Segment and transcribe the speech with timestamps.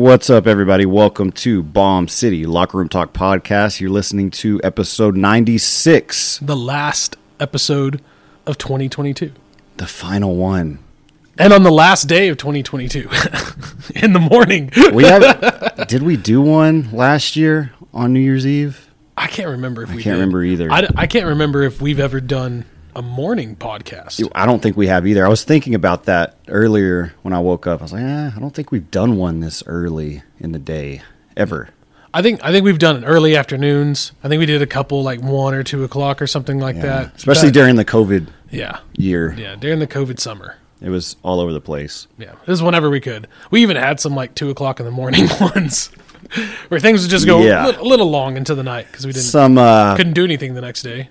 [0.00, 0.86] What's up, everybody?
[0.86, 3.80] Welcome to Bomb City Locker Room Talk Podcast.
[3.82, 8.00] You're listening to episode 96, the last episode
[8.46, 9.30] of 2022.
[9.76, 10.78] the final one.
[11.36, 13.00] And on the last day of 2022,
[13.96, 15.86] in the morning, We have.
[15.88, 18.88] did we do one last year on New Year's Eve?
[19.18, 20.12] I can't remember if we can't did.
[20.12, 20.72] remember either.
[20.72, 24.26] I, I can't remember if we've ever done a morning podcast.
[24.34, 25.24] I don't think we have either.
[25.24, 27.80] I was thinking about that earlier when I woke up.
[27.80, 31.02] I was like, eh, I don't think we've done one this early in the day
[31.36, 31.70] ever.
[32.12, 34.12] I think I think we've done it early afternoons.
[34.24, 36.82] I think we did a couple like one or two o'clock or something like Yeah.
[36.82, 37.16] that.
[37.16, 39.32] Especially That- during the COVID yeah year.
[39.38, 40.56] yeah during the COVID summer.
[40.82, 42.06] It was all over the place.
[42.18, 43.28] Yeah, this is whenever we could.
[43.50, 45.90] We even had some like two o'clock in the morning ones
[46.68, 47.64] where things would just go Yeah.
[47.64, 50.24] a, little, a little long into the night because we didn't Some uh, couldn't do
[50.24, 51.10] anything the next day.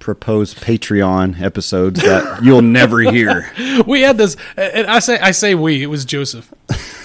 [0.00, 3.52] Proposed Patreon episodes that you'll never hear.
[3.86, 6.52] we had this and i say i say we it was joseph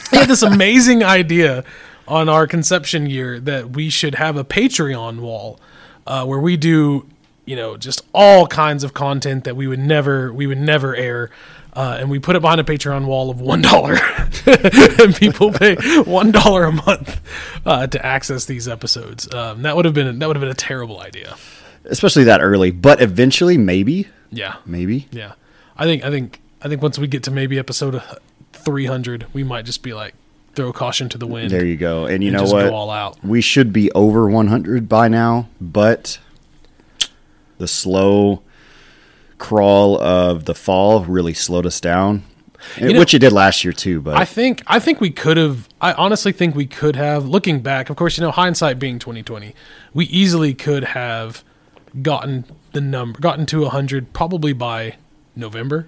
[0.09, 1.63] he had this amazing idea
[2.07, 5.59] on our conception year that we should have a patreon wall
[6.07, 7.07] uh, where we do
[7.45, 11.30] you know just all kinds of content that we would never we would never air
[11.73, 13.95] uh, and we put it behind a Patreon wall of one dollar,
[14.45, 17.19] and people pay one dollar a month
[17.65, 19.31] uh, to access these episodes.
[19.33, 21.35] Um, that would have been that would have been a terrible idea.
[21.86, 22.72] Especially that early.
[22.72, 24.08] But eventually, maybe.
[24.31, 25.08] Yeah, Maybe.
[25.11, 25.33] Yeah,
[25.78, 28.02] I think I think I think once we get to maybe episode
[28.52, 30.14] three hundred, we might just be like
[30.55, 31.52] throw caution to the wind.
[31.52, 32.05] There you go.
[32.05, 32.69] And you and know just what?
[32.69, 33.23] Go all out.
[33.23, 36.17] We should be over 100 by now, but
[37.58, 38.42] the slow
[39.38, 42.23] crawl of the fall really slowed us down,
[42.77, 44.02] You know- which it did last year too.
[44.02, 45.67] But I think I think we could have.
[45.81, 47.25] I honestly think we could have.
[47.27, 49.53] Looking back, of course, you know, hindsight being twenty twenty,
[49.94, 51.44] we easily could have
[52.01, 54.95] gotten the number, gotten to hundred probably by
[55.36, 55.87] November,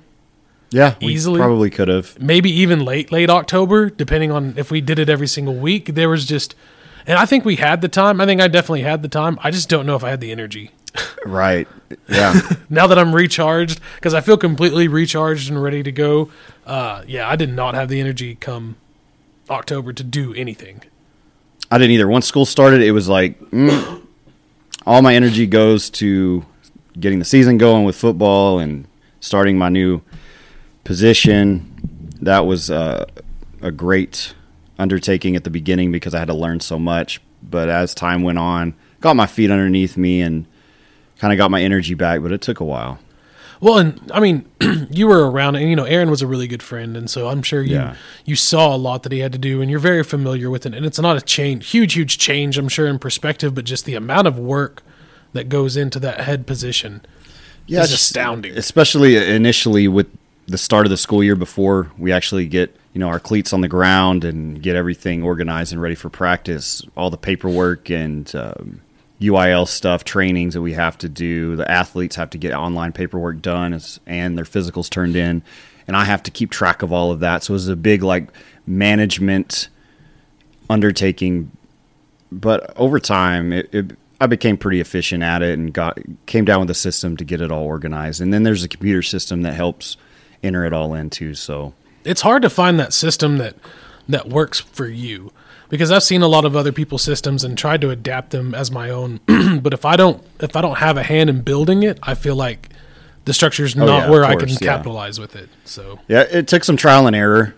[0.71, 2.19] yeah, we easily- probably could have.
[2.21, 5.95] maybe even late late October, depending on if we did it every single week.
[5.95, 6.55] There was just,
[7.05, 8.19] and I think we had the time.
[8.21, 9.39] I think I definitely had the time.
[9.41, 10.71] I just don't know if I had the energy.
[11.25, 11.67] Right.
[12.09, 12.39] Yeah.
[12.69, 16.29] now that I'm recharged, because I feel completely recharged and ready to go.
[16.65, 18.75] Uh, yeah, I did not have the energy come
[19.49, 20.81] October to do anything.
[21.69, 22.07] I didn't either.
[22.07, 24.01] Once school started, it was like mm,
[24.87, 26.45] all my energy goes to
[26.97, 28.87] getting the season going with football and
[29.19, 30.01] starting my new
[30.85, 32.09] position.
[32.21, 33.05] That was uh,
[33.61, 34.33] a great
[34.79, 37.21] undertaking at the beginning because I had to learn so much.
[37.43, 40.47] But as time went on, got my feet underneath me and
[41.19, 42.21] kind of got my energy back.
[42.21, 42.97] But it took a while.
[43.59, 44.45] Well, and I mean,
[44.91, 47.41] you were around, and you know, Aaron was a really good friend, and so I'm
[47.41, 47.95] sure you Yeah.
[48.25, 50.73] you saw a lot that he had to do, and you're very familiar with it.
[50.75, 53.95] And it's not a change, huge, huge change, I'm sure, in perspective, but just the
[53.95, 54.84] amount of work
[55.34, 57.01] that goes into that head position.
[57.66, 58.57] Yeah, is it's- astounding.
[58.57, 60.07] Especially initially with
[60.47, 63.59] the start of the school year before we actually get you know our cleats on
[63.62, 66.81] the ground and get everything organized and ready for practice.
[66.95, 68.81] All the paperwork and um,
[69.22, 71.55] UIL stuff, trainings that we have to do.
[71.55, 75.41] The athletes have to get online paperwork done as, and their physicals turned in,
[75.88, 77.44] and I have to keep track of all of that.
[77.44, 78.29] So it was a big like
[78.66, 79.69] management
[80.69, 81.51] undertaking
[82.31, 86.61] but over time, it, it, I became pretty efficient at it and got came down
[86.61, 88.22] with a system to get it all organized.
[88.22, 89.97] And then there's a computer system that helps
[90.44, 91.33] enter it all in too.
[91.33, 91.73] So
[92.03, 93.56] it's hard to find that system that
[94.09, 95.31] that works for you
[95.69, 98.72] because I've seen a lot of other people's systems and tried to adapt them as
[98.72, 99.19] my own.
[99.61, 102.35] but if I don't if I don't have a hand in building it, I feel
[102.35, 102.69] like
[103.25, 104.57] the structure's not Oh, yeah, of where I can yeah.
[104.59, 105.50] capitalize with it.
[105.66, 107.56] So yeah, it took some trial and error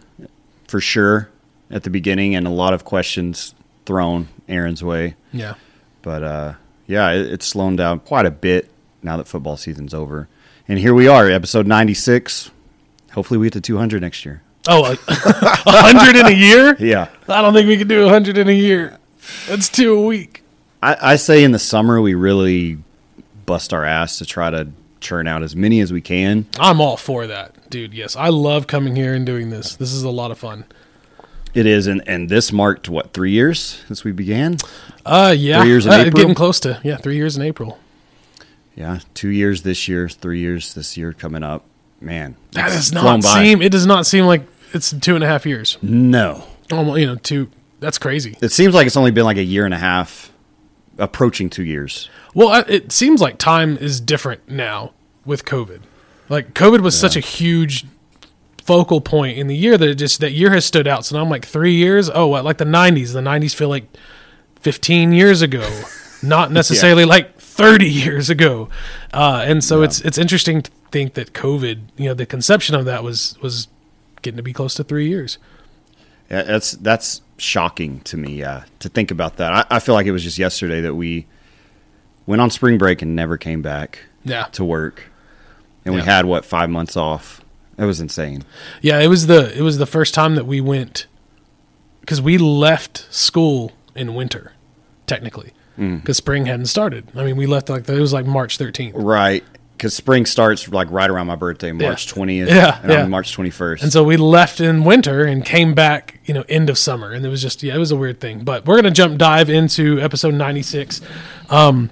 [0.67, 1.29] for sure
[1.71, 3.53] at the beginning, and a lot of questions
[3.85, 5.15] thrown Aaron's way.
[5.31, 5.55] yeah.
[6.01, 6.53] But uh,
[6.87, 8.69] yeah, it, it's slowed down quite a bit
[9.03, 10.27] now that football season's over.
[10.67, 12.51] And here we are, episode 96.
[13.13, 14.41] Hopefully, we get to 200 next year.
[14.67, 16.75] Oh, a hundred in a year?
[16.79, 17.07] Yeah.
[17.27, 18.97] I don't think we can do a hundred in a year.
[19.47, 20.43] That's two a week.
[20.83, 22.77] I, I say in the summer we really
[23.45, 24.69] bust our ass to try to
[24.99, 26.45] churn out as many as we can.
[26.59, 27.93] I'm all for that, dude.
[27.93, 29.75] Yes, I love coming here and doing this.
[29.75, 30.65] This is a lot of fun.
[31.53, 34.57] It is, and, and this marked what three years since we began.
[35.05, 36.11] Uh, yeah, Three years in uh, April?
[36.21, 37.79] getting close to yeah, three years in April.
[38.75, 41.65] Yeah, two years this year, three years this year coming up.
[42.01, 43.43] Man, That does not by.
[43.43, 43.61] seem.
[43.61, 44.43] It does not seem like
[44.73, 45.77] it's two and a half years.
[45.81, 47.49] No, Almost, you know, two.
[47.79, 48.35] That's crazy.
[48.41, 50.31] it seems like it's only been like a year and a half,
[50.97, 52.09] approaching two years.
[52.33, 54.91] Well, it seems like time is different now
[55.25, 55.81] with COVID.
[56.27, 57.85] Like COVID was such a huge
[58.63, 61.05] focal point in the year that it just that year has stood out.
[61.05, 62.09] So now I'm like three years.
[62.13, 63.13] Oh, what, like the '90s.
[63.13, 63.85] The '90s feel like
[64.61, 65.67] 15 years ago,
[66.21, 68.69] not necessarily like 30 years ago.
[69.13, 72.85] Uh, and so it's it's interesting to think that COVID, you know, the conception of
[72.85, 73.69] that was was
[74.21, 75.37] getting to be close to three years.
[76.29, 78.35] Yeah, that's that's shocking to me.
[78.35, 79.53] Yeah, to think about that.
[79.53, 81.25] I, I feel like it was just yesterday that we
[82.25, 84.43] went on spring break and never came back Yeah.
[84.51, 85.05] to work,
[85.85, 87.41] and we had what five months off.
[87.77, 88.43] It was insane.
[88.81, 91.07] Yeah, it was the it was the first time that we went
[92.01, 94.51] because we left school in winter,
[95.07, 96.01] technically, Mm.
[96.01, 97.07] because spring hadn't started.
[97.15, 99.43] I mean, we left like it was like March thirteenth, Right,
[99.79, 102.49] because spring starts like right around my birthday, March twentieth.
[102.49, 103.03] Yeah, and yeah.
[103.03, 103.81] I'm March twenty first.
[103.81, 107.25] and so we left in winter and came back, you know, end of summer, and
[107.25, 108.43] it was just yeah, it was a weird thing.
[108.43, 111.01] But we're gonna jump dive into episode ninety six.
[111.49, 111.89] Um,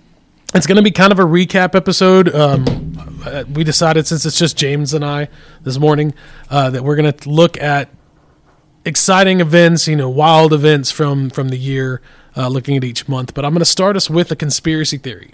[0.55, 2.33] it's going to be kind of a recap episode.
[2.33, 2.93] Um,
[3.25, 5.27] uh, we decided since it's just James and I
[5.63, 6.13] this morning
[6.49, 7.89] uh, that we're going to look at
[8.85, 12.01] exciting events, you know, wild events from from the year,
[12.37, 13.33] uh, looking at each month.
[13.33, 15.31] But I'm going to start us with a conspiracy theory.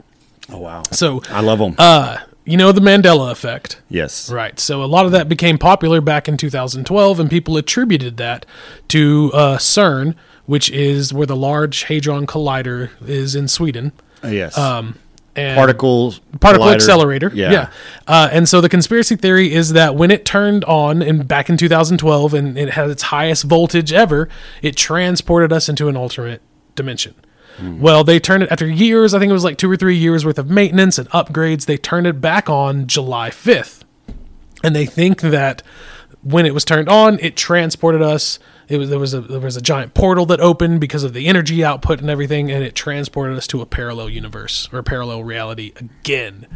[0.51, 1.75] oh wow, So, I love them.
[1.77, 3.81] uh, you know, the Mandela effect.
[3.89, 4.59] yes, Right.
[4.59, 8.45] So a lot of that became popular back in 2012, and people attributed that
[8.89, 13.93] to uh, CERN, which is where the Large Hadron Collider is in Sweden.
[14.23, 14.57] Uh, yes.
[14.57, 14.99] Um,
[15.35, 16.75] and particle particle collider.
[16.75, 17.31] accelerator.
[17.33, 17.51] Yeah.
[17.51, 17.69] Yeah.
[18.07, 21.57] Uh, and so the conspiracy theory is that when it turned on in back in
[21.57, 24.29] 2012 and it had its highest voltage ever,
[24.61, 26.41] it transported us into an alternate
[26.75, 27.15] dimension.
[27.57, 27.81] Mm-hmm.
[27.81, 29.13] Well, they turned it after years.
[29.13, 31.65] I think it was like two or three years worth of maintenance and upgrades.
[31.65, 33.83] They turned it back on July 5th,
[34.63, 35.61] and they think that
[36.23, 38.39] when it was turned on, it transported us.
[38.69, 41.27] It was there was a there was a giant portal that opened because of the
[41.27, 45.23] energy output and everything, and it transported us to a parallel universe or a parallel
[45.23, 46.47] reality again.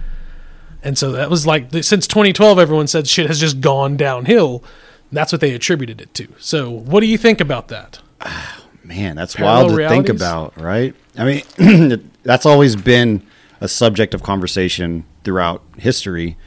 [0.83, 4.63] And so that was like since 2012, everyone said shit has just gone downhill.
[5.11, 6.27] That's what they attributed it to.
[6.37, 7.99] So, what do you think about that?
[8.87, 10.95] Man, that's Parallel wild to think about, right?
[11.17, 11.25] I
[11.57, 13.21] mean, that's always been
[13.59, 16.37] a subject of conversation throughout history,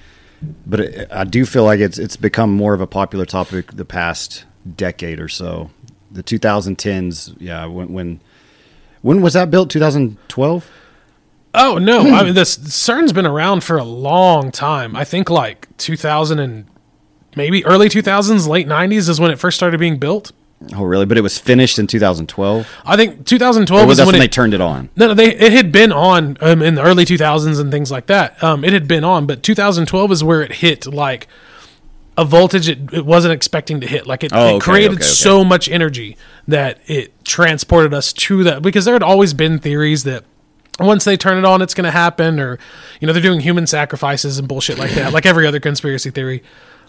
[0.66, 3.84] but it, I do feel like it's it's become more of a popular topic the
[3.84, 5.70] past decade or so.
[6.10, 8.20] The 2010s, yeah, when when
[9.02, 9.69] when was that built?
[9.69, 10.66] 2012.
[11.52, 14.96] Oh no, I mean this CERN's been around for a long time.
[14.96, 16.64] I think like 2000 and
[17.37, 20.32] maybe early 2000s, late 90s is when it first started being built.
[20.74, 21.06] Oh, really?
[21.06, 22.68] But it was finished in 2012.
[22.84, 24.90] I think 2012 Or was when, when they turned it on?
[24.94, 28.06] No, no, they it had been on um, in the early 2000s and things like
[28.06, 28.42] that.
[28.44, 31.28] Um, it had been on, but 2012 is where it hit like
[32.18, 34.06] a voltage it, it wasn't expecting to hit.
[34.06, 35.04] Like it, Oh, it created okay, okay.
[35.04, 38.60] so much energy that it transported us to that.
[38.60, 40.24] Because there had always been theories that
[40.78, 42.58] once they turn it on, it's going to happen, or
[43.00, 46.42] you know they're doing human sacrifices and bullshit like that, like every other conspiracy theory.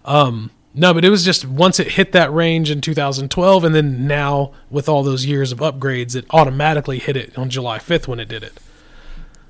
[0.04, 4.08] Um, no, but it was just once it hit that range in 2012, and then
[4.08, 8.20] now with all those years of upgrades, it automatically hit it on July 5th when
[8.20, 8.54] it did it,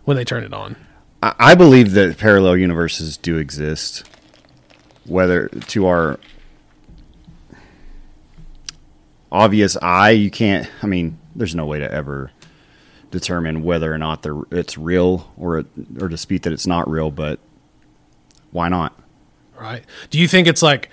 [0.04, 0.76] when they turned it on.
[1.22, 4.08] I, I believe that parallel universes do exist,
[5.06, 6.20] whether to our
[9.32, 10.68] obvious eye, you can't.
[10.82, 12.32] I mean, there's no way to ever
[13.12, 15.66] determine whether or not it's real or
[16.00, 17.12] or dispute that it's not real.
[17.12, 17.40] But
[18.52, 18.98] why not?
[19.60, 19.84] Right?
[20.10, 20.90] Do you think it's like,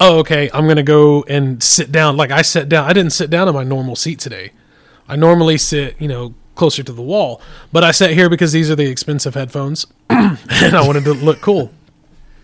[0.00, 2.16] oh, okay, I'm gonna go and sit down?
[2.16, 4.52] Like I sat down, I didn't sit down in my normal seat today.
[5.08, 7.40] I normally sit, you know, closer to the wall,
[7.72, 10.38] but I sat here because these are the expensive headphones, and
[10.74, 11.70] I wanted to look cool.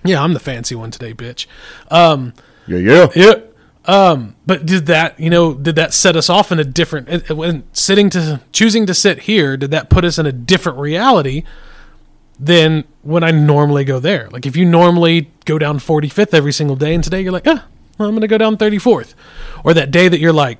[0.04, 1.46] Yeah, I'm the fancy one today, bitch.
[1.90, 2.34] Um,
[2.66, 3.08] Yeah, yeah.
[3.14, 3.34] Yeah.
[3.84, 7.64] Um, but did that, you know, did that set us off in a different, when
[7.72, 11.42] sitting to, choosing to sit here, did that put us in a different reality
[12.42, 14.28] than when I normally go there?
[14.30, 17.64] Like if you normally go down 45th every single day and today you're like, ah,
[17.98, 19.14] well, I'm going to go down 34th.
[19.64, 20.58] Or that day that you're like,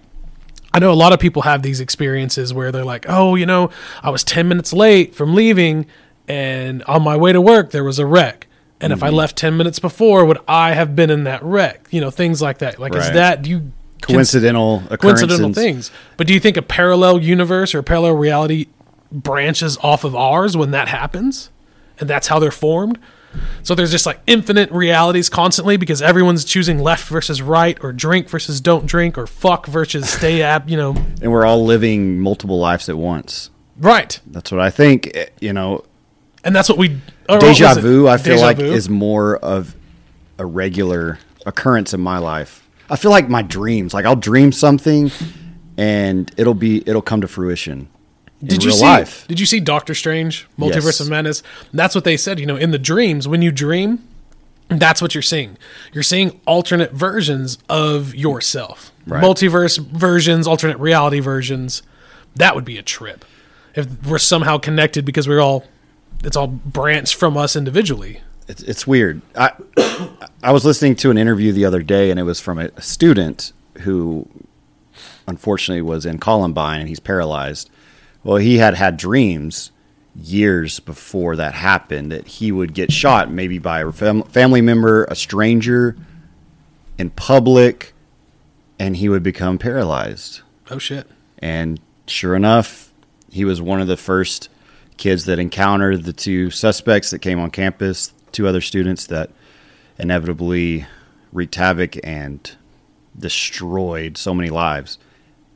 [0.73, 3.71] I know a lot of people have these experiences where they're like, oh, you know,
[4.03, 5.87] I was 10 minutes late from leaving
[6.29, 8.47] and on my way to work there was a wreck.
[8.81, 11.87] And if I left 10 minutes before, would I have been in that wreck?
[11.91, 12.81] You know, things like that.
[12.81, 15.29] Like, is that, do you Coincidental occurrences.
[15.29, 15.93] coincidental things?
[16.17, 18.67] But do you think a parallel universe or a parallel reality
[19.13, 21.51] branches off of ours when that happens?
[22.01, 22.99] And that's how they're formed?
[23.63, 28.29] So there's just like infinite realities constantly because everyone's choosing left versus right or drink
[28.29, 32.59] versus don't drink or fuck versus stay at, you know, and we're all living multiple
[32.59, 33.49] lives at once.
[33.79, 34.21] right.
[34.27, 35.11] That's what I think.
[35.15, 35.85] eh, You know,
[36.45, 38.65] And that's what we what deja vu i feel Deja like vu?
[38.65, 39.75] is more of
[40.39, 45.11] a regular occurrence in my life i feel like my dreams like i'll dream something
[45.79, 47.89] and it'll be it'll come to fruition
[48.45, 48.83] Did you see?
[48.85, 51.01] life Did you see Doctor Strange, Multiverse Yes.
[51.01, 51.43] of Madness?
[51.73, 52.41] That's what they said.
[52.41, 54.01] You know, in the dreams, when you dream,
[54.69, 55.57] that's what you're seeing.
[55.93, 59.23] You're seeing alternate versions of yourself, Right.
[59.23, 61.83] multiverse versions, alternate reality versions.
[62.35, 63.25] That would be a trip
[63.75, 65.65] if we're somehow connected because we're all.
[66.25, 68.21] It's all branched from us individually.
[68.49, 69.51] it's, it's weird i
[70.43, 73.53] i was listening to an interview the other day and it was from a student
[73.81, 74.29] who
[75.27, 77.71] unfortunately was in Columbine and he's paralyzed.
[78.25, 79.73] Well, he had had dreams
[80.15, 85.05] years before that happened that he would get shot maybe by a fam- family member,
[85.05, 85.97] a stranger
[86.99, 87.95] in public
[88.79, 90.41] and he would become paralyzed.
[90.71, 91.07] Oh shit.
[91.39, 92.93] And sure enough,
[93.31, 94.49] he was one of the first
[94.97, 99.31] kids that encountered the two suspects that came on campus, two other students that
[99.99, 100.87] inevitably
[101.33, 102.57] wreaked havoc and
[103.19, 104.99] destroyed so many lives.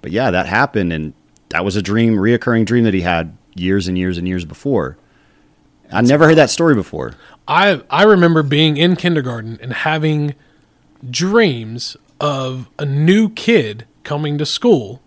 [0.02, 1.12] But yeah, that happened, and
[1.50, 4.96] that was a dream, reoccurring dream that he had years and years and years before.
[5.90, 7.14] I never heard that story before.
[7.46, 10.34] I I remember being in kindergarten and having
[11.08, 15.00] dreams of a new kid coming to school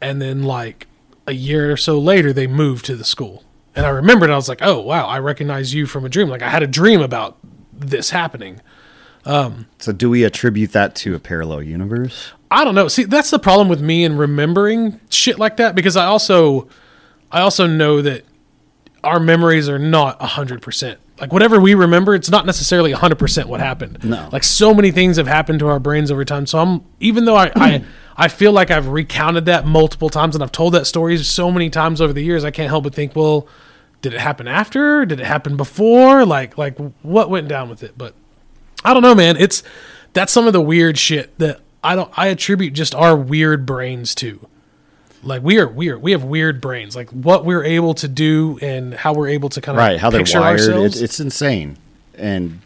[0.00, 0.86] and then like
[1.26, 3.44] a year or so later they moved to the school.
[3.76, 6.42] And I remembered I was like, "Oh, wow, I recognize you from a dream." Like
[6.42, 7.36] I had a dream about
[7.72, 8.60] this happening.
[9.24, 12.32] Um, so, do we attribute that to a parallel universe?
[12.50, 12.88] I don't know.
[12.88, 16.68] See, that's the problem with me and remembering shit like that because I also
[17.30, 18.24] I also know that
[19.04, 20.96] our memories are not 100%.
[21.20, 24.04] Like whatever we remember, it's not necessarily 100% what happened.
[24.04, 24.28] No.
[24.32, 26.46] Like so many things have happened to our brains over time.
[26.46, 27.84] So I'm even though I I,
[28.16, 31.70] I feel like I've recounted that multiple times and I've told that story so many
[31.70, 33.46] times over the years, I can't help but think, well,
[34.00, 35.04] did it happen after?
[35.04, 36.24] Did it happen before?
[36.24, 37.98] Like like what went down with it?
[37.98, 38.14] But
[38.84, 39.36] I don't know, man.
[39.36, 39.62] It's
[40.12, 44.14] that's some of the weird shit that I don't I attribute just our weird brains
[44.16, 44.46] to.
[45.22, 46.00] Like we are weird.
[46.02, 46.94] We have weird brains.
[46.94, 50.10] Like what we're able to do and how we're able to kind of right how
[50.10, 51.76] they're wired it's, it's insane
[52.14, 52.60] and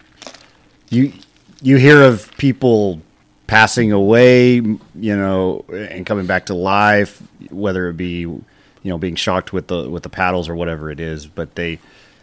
[0.90, 1.12] you
[1.61, 3.00] you hear of people
[3.47, 4.78] passing away you
[5.16, 8.42] know and coming back to life whether it be you
[8.85, 11.78] know being shocked with the with the paddles or whatever it is but they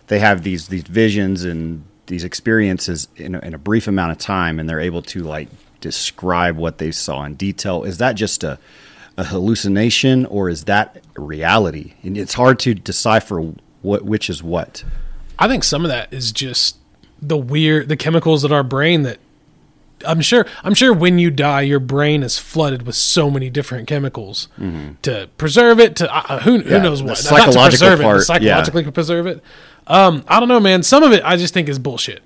[0.08, 4.18] they have these these visions and these experiences in a, in a brief amount of
[4.18, 5.48] time and they're able to like
[5.82, 7.84] describe what they saw in detail.
[7.84, 8.60] Is that just a
[9.18, 11.94] a hallucination or is that reality?
[12.04, 14.84] And it's hard to decipher what which is what.
[15.38, 16.78] I think some of that is just
[17.22, 19.20] the weird the chemicals in our brain that
[20.08, 23.88] I'm sure I'm sure when you die your brain is flooded with so many different
[23.90, 24.48] chemicals
[25.02, 26.70] to preserve it to uh, who, who Mm-hmm.
[26.72, 27.18] Yeah, knows what?
[27.18, 29.44] Psychological not to preserve part, it psychologically preserve it.
[29.88, 30.84] Um I don't know man.
[30.84, 32.22] Some of it I just think is bullshit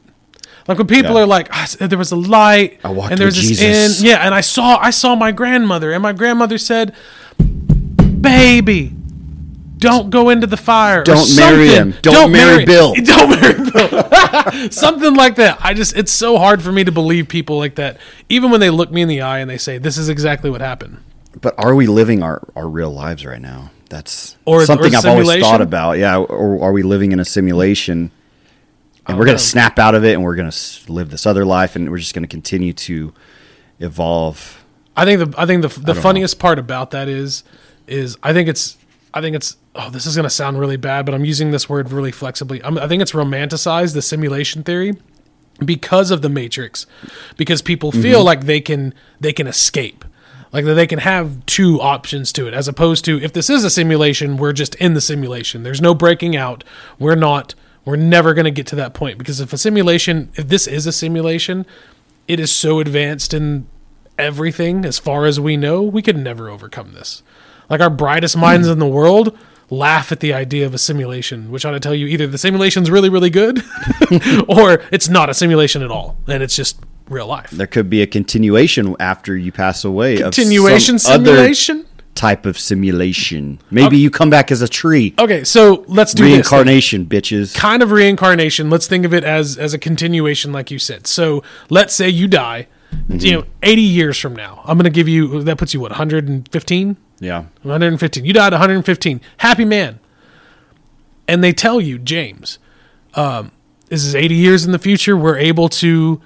[0.68, 1.22] like when people Yeah.
[1.22, 4.08] are like "Ah, there was a light I walked and there was this Jesus." end
[4.08, 6.94] yeah and I saw I saw my grandmother and my grandmother said
[8.22, 8.94] baby
[9.78, 11.04] don't go into the fire.
[11.04, 11.94] Don't marry him.
[12.02, 12.94] Don't marry Bill.
[13.04, 14.72] Don't marry Bill.
[14.72, 15.58] something like that.
[15.60, 17.98] I just it's so hard for me to believe people like that,
[18.30, 20.62] even when they look me in the eye and they say this is exactly what
[20.62, 21.00] happened.
[21.42, 23.72] But are we living our, our real lives right now?
[23.90, 25.98] That's Or- something or I've always thought about.
[25.98, 28.12] Yeah, or are we living in a simulation?
[29.08, 29.42] And we're going know.
[29.42, 29.44] Oh.
[29.44, 31.98] to snap out of it, and we're going to live this other life, and we're
[31.98, 33.14] just going to continue to
[33.80, 34.64] evolve.
[34.96, 37.44] I think the I think the the funniest part about that is
[37.88, 38.78] is I think it's
[39.14, 41.92] I think it's oh this is gonna sound really bad, but I'm using this word
[41.92, 42.64] really flexibly.
[42.64, 44.94] I'm, I think it's romanticized the simulation theory
[45.64, 46.86] because of the Matrix,
[47.38, 48.02] because people mm-hmm.
[48.02, 50.06] feel like they can they can escape.
[50.52, 53.64] Like that they can have two options to it, as opposed to if this is
[53.64, 55.64] a simulation, we're just in the simulation.
[55.64, 56.64] There's no breaking out.
[57.00, 57.56] We're not.
[57.86, 60.88] We're never going to get to that point because if a simulation, if this is
[60.88, 61.66] a simulation,
[62.28, 63.68] it is so advanced in
[64.18, 67.24] everything as far as we know, we could never overcome this.
[67.70, 69.38] Like our brightest minds in the world
[69.70, 72.92] laugh at the idea of a simulation, which ought to tell you either the simulation's
[72.92, 73.64] really, really good
[74.48, 77.50] or it's not a simulation at all and it's just real life.
[77.50, 80.18] There could be a continuation after you pass away.
[80.18, 81.86] Continuation of some other simulation?
[82.16, 83.60] Type of simulation.
[83.72, 85.14] Maybe you come back as a tree.
[85.18, 86.32] Okay, so let's do this.
[86.34, 87.56] Reincarnation, bitches.
[87.56, 88.70] kind of reincarnation.
[88.70, 91.08] Let's think of it as as a continuation, like you said.
[91.08, 92.68] So let's say you die,
[93.10, 94.62] you know, eighty years from now.
[94.66, 97.46] I'm going to give you that puts you what 115, Yeah.
[97.64, 98.26] 115.
[98.26, 99.22] You died 115.
[99.38, 100.00] Happy man.
[101.28, 102.60] And they tell you, James,
[103.16, 103.52] um,
[103.88, 105.16] this is 80 years in the future.
[105.16, 106.22] We're able to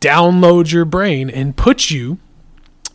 [0.00, 2.18] download your brain and put you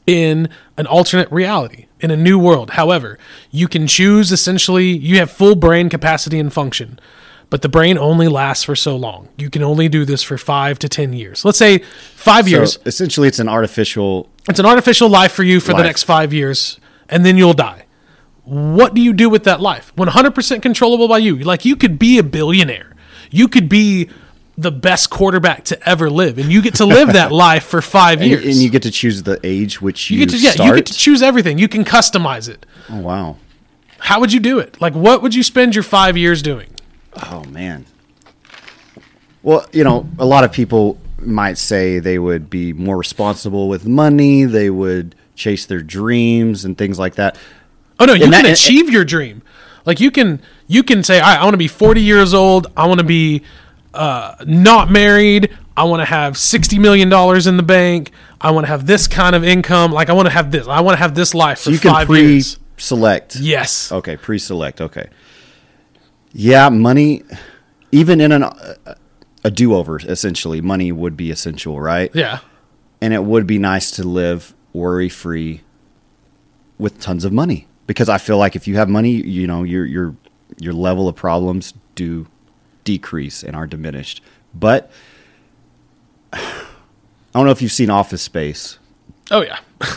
[0.06, 2.72] in an alternate reality, in a new world.
[2.72, 3.17] However,
[3.50, 7.00] you can choose essentially, you have full brain capacity and function,
[7.50, 9.29] but the brain only lasts for so long.
[9.38, 11.45] You can only do this for five to 10 years.
[11.45, 12.77] Let's say five years.
[12.86, 14.29] Essentially, it's an artificial.
[14.50, 17.86] It's an artificial life for you for the next five years, and then you'll die.
[18.43, 19.93] What do you do with that life?
[19.95, 21.38] 100% controllable by you.
[21.38, 22.93] Like, you could be a billionaire.
[23.31, 24.10] You could be
[24.57, 28.22] the best quarterback to ever live, and you get to live that life for five
[28.22, 28.45] And, years.
[28.45, 30.69] and you get to choose the age which you, You get to, yeah, start.
[30.69, 31.57] you get to choose everything.
[31.57, 32.65] You can customize it.
[32.89, 33.38] oh wow.
[34.00, 34.79] How would you do it?
[34.81, 36.69] Like, what would you spend your five years doing?
[37.31, 37.86] Oh man.
[39.41, 43.86] Well, you know, a lot of people might say they would be more responsible with
[43.88, 44.43] money.
[44.45, 47.38] They would chase their dreams and things like that.
[48.00, 49.41] Oh no, you And can that- and- achieve your dream.
[49.86, 52.67] Like you can you can say, I, I want to be 40 years old.
[52.77, 53.43] I want to be
[53.94, 55.56] uh, not married.
[55.76, 58.12] I want to have 60 million dollars in the bank.
[58.40, 59.92] I want to have this kind of income.
[59.92, 60.68] Like I want to have this.
[60.68, 62.56] I want to have this life for You can five years.
[62.58, 63.36] pre-select.
[63.38, 63.92] Yes.
[63.92, 64.82] Okay, pre-select.
[64.82, 65.10] Okay.
[66.34, 67.24] Yeah, money.
[67.92, 68.76] Even in an a,
[69.44, 72.10] a do-over, essentially, money would be essential, right?
[72.14, 72.40] Yeah.
[73.02, 75.62] and it would be nice to live worry free
[76.80, 79.86] with tons of money because I feel like if you have money, you know, your
[79.86, 80.16] your
[80.60, 82.26] your level of problems do
[82.84, 84.22] decrease and are diminished.
[84.54, 84.92] But
[86.34, 86.66] I
[87.34, 88.78] don't know if you've seen Office Space.
[89.32, 89.60] Oh yeah.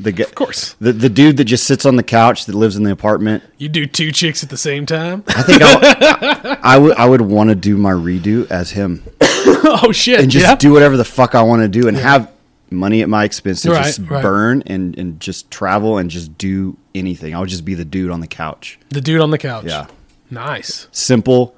[0.00, 0.74] The of course.
[0.74, 3.42] the the dude that just sits on the couch that lives in the apartment.
[3.56, 5.24] You do two chicks at the same time.
[5.26, 9.90] I think I, I would I would want to do my redo as him oh
[9.90, 10.20] shit.
[10.20, 10.54] and just yeah.
[10.54, 12.30] do whatever the fuck I want to do and have
[12.70, 14.22] money at my expense to Right, just right.
[14.22, 17.34] burn and, and just travel and just do anything.
[17.34, 18.78] I would just be the dude on the couch.
[18.90, 19.64] the dude on the couch.
[19.66, 19.88] Yeah.
[20.30, 20.86] Nice.
[20.92, 21.56] Simple,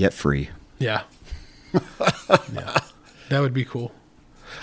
[0.00, 0.50] yet free.
[0.78, 1.02] Yeah.
[2.52, 2.78] yeah.
[3.28, 3.92] That would be cool.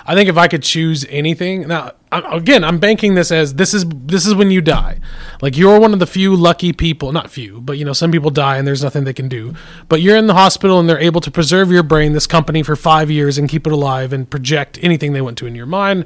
[0.06, 3.86] I think if I could choose anything, now again, I'm banking this as this is
[3.88, 5.00] this is when you die.
[5.42, 8.30] Like you're one of the few lucky people, not few, but you know some people
[8.30, 9.54] die and there's nothing they can do.
[9.88, 12.76] But you're in the hospital and they're able to preserve your brain, this company for
[12.76, 16.06] 5 years and keep it alive and project anything they want to in your mind.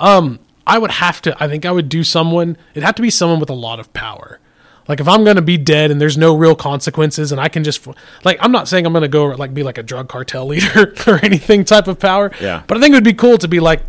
[0.00, 3.10] Um I would have to I think I would do someone it'd have to be
[3.10, 4.40] someone with a lot of power.
[4.90, 7.86] Like if I'm gonna be dead and there's no real consequences and I can just
[8.24, 11.24] like I'm not saying I'm gonna go like be like a drug cartel leader or
[11.24, 12.32] anything type of power.
[12.40, 12.64] Yeah.
[12.66, 13.82] But I think it would be cool to be like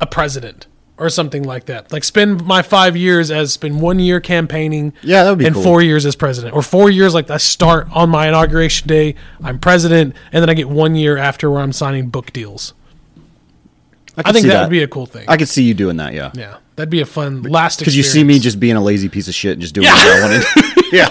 [0.00, 1.92] a president or something like that.
[1.92, 4.92] Like spend my five years as spend one year campaigning.
[5.02, 5.62] Yeah, that would be and cool.
[5.62, 9.14] four years as president, or four years like I start on my inauguration day.
[9.40, 12.74] I'm president, and then I get one year after where I'm signing book deals.
[14.18, 15.24] I could think that, would be a cool thing.
[15.28, 16.30] I could see you doing that, yeah.
[16.34, 17.78] yeah, that'd be a fun last.
[17.78, 19.94] Because you see me just being a lazy piece of shit and just doing Yeah.
[19.94, 20.84] what I wanted.
[20.92, 21.08] yeah.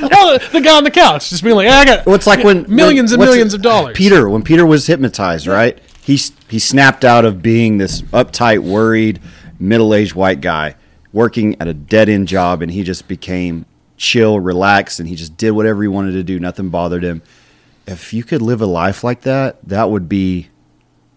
[0.10, 2.44] well, the, the guy on the couch just being like, "I got Well, it's like
[2.44, 5.78] when millions when- and millions of dollars." Peter, when Peter was hypnotized, right?
[6.02, 6.18] He
[6.48, 9.20] he snapped out of being this uptight, worried,
[9.58, 10.76] middle-aged white guy
[11.12, 13.66] working at a dead-end job, and he just became
[13.96, 16.38] chill, relaxed, and he just did whatever he wanted to do.
[16.38, 17.22] Nothing bothered him.
[17.86, 20.48] If you could live a life like that, that would be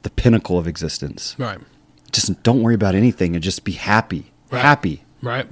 [0.03, 1.35] the pinnacle of existence.
[1.37, 1.59] right,
[2.11, 4.31] Just don't worry about anything and just be happy.
[4.49, 4.61] Right.
[4.61, 5.03] Happy.
[5.21, 5.47] right,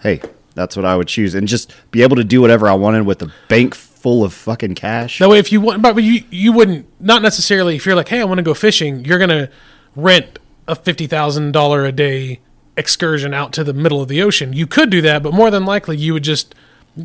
[0.00, 0.20] Hey,
[0.54, 3.20] that's what I would choose, and just be able to do whatever I wanted with
[3.22, 5.18] a bank full of fucking cash.
[5.18, 8.20] that way, if you want, but you you wouldn't not necessarily if you're like, "Hey,
[8.20, 9.48] I want to go fishing," you're gonna
[9.96, 10.38] rent
[10.68, 12.40] a fifty thousand dollar a day
[12.76, 14.52] excursion out to the middle of the ocean.
[14.52, 16.54] You could do that, but more than likely, you would just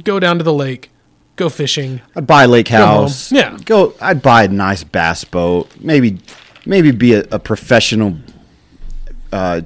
[0.03, 0.89] go down to the lake,
[1.35, 2.01] go fishing.
[2.15, 3.31] I'd buy a lake house.
[3.31, 3.57] Yeah.
[3.65, 3.93] Go.
[4.01, 5.69] I'd buy a nice bass boat.
[5.79, 6.19] Maybe,
[6.65, 8.15] maybe be a, a professional
[9.31, 9.61] uh,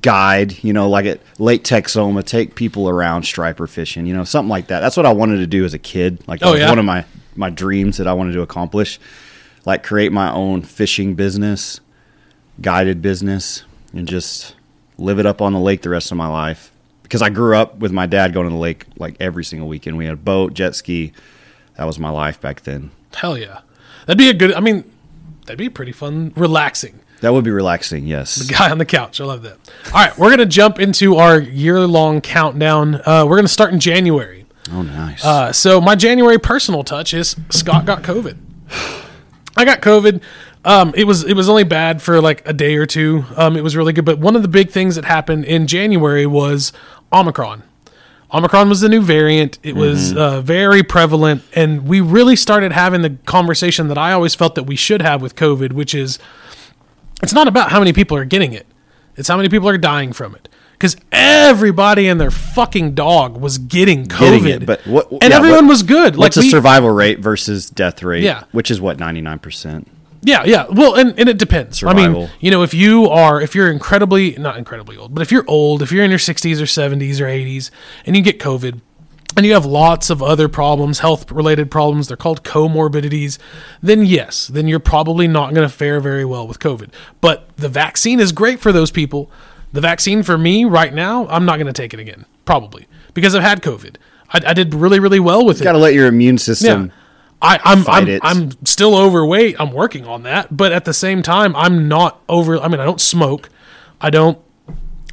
[0.00, 0.62] guide.
[0.62, 4.06] You know, like at Lake Texoma, take people around striper fishing.
[4.06, 4.80] You know, something like that.
[4.80, 6.22] That's what I wanted to do as a kid.
[6.26, 6.68] Like, Oh, yeah?
[6.68, 7.04] one of my
[7.36, 8.98] my dreams that I wanted to accomplish.
[9.64, 11.80] Like, create my own fishing business,
[12.60, 14.54] guided business, and just
[14.96, 16.72] live it up on the lake the rest of my life.
[17.02, 19.96] Because I grew up with my dad going to the lake like every single weekend.
[19.96, 21.12] We had a boat, jet ski.
[21.76, 22.90] That was my life back then.
[23.14, 23.60] Hell yeah,
[24.06, 24.52] that'd be a good.
[24.52, 24.84] I mean,
[25.48, 27.00] that'd be pretty fun, relaxing.
[27.20, 28.36] That would be relaxing, yes.
[28.36, 29.20] The guy on the couch.
[29.20, 29.58] I love that.
[29.86, 33.00] All right, we're gonna jump into our year-long countdown.
[33.04, 34.46] Uh, we're gonna start in January.
[34.70, 35.24] Oh, nice.
[35.24, 38.36] Uh, so my January personal touch is Scott got COVID.
[39.56, 40.20] I got COVID.
[40.64, 43.24] Um, it was it was only bad for like a day or two.
[43.36, 46.26] Um, it was really good, but one of the big things that happened in January
[46.26, 46.72] was
[47.12, 47.62] Omicron.
[48.32, 49.58] Omicron was the new variant.
[49.62, 54.34] It was uh, very prevalent, and we really started having the conversation that I always
[54.34, 56.18] felt that we should have with COVID, which is
[57.22, 58.66] it's not about how many people are getting it;
[59.16, 60.48] it's how many people are dying from it.
[60.72, 65.36] Because everybody and their fucking dog was getting COVID, Getting it, but what- and yeah,
[65.36, 66.16] everyone what- was good.
[66.16, 68.22] What's like the survival rate versus death rate?
[68.22, 68.44] Yeah.
[68.52, 69.86] Which is what, 99%?
[70.22, 70.66] Yeah, yeah.
[70.68, 71.82] Well, and, and it depends.
[71.84, 75.30] I mean, you know, if you are, if you're incredibly, not incredibly old, but if
[75.30, 77.70] you're old, if you're in your 60s or 70s or 80s
[78.04, 78.80] and you get COVID
[79.36, 83.38] and you have lots of other problems, health related problems, they're called comorbidities,
[83.82, 86.90] then yes, then you're probably not going to fare very well with COVID.
[87.20, 89.30] But the vaccine is great for those people.
[89.72, 93.34] The vaccine for me right now, I'm not going to take it again, probably, because
[93.34, 93.96] I've had COVID.
[94.30, 95.64] I, I did really, really well with it.
[95.64, 96.86] Got to let your immune system.
[96.86, 96.92] Yeah.
[97.40, 98.20] I, I'm I'm, it.
[98.24, 99.56] I'm still overweight.
[99.60, 102.58] I'm working on that, but at the same time, I'm not over.
[102.58, 103.48] I mean, I don't smoke.
[104.00, 104.38] I don't.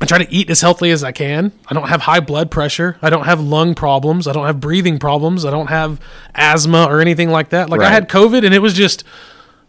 [0.01, 1.51] I try to eat as healthily as I can.
[1.69, 2.97] I don't have high blood pressure.
[3.01, 4.27] I don't have lung problems.
[4.27, 5.45] I don't have breathing problems.
[5.45, 6.01] I don't have
[6.33, 7.69] asthma or anything like that.
[7.69, 9.03] Like I had COVID, and it was just.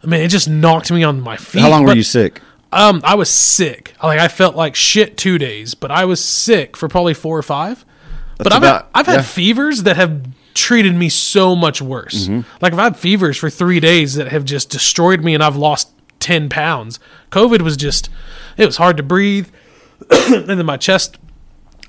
[0.03, 1.61] I mean, it just knocked me on my feet.
[1.61, 2.41] How long were you sick?
[2.71, 3.93] Um, I was sick.
[4.03, 7.43] Like I felt like shit two days, but I was sick for probably four or
[7.43, 7.85] five.
[8.37, 10.21] but I've about- had, I've had fevers that have
[10.57, 12.27] treated me so much worse.
[12.27, 12.41] Mm-hmm.
[12.61, 15.91] Like I've had fevers for three days that have just destroyed me, and I've lost
[16.19, 16.99] ten pounds.
[17.31, 18.09] COVID was just
[18.57, 19.47] it was hard to breathe,
[20.09, 21.17] and then my chest.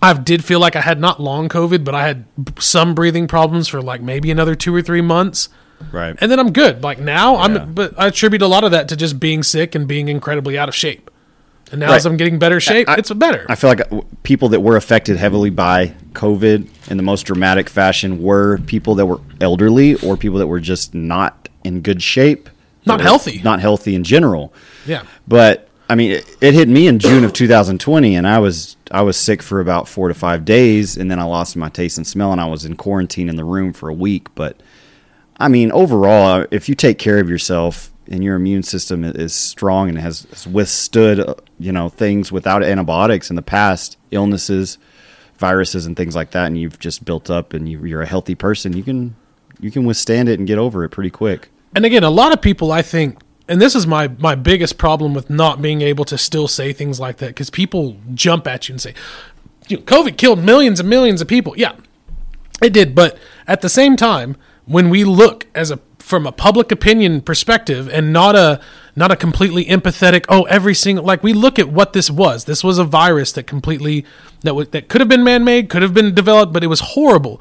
[0.00, 2.24] I did feel like I had not long COVID, but I had
[2.61, 5.48] some breathing problems for like maybe another two or three months
[5.90, 6.16] Right.
[6.20, 6.85] and then I'm good.
[6.85, 7.42] Like now, Yeah.
[7.42, 7.74] I'm.
[7.74, 10.68] But I attribute a lot of that to just being sick and being incredibly out
[10.68, 11.11] of shape.
[11.70, 11.96] And now Right.
[11.96, 13.44] as I'm getting better shape, I- it's better.
[13.48, 17.68] I feel like uh, people that were affected heavily by COVID in the most dramatic
[17.68, 22.48] fashion were people that were elderly or people that were just not in good shape,
[22.87, 23.40] Not healthy.
[23.44, 24.52] not healthy in general.
[24.87, 25.02] yeah.
[25.26, 29.00] But I mean, it, it hit me in June of 2020, and I was I
[29.02, 32.07] was sick for about four to five days, and then I lost my taste and
[32.07, 34.28] smell, and I was in quarantine in the room for a week.
[34.35, 34.59] But
[35.38, 39.88] I mean, overall, if you take care of yourself and your immune system is strong
[39.88, 44.78] and has, has withstood, uh, you know, things without antibiotics in the past, illnesses,
[45.38, 48.34] viruses, and things like that, and you've just built up, and you, you're a healthy
[48.34, 49.16] person, you can
[49.60, 51.48] you can withstand it and get over it pretty quick.
[51.74, 53.18] And again, a lot of people, I think,
[53.48, 57.00] and this is my my biggest problem with not being able to still say things
[57.00, 58.94] like that because people jump at you and say,
[59.68, 61.72] you know, "COVID killed millions and millions of people." Yeah,
[62.62, 66.72] it did, but at the same time, when we look as a from a public
[66.72, 68.58] opinion perspective and not a
[68.96, 72.64] not a completely empathetic oh every single like we look at what this was this
[72.64, 74.02] was a virus that completely
[74.40, 77.40] that w- that could have been man-made could have been developed but it was horrible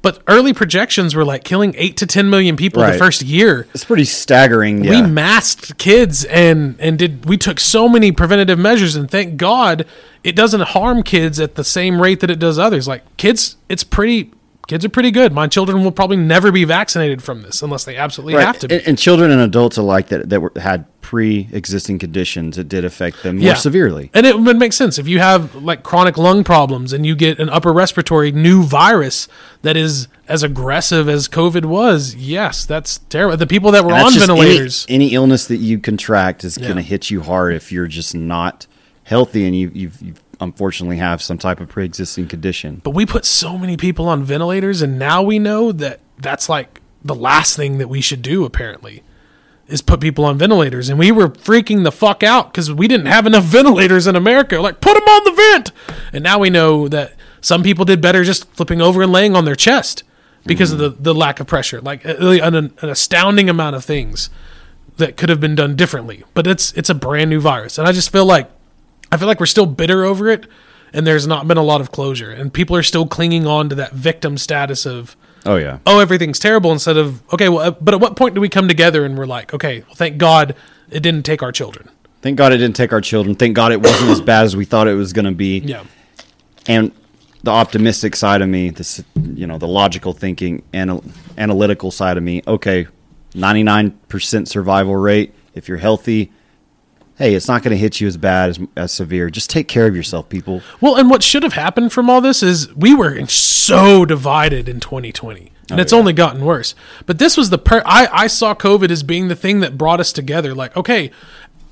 [0.00, 3.84] but early projections were like killing 8 to 10 million people the first year It's
[3.84, 4.80] pretty staggering.
[4.80, 5.06] we Yeah.
[5.06, 9.84] masked kids and and did we took so many preventative measures and thank god
[10.24, 13.84] it doesn't harm kids at the same rate that it does others like kids it's
[13.84, 14.30] pretty
[14.66, 17.96] kids are pretty good my children will probably never be vaccinated from this unless they
[17.96, 18.46] absolutely Right.
[18.46, 22.58] have to be And, and children and adults alike that that were, had pre-existing conditions,
[22.58, 24.10] it did affect them more severely.
[24.12, 27.38] And it would make sense if you have like chronic lung problems and you get
[27.38, 29.28] an upper respiratory new virus
[29.62, 32.16] that is as aggressive as COVID was.
[32.16, 33.36] Yes, that's terrible.
[33.36, 34.84] The people that were on just any- ventilators.
[34.88, 38.66] Any, illness that you contract is going to hit you hard if you're just not
[39.04, 42.80] healthy and you you've, you unfortunately have some type of pre-existing condition.
[42.84, 46.80] But we put so many people on ventilators, and now we know that that's like
[47.04, 49.02] the last thing that we should do, apparently,
[49.68, 50.88] is put people on ventilators.
[50.88, 54.60] And we were freaking the fuck out because we didn't have enough ventilators in America.
[54.60, 55.72] Like, put them on the vent.
[56.12, 59.44] And now we know that some people did better just flipping over and laying on
[59.44, 60.02] their chest
[60.44, 61.02] because of mm-hmm.
[61.02, 61.80] the, the lack of pressure.
[61.80, 64.30] Like, an, an astounding amount of things
[64.96, 66.24] that could have been done differently.
[66.34, 68.50] But it's it's a brand new virus, and I just feel like
[69.12, 70.46] I feel like we're still bitter over it,
[70.92, 73.74] and there's not been a lot of closure, and people are still clinging on to
[73.76, 75.16] that victim status of
[75.48, 75.78] Oh yeah.
[75.86, 78.66] oh everything's terrible instead of okay well uh, but at what point do we come
[78.66, 80.56] together and we're like okay well thank God
[80.90, 81.88] it didn't take our children
[82.20, 83.36] Thank God it didn't take our children.
[83.36, 85.58] Thank God it wasn't as bad as we thought it was going to be.
[85.60, 85.84] yeah
[86.66, 86.90] and
[87.44, 91.00] the optimistic side of me, this you know, the logical thinking and
[91.38, 92.42] analytical side of me.
[92.44, 92.88] Okay,
[93.36, 95.32] ninety nine percent survival rate.
[95.54, 96.32] If you're healthy,
[97.18, 99.30] hey, it's not going to hit you as bad as as severe.
[99.30, 100.62] Just take care of yourself, people.
[100.80, 104.80] well and what should have happened from all this is we were so divided in
[104.80, 105.98] 2020 and Oh, it's yeah.
[105.98, 106.74] only gotten worse.
[107.06, 109.98] But this was the per I, I saw covid as being the thing that brought
[110.00, 110.54] us together.
[110.54, 111.10] Like okay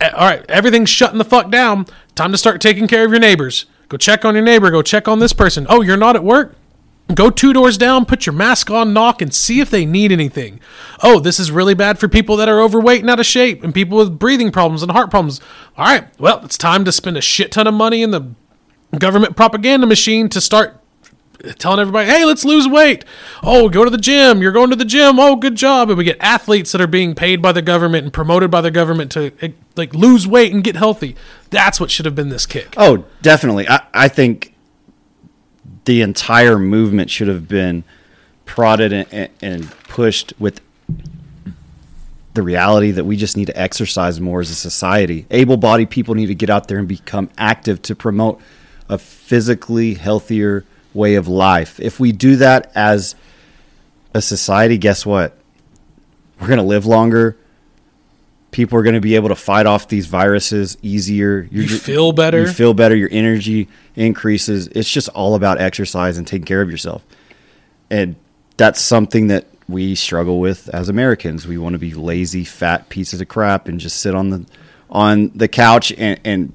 [0.01, 1.87] eh, all right everything's shutting the fuck down.
[2.15, 3.67] Time to start taking care of your neighbors.
[3.89, 4.71] Go check on your neighbor.
[4.71, 5.67] Go check on this person.
[5.69, 6.57] Oh you're not at work
[7.13, 10.59] Go two doors down, put your mask on, knock, and see if they need anything.
[11.03, 13.75] Oh, this is really bad for people that are overweight and out of shape, and
[13.75, 15.41] people with breathing problems and heart problems.
[15.77, 18.33] All right, well, it's time to spend a shit ton of money in the
[18.99, 20.81] government propaganda machine to start
[21.59, 23.05] telling everybody, hey, let's lose weight.
[23.43, 24.41] Oh, go to the gym.
[24.41, 25.19] You're going to the gym.
[25.19, 25.91] Oh, good job.
[25.91, 28.71] And we get athletes that are being paid by the government and promoted by the
[28.71, 31.17] government to eh, like lose weight and get healthy.
[31.51, 32.75] That's what should have been this kick.
[32.77, 33.69] Oh, definitely.
[33.69, 34.54] I, I think
[35.85, 37.85] the entire movement should have been
[38.45, 40.61] prodded and, and- pushed with
[42.35, 45.25] the reality that we just need to exercise more as a society.
[45.31, 48.41] Able bodied people need to get out there and become active to promote
[48.89, 51.79] a physically healthier way of life.
[51.79, 53.15] If we do that as
[54.13, 55.39] a society, guess what?
[56.41, 57.37] We're going to live longer.
[58.55, 61.49] People are going to be able to fight off these viruses easier.
[61.51, 62.43] You're You feel better.
[62.43, 62.95] You feel better.
[62.95, 64.69] Your energy increases.
[64.69, 67.05] It's just all about exercise and taking care of yourself.
[67.91, 68.15] And
[68.57, 71.49] that's something that we struggle with as Americans.
[71.49, 74.47] We want to be lazy, fat pieces of crap and just sit on the
[74.91, 76.53] on the couch and, and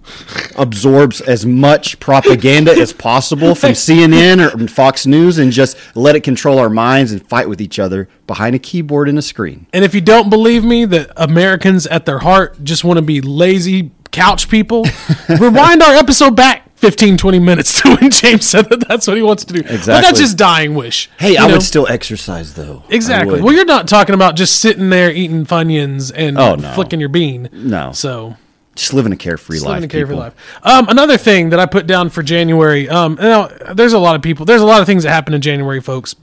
[0.55, 6.21] absorbs as much propaganda as possible from CNN or Fox News and just let it
[6.21, 9.67] control our minds and fight with each other behind a keyboard and a screen.
[9.73, 13.21] And if you don't believe me that Americans at their heart just want to be
[13.21, 14.85] lazy, couch people,
[15.29, 19.23] rewind our episode back 15, 20 minutes to when James said that that's what he
[19.23, 19.61] wants to do.
[19.63, 20.01] But Exactly.
[20.07, 21.09] that's his dying wish.
[21.19, 21.53] Hey, I know?
[21.53, 22.83] would still exercise though.
[22.89, 23.41] Exactly.
[23.41, 26.71] Well, you're not talking about just sitting there eating Funyuns and Oh, no.
[26.73, 27.49] flicking your bean.
[27.51, 27.91] No.
[27.91, 28.37] So
[28.75, 29.75] just living a carefree Just life.
[29.81, 30.19] living a carefree people.
[30.23, 30.35] life.
[30.63, 32.87] Um, another thing that I put down for January.
[32.87, 34.45] Um, now, there's a lot of people.
[34.45, 36.15] There's a lot of things that happen in January, folks.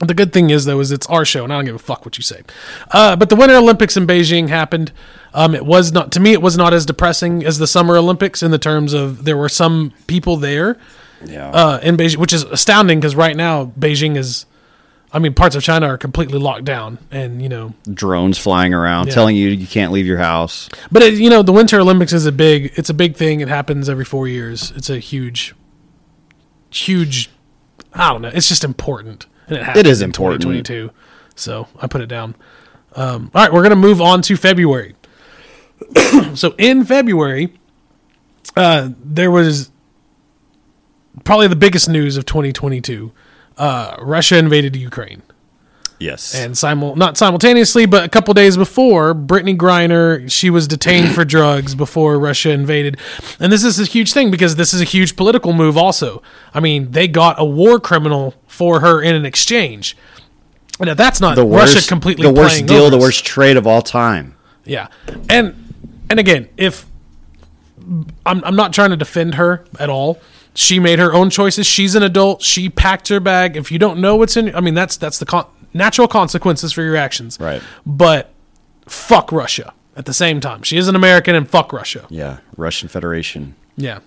[0.00, 2.04] The good thing is though is it's our show, and I don't give a fuck
[2.04, 2.42] what you say.
[2.90, 4.90] Uh, but the Winter Olympics in Beijing happened.
[5.34, 6.32] Um, it was not to me.
[6.32, 9.48] It was not as depressing as the Summer Olympics in the terms of there were
[9.48, 10.76] some people there
[11.24, 11.50] Yeah.
[11.50, 14.46] uh, in Beijing, which is astounding because right now Beijing is.
[15.14, 19.08] I mean, parts of China are completely locked down, and you know Drones flying around
[19.08, 19.14] Yeah.
[19.14, 20.70] telling you you can't leave your house.
[20.90, 22.72] But it, you know, the Winter Olympics is a big.
[22.76, 23.40] It's a big thing.
[23.40, 24.72] It happens every four years.
[24.74, 25.54] It's a huge,
[26.70, 27.30] huge.
[27.92, 28.30] I don't know.
[28.32, 30.42] It's just important, and it, happens is important.
[30.42, 30.90] 2022.
[31.34, 32.34] So I put it down.
[32.96, 34.94] Um, all right, we're gonna move on to February.
[36.34, 37.52] so in February,
[38.56, 39.70] uh, there was
[41.24, 43.12] probably the biggest news of 2022.
[43.56, 45.22] Uh, Russia invaded Ukraine.
[46.02, 46.34] Yes.
[46.34, 51.24] And simul not simultaneously, but a couple days before, Brittney Griner, she was detained for
[51.36, 52.98] drugs before Russia invaded.
[53.38, 56.20] And this is a huge thing because this is a huge political move also.
[56.52, 59.96] I mean, they got a war criminal for her in an exchange.
[60.80, 63.82] And that's not the worst, Russia completely the worst deal, the worst trade of all
[63.82, 64.34] time.
[64.64, 64.88] Yeah,
[65.28, 65.61] and
[66.12, 66.84] and again, if
[68.26, 70.20] I'm I'm not trying to defend her at all.
[70.54, 71.66] She made her own choices.
[71.66, 72.42] She's an adult.
[72.42, 73.56] She packed her bag.
[73.56, 76.82] If you don't know what's in, I mean, that's that's the con- natural consequences for
[76.82, 77.38] your actions.
[77.40, 77.62] Right.
[77.86, 78.30] But
[78.86, 80.62] fuck Russia at the same time.
[80.62, 82.06] She is an American, and fuck Russia.
[82.10, 82.40] Yeah.
[82.58, 83.54] Russian Federation.
[83.78, 84.00] Yeah.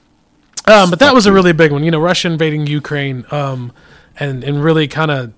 [0.67, 1.83] Um, but that was a really big one.
[1.83, 3.71] You know, Russia invading Ukraine, um,
[4.19, 5.33] and and really kind of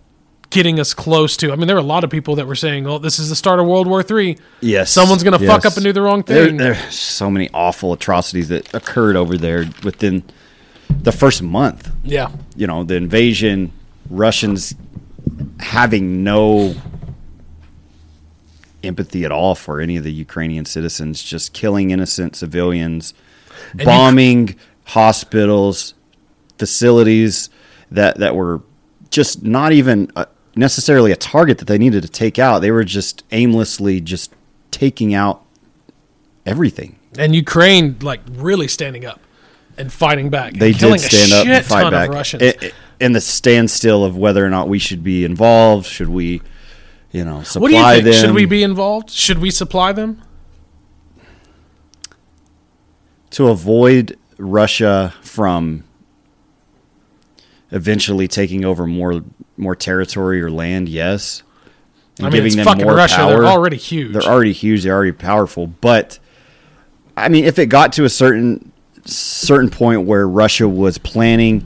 [0.50, 1.52] getting us close to.
[1.52, 3.36] I mean, there were a lot of people that were saying, "Oh, this is the
[3.36, 4.38] start of World War Three.
[4.62, 4.92] Yes.
[4.92, 7.94] Someone's gonna fuck up and do the wrong thing." There, thing." there's so many awful
[7.94, 10.24] atrocities that occurred over there within
[10.90, 11.92] the first month.
[12.04, 12.30] Yeah.
[12.56, 13.72] You know, the invasion,
[14.10, 14.74] Russians
[15.60, 16.76] having no
[18.84, 23.14] empathy at all for any of the Ukrainian citizens, just killing innocent civilians,
[23.78, 24.56] you- bombing
[24.86, 25.94] hospitals,
[26.58, 27.50] facilities
[27.92, 28.62] that that were
[29.10, 30.26] just not even uh,
[30.58, 32.60] necessarily a target that they needed to take out.
[32.60, 34.34] They were just aimlessly just
[34.72, 35.43] taking out
[36.46, 36.98] everything.
[37.17, 39.20] and Ukraine like really standing up
[39.78, 40.54] and fighting back.
[40.54, 42.10] They did stand up and fight back.
[42.10, 42.43] Russians.
[42.43, 46.41] It- it- and the standstill of whether or not we should be involved, should we,
[47.12, 48.04] you know, supply what do you think?
[48.06, 48.13] them?
[48.26, 49.12] Should we be involved?
[49.12, 50.22] Should we supply them?
[53.32, 55.84] to avoid Russia from
[57.71, 59.23] eventually taking over more
[59.58, 60.89] more territory or land?
[60.89, 61.43] Yes,
[62.17, 63.25] and I mean, it's fucking Russia.
[63.27, 64.13] They're already huge.
[64.13, 64.84] They're already huge.
[64.84, 65.67] They're already powerful.
[65.67, 66.19] But
[67.15, 68.71] I mean, if it got to a certain
[69.06, 71.65] certain point where Russia was planning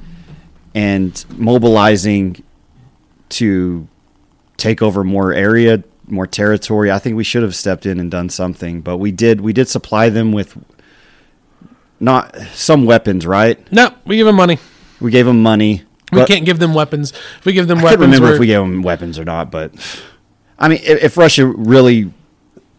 [0.76, 2.44] and mobilizing
[3.30, 3.88] to
[4.58, 8.30] take over more area, more territory, I think we should have stepped in and done
[8.30, 8.82] something.
[8.82, 9.42] But we did.
[9.42, 10.58] We did supply them with
[12.00, 13.72] not some weapons, right?
[13.72, 14.58] no, we gave them money.
[15.00, 15.84] We gave them money.
[16.12, 17.12] We but- can't give them weapons.
[17.40, 19.26] If we give them I weapons, can't remember we're- if we gave them weapons or
[19.26, 19.74] not, but
[20.60, 22.12] I mean, if, if Russia really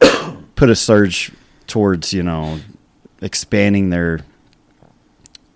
[0.55, 1.33] put a surge
[1.67, 2.61] towards you know
[3.21, 4.21] expanding their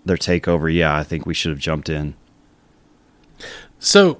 [0.05, 2.15] their takeover, yeah, I think we should have jumped in.
[3.79, 4.19] So,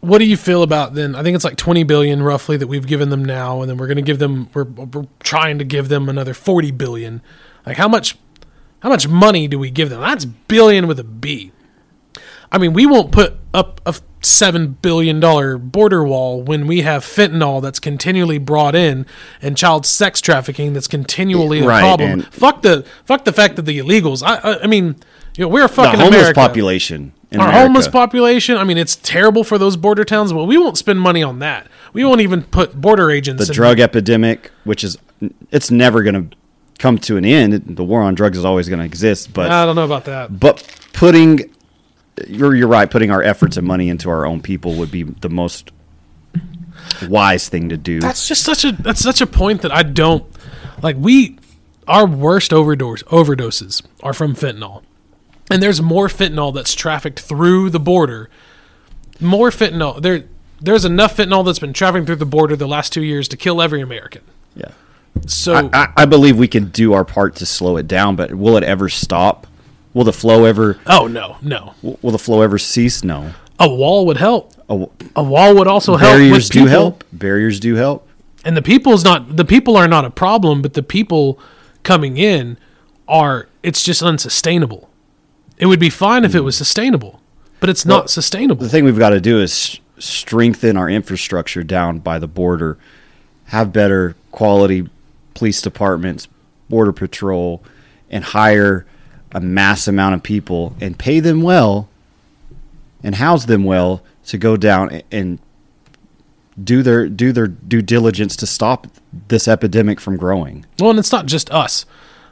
[0.00, 1.14] what do you feel about then?
[1.14, 3.86] I think it's like twenty billion roughly that we've given them now, and then we're
[3.88, 4.48] going to give them.
[4.54, 7.20] We're, we're trying to give them another forty billion.
[7.66, 8.16] Like how much?
[8.80, 10.00] How much money do we give them?
[10.00, 11.52] That's billion with a B.
[12.52, 17.02] I mean, we won't put up a seven billion dollar border wall when we have
[17.04, 19.06] fentanyl that's continually brought in
[19.40, 22.22] and child sex trafficking that's continually a Right, problem.
[22.30, 24.22] fuck the fuck the fact that the illegals.
[24.22, 24.96] I I, I mean,
[25.36, 27.66] you know, we're The fucking homeless America population in our America.
[27.66, 28.56] homeless population.
[28.58, 31.66] I mean, it's terrible for those border towns, but we won't spend money on that.
[31.92, 33.46] We won't even put border agents.
[33.46, 34.98] the drug epidemic, which is
[35.50, 36.36] it's never going to
[36.78, 37.54] come to an end.
[37.76, 40.38] The war on drugs is always going to exist, but I don't know about that.
[40.38, 41.54] but putting
[42.28, 42.90] you're you're right.
[42.90, 45.70] Putting our efforts and money into our own people would be the most
[47.08, 48.00] wise thing to do.
[48.00, 50.24] That's just such a that's such a point that I don't
[50.82, 50.96] like.
[50.98, 51.38] We
[51.86, 54.82] our worst overdose overdoses are from fentanyl,
[55.50, 58.30] and there's more fentanyl that's trafficked through the border.
[59.20, 60.24] More fentanyl there.
[60.60, 63.62] There's enough fentanyl that's been trafficking through the border the last two years to kill
[63.62, 64.22] every American.
[64.54, 64.72] yeah.
[65.26, 68.56] So I, I believe we can do our part to slow it down, but will
[68.56, 69.46] it ever stop?
[69.92, 73.02] Will the flow ever oh no no will the flow ever cease?
[73.02, 73.32] No.
[73.58, 74.52] a wall would help.
[74.68, 76.12] A, A wall would also help.
[76.12, 77.04] barriers do help.
[77.12, 78.06] Barriers do help.
[78.44, 81.38] and the people's not the people are not a problem but the people
[81.82, 82.56] coming in
[83.08, 84.88] are it's just unsustainable.
[85.58, 86.64] It would be fine if it was hmm.
[86.64, 87.20] sustainable,
[87.58, 88.62] but it's Well, not sustainable.
[88.62, 92.78] The thing we've got to do is strengthen our infrastructure down by the border,
[93.46, 94.88] have better quality
[95.34, 96.28] police departments,
[96.70, 97.62] border patrol,
[98.08, 98.86] and hire
[99.32, 101.88] a mass amount of people and pay them well
[103.02, 105.38] and house them well to go down and
[106.62, 108.86] do their do their due diligence to stop
[109.28, 110.66] this epidemic from growing.
[110.78, 111.86] Well, and it's not just us.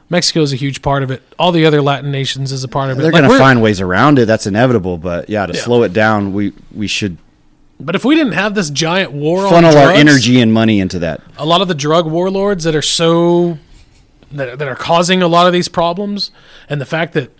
[0.09, 1.21] Mexico is a huge part of it.
[1.37, 3.01] All the other Latin nations is a part of it.
[3.03, 4.25] They're Like, going to find ways around it.
[4.25, 4.97] That's inevitable.
[4.97, 5.61] But yeah, to Yeah.
[5.61, 7.17] slow it down, we we should
[7.79, 10.99] But if we didn't have this giant war on funnel our energy and money into
[10.99, 11.21] that.
[11.37, 13.57] a lot of the drug warlords that are so
[14.31, 16.31] that, that are causing a lot of these problems,
[16.69, 17.31] and the fact that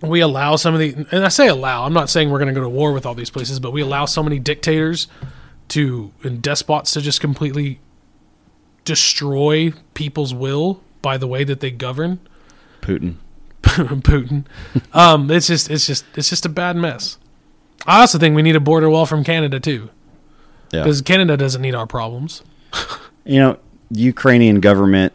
[0.00, 2.58] we allow some of the and I say allow, I'm not saying we're going to
[2.58, 5.06] go to war with all these places, but we allow so many dictators
[5.68, 7.80] to and despots to just completely
[8.84, 12.20] destroy people's will by the way that they govern.
[12.80, 13.16] Putin.
[13.62, 14.44] Putin.
[14.92, 17.18] Um, it's just it's just it's just a bad mess.
[17.86, 19.90] I also think we need a border wall from Canada too,
[20.72, 20.82] Yeah.
[20.82, 22.42] because Canada doesn't need our problems.
[23.24, 23.58] You know,
[23.90, 25.12] the Ukrainian government.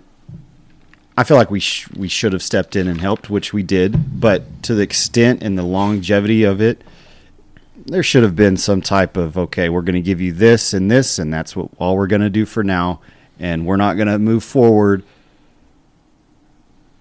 [1.20, 4.22] I feel like we sh- we should have stepped in and helped, which we did.
[4.22, 6.82] But to the extent and the longevity of it,
[7.76, 10.90] there should have been some type of okay, we're going to give you this and
[10.90, 13.02] this, and that's what all we're going to do for now,
[13.38, 15.04] and we're not going to move forward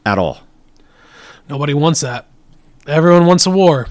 [0.05, 0.41] at all.
[1.49, 2.27] Nobody wants that.
[2.89, 3.87] Everyone wants a war.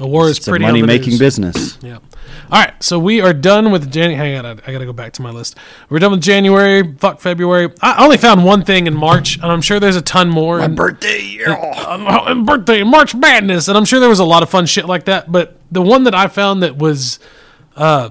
[0.00, 1.78] A war is It's a pretty on money making business.
[1.80, 2.00] Yeah.
[2.50, 4.16] All right, so we are done with January.
[4.16, 5.56] Hang on, I gotta go back to my list.
[5.88, 6.94] We're done with January.
[6.96, 7.72] Fuck February.
[7.82, 10.60] I only found one thing in March, and I'm sure there's a ton more.
[10.60, 11.52] and, birthday, yeah.
[11.52, 14.86] uh, and birthday, March Madness, and I'm sure there was a lot of fun shit
[14.86, 15.30] like that.
[15.30, 17.18] But the one that I found that was
[17.76, 18.10] uh,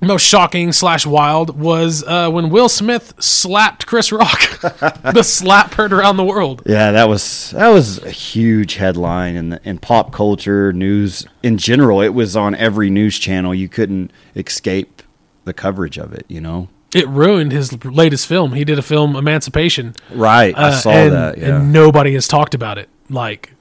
[0.00, 4.60] most shocking slash wild was uh, when Will Smith slapped Chris Rock.
[4.60, 6.62] the slap heard around the world.
[6.66, 11.58] Yeah, that was that was a huge headline in the, in pop culture news in
[11.58, 12.00] general.
[12.00, 13.54] It was on every news channel.
[13.54, 15.02] You couldn't escape
[15.44, 16.24] the coverage of it.
[16.28, 18.52] You know, It ruined his latest film.
[18.52, 19.94] He did a film, Emancipation.
[20.12, 20.56] right?
[20.56, 21.38] I Uh, saw and, that.
[21.38, 21.56] Yeah.
[21.56, 22.88] and nobody has talked about it.
[23.10, 23.52] Like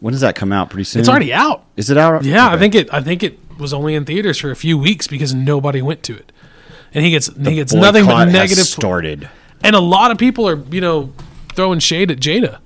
[0.00, 0.68] when does that come out?
[0.70, 1.00] Pretty soon.
[1.00, 1.64] it's already out.
[1.76, 2.24] Is it out?
[2.24, 2.92] Yeah, I think it.
[2.92, 6.16] I think it was only in theaters for a few weeks because nobody went to
[6.16, 6.32] it,
[6.94, 8.64] and he gets he gets nothing but negative.
[8.64, 9.28] started.
[9.62, 11.12] And a lot of people are you know
[11.54, 12.58] throwing shade at Jada,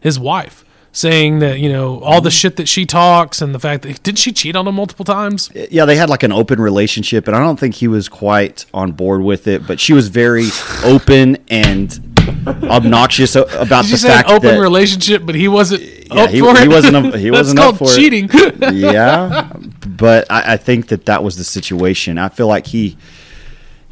[0.00, 2.34] his wife, saying that you know all the mm-hmm.
[2.34, 5.50] shit that she talks and the fact that did she cheat on him multiple times?
[5.70, 8.92] Yeah, they had like an open relationship, and I don't think he was quite on
[8.92, 9.66] board with it.
[9.66, 10.48] But she was very
[10.84, 11.98] open and
[12.46, 16.30] obnoxious about the you say an fact open that relationship, but he wasn't Yeah, up
[16.30, 16.68] he- for he it?
[16.68, 17.96] wasn't up- he That's wasn't up called for it.
[17.96, 18.28] cheating.
[18.74, 19.52] yeah,
[19.96, 22.18] but I, I think that that was the situation.
[22.18, 22.96] I feel like he,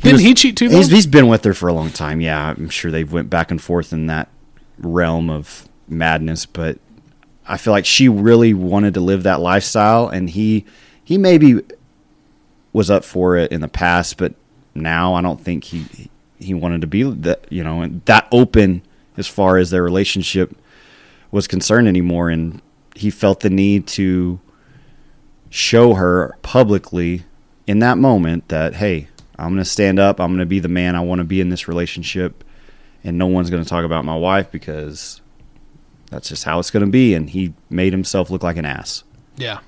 [0.00, 0.68] Didn't was- he cheat too?
[0.68, 2.20] He's, he's been with her for a long time.
[2.20, 4.28] Yeah, I'm sure they went back and forth in that
[4.78, 6.46] realm of madness.
[6.46, 6.78] But
[7.46, 10.64] I feel like she really wanted to live that lifestyle, and he
[11.04, 11.60] he maybe
[12.72, 14.34] was up for it in the past, but
[14.74, 18.82] now I don't think he he wanted to be that you know and that open
[19.16, 20.56] as far as their relationship
[21.30, 22.60] was concerned anymore, and
[22.96, 24.40] he felt the need to
[25.54, 27.22] show her publicly
[27.64, 29.06] in that moment that hey
[29.38, 31.40] i'm going to stand up i'm going to be the man i want to be
[31.40, 32.42] in this relationship
[33.04, 35.20] and no one's going to talk about my wife because
[36.10, 39.04] that's just how it's going to be and he made himself look like an ass
[39.36, 39.60] yeah.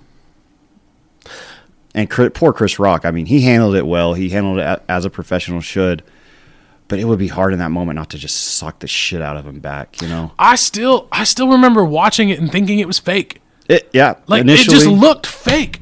[1.95, 5.11] and poor chris rock i mean he handled it well he handled it as a
[5.11, 6.03] professional should
[6.89, 9.37] but it would be hard in that moment not to just suck the shit out
[9.37, 12.89] of him back you know I still I still remember watching it and thinking it
[12.89, 13.41] was fake.
[13.69, 15.81] It, yeah Like initially it just looked fake.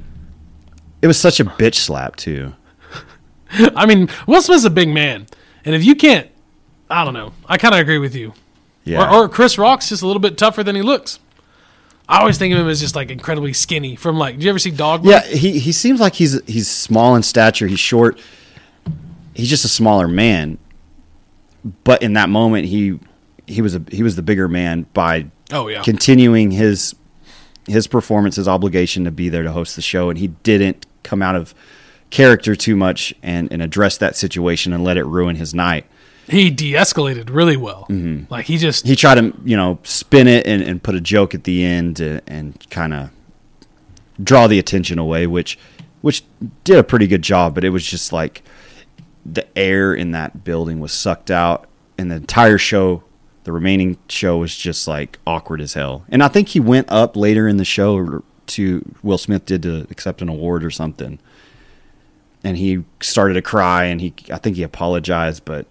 [1.03, 2.55] it was such a bitch slap too
[3.77, 5.27] I mean, Will Smith's a big man,
[5.65, 6.29] and if you can't,
[6.91, 7.33] I don't know.
[7.47, 8.33] I kind of agree with you.
[8.83, 11.21] yeah Or, or Chris Rock's just a little bit tougher than he looks.
[12.09, 13.95] I always think of him as just like incredibly skinny.
[13.95, 15.05] From like, do you ever see Dog?
[15.05, 17.69] Yeah, he he seems like he's he's small in stature.
[17.69, 18.19] He's short.
[19.35, 20.59] He's just a smaller man.
[21.85, 22.99] But in that moment, he
[23.47, 25.83] he was a he was the bigger man by Oh yeah.
[25.83, 26.95] continuing his
[27.67, 31.23] his performance, his obligation to be there to host the show, and he didn't come
[31.23, 31.55] out of
[32.11, 35.85] character too much and and address that situation and let it ruin his night.
[36.29, 37.87] he de-escalated really well.
[38.31, 38.91] Like he just Mm-hmm.
[38.91, 42.01] He tried to you know spin it and, and put a joke at the end
[42.01, 43.11] and, and kind of
[44.23, 45.59] draw the attention away, which
[46.03, 46.23] which
[46.65, 47.55] did a pretty good job.
[47.55, 48.43] But it was just like
[49.27, 51.67] the air in that building was sucked out,
[51.99, 53.03] and the entire show,
[53.45, 56.05] the remaining show, was just like awkward as hell.
[56.09, 59.87] And I think he went up later in the show to Will Smith did to
[59.91, 61.19] accept an award or something,
[62.43, 65.67] and he started to cry, and he I think he apologized, but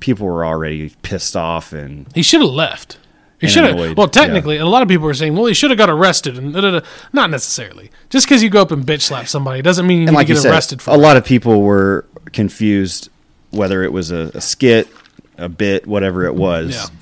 [0.00, 2.98] people were already pissed off and he should have left.
[3.40, 3.96] He should have.
[3.96, 6.36] Well, technically, and a lot of people are saying, "Well, he should have got arrested."
[6.36, 6.86] And da, da, da.
[7.12, 7.90] not necessarily.
[8.10, 10.26] Just because you go up and bitch slap somebody doesn't mean you and need like
[10.26, 13.10] get said, arrested for a lot of people were confused
[13.50, 14.88] whether it was a, a skit,
[15.36, 16.74] a bit, whatever it was.
[16.74, 16.96] Yeah.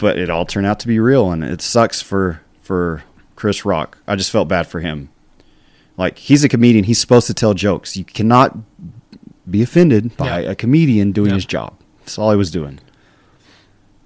[0.00, 3.02] But it all turned out to be real, and it sucks for for
[3.36, 3.98] Chris Rock.
[4.06, 5.10] I just felt bad for him.
[5.96, 7.96] Like he's a comedian, he's supposed to tell jokes.
[7.96, 8.56] You cannot
[9.50, 10.50] be offended by Yeah.
[10.50, 11.34] a comedian doing Yeah.
[11.36, 11.74] his job.
[12.00, 12.78] That's all he was doing.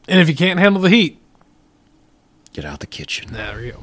[0.09, 1.19] And if you can't handle the heat,
[2.53, 3.33] Get out the kitchen.
[3.33, 3.79] there you go.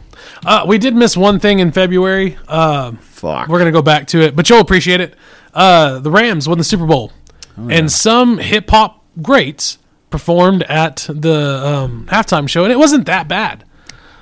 [0.46, 2.38] Uh, we did miss one thing in February.
[2.48, 3.48] Uh, Fuck.
[3.50, 5.16] we're gonna go back to it, but you'll appreciate it.
[5.54, 7.12] Uh, the Rams won the Super Bowl,
[7.58, 9.78] Oh, and some hip hop greats
[10.12, 13.64] performed at the um, halftime show, and it wasn't that bad.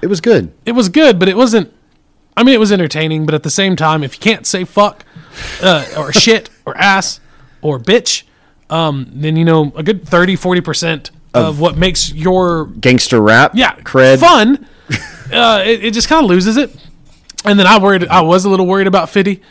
[0.02, 0.54] it was good.
[0.66, 1.74] It was good, but it wasn't.
[2.38, 5.04] I mean, it was entertaining, but at the same time, if you can't say fuck
[5.62, 7.20] uh, or shit or ass
[7.62, 8.24] or bitch,
[8.70, 13.52] um, then you know a good 30 40 percent of what makes your Gangster rap.
[13.56, 14.20] yeah Cred.
[14.20, 14.66] fun,
[15.34, 16.72] uh, it, it just kind of loses it.
[17.46, 18.08] And then I worried.
[18.08, 19.42] I was a little worried about Fiddy.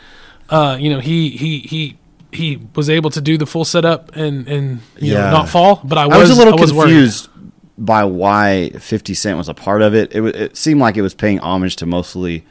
[0.49, 1.97] Uh, you know, he he he
[2.31, 5.25] he was able to do the full setup and and you Yeah.
[5.25, 6.89] know not fall, but I was I was a little I was worried.
[6.89, 7.29] confused
[7.77, 10.13] by why 50 Cent was a part of it.
[10.13, 12.45] It, it seemed like it was paying homage to mostly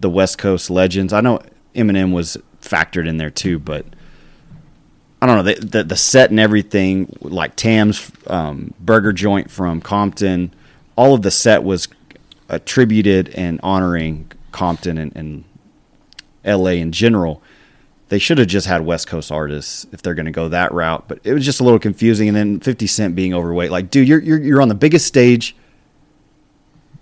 [0.00, 1.12] the West Coast legends.
[1.12, 1.40] I know
[1.74, 3.86] Eminem was factored in there too, but
[5.22, 5.42] I don't know.
[5.54, 10.52] The, the, the set and everything, like Tam's um, burger joint from Compton,
[10.96, 11.88] all of the set was
[12.48, 15.44] attributed and honoring Compton and, and
[16.44, 17.42] LA in general
[18.08, 21.08] they should have just had West Coast artists if they're going to go that route.
[21.08, 22.28] But it was just a little confusing.
[22.28, 25.56] And then 50 Cent being overweight, like, dude, you're you're, you're on the biggest stage.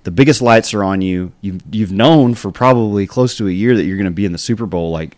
[0.04, 1.32] The biggest lights are on you.
[1.40, 4.32] You've you've known for probably close to a year that you're going to be in
[4.32, 4.90] the Super Bowl.
[4.90, 5.16] Like,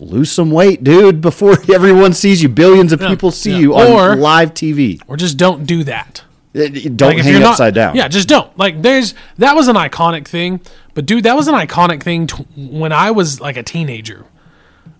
[0.00, 2.48] lose some weight, dude, before everyone sees you.
[2.48, 3.58] Billions of Yeah, people see yeah.
[3.58, 5.00] you on Or- live TV.
[5.08, 6.22] or just don't do that.
[6.54, 7.94] Uh, Don't Like, hang you're not- upside down.
[7.94, 8.56] Yeah, just don't.
[8.56, 10.60] Like, there's that was an iconic thing,
[10.94, 14.24] but dude, that was an iconic thing t- when I was like a teenager,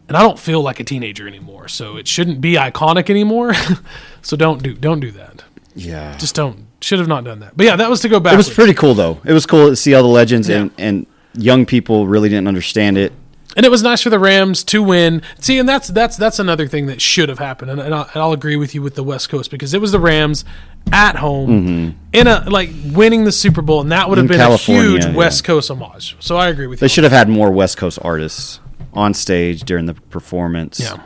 [0.08, 3.54] and I don't feel like a teenager anymore, so it shouldn't be iconic anymore.
[4.22, 5.44] so don't do don't do that.
[5.74, 6.16] yeah.
[6.16, 6.66] Just don't.
[6.80, 7.56] Should have not done that.
[7.56, 8.34] But yeah, that was to go back.
[8.34, 9.20] it was pretty cool though.
[9.24, 10.58] It was cool to see all the legends Yeah.
[10.62, 13.12] and and young people really didn't understand it.
[13.56, 15.22] and it was nice for the Rams to win.
[15.40, 18.16] See, and that's that's that's another thing that should have happened, and, and, I'll, and
[18.22, 20.44] I'll agree with you with the West Coast because it was the Rams
[20.92, 24.32] at home in a like winning the Super Bowl, and that would have Mm-hmm.
[24.34, 25.14] In been California, a huge yeah.
[25.14, 26.16] West Coast homage.
[26.20, 26.88] So I agree with They you.
[26.88, 28.60] They should have had more West Coast artists
[28.92, 30.80] on stage during the performance.
[30.80, 31.02] Yeah.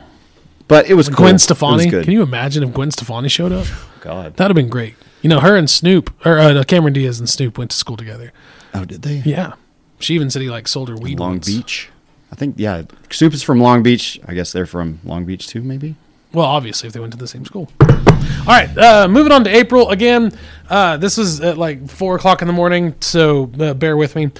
[0.67, 1.17] But it was cool.
[1.17, 1.89] Gwen Stefani.
[1.89, 3.67] Can you imagine if Gwen Stefani showed up?
[4.01, 4.35] God.
[4.37, 4.95] That'd have been great.
[5.21, 8.33] You know, her and Snoop, or uh, Cameron Diaz and Snoop went to school together.
[8.73, 9.17] Oh, did they?
[9.25, 9.53] Yeah.
[9.99, 11.19] She even said he like sold her weed.
[11.19, 11.47] Long once.
[11.47, 11.89] Beach.
[12.31, 12.83] I think yeah.
[13.09, 14.19] Snoop is from Long Beach.
[14.27, 15.61] I guess they're from Long Beach too.
[15.61, 15.95] Maybe.
[16.33, 17.69] Well, obviously, if they went to the same school.
[17.79, 20.31] All right, uh, moving on to April again.
[20.67, 24.31] Uh, this was at like four o'clock in the morning, so uh, bear with me.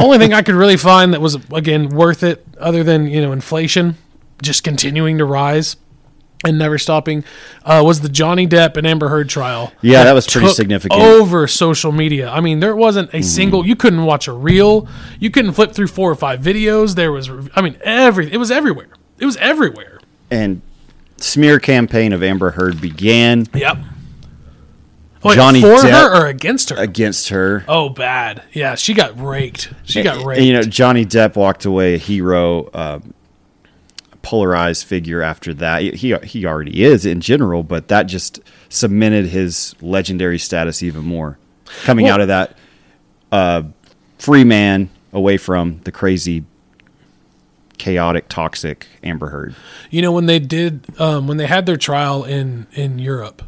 [0.00, 3.32] Only thing I could really find that was again worth it, other than you know
[3.32, 3.96] inflation
[4.42, 5.76] just continuing to rise
[6.46, 7.24] and never stopping,
[7.64, 9.72] uh, was the Johnny Depp and Amber Heard trial.
[9.80, 11.00] Yeah, that was pretty significant.
[11.00, 12.28] over social media.
[12.28, 13.64] I mean, there wasn't a single.
[13.66, 14.86] You couldn't watch a reel.
[15.18, 16.96] You couldn't flip through four or five videos.
[16.96, 18.30] There was, I mean, every.
[18.30, 18.88] It was everywhere.
[19.18, 20.00] It was everywhere.
[20.30, 20.60] And
[21.16, 23.78] smear campaign of Amber Heard began Yep.
[25.24, 26.76] Wait, Johnny for Depp- her or against her?
[26.76, 27.64] against her.
[27.68, 28.42] oh, bad.
[28.52, 29.72] Yeah, she got raked.
[29.84, 30.42] She got And, raked.
[30.42, 33.00] you know, Johnny Depp walked away a hero, uh,
[34.22, 35.82] polarized figure after that.
[35.82, 41.38] He he already is in general, but that just cemented his legendary status even more.
[41.84, 42.56] Coming Well- out of that
[43.32, 43.62] uh,
[44.18, 46.44] free man away from the crazy,
[47.78, 49.54] chaotic, toxic Amber Heard.
[49.90, 53.42] You know when they did um, when they had their trial in in Europe,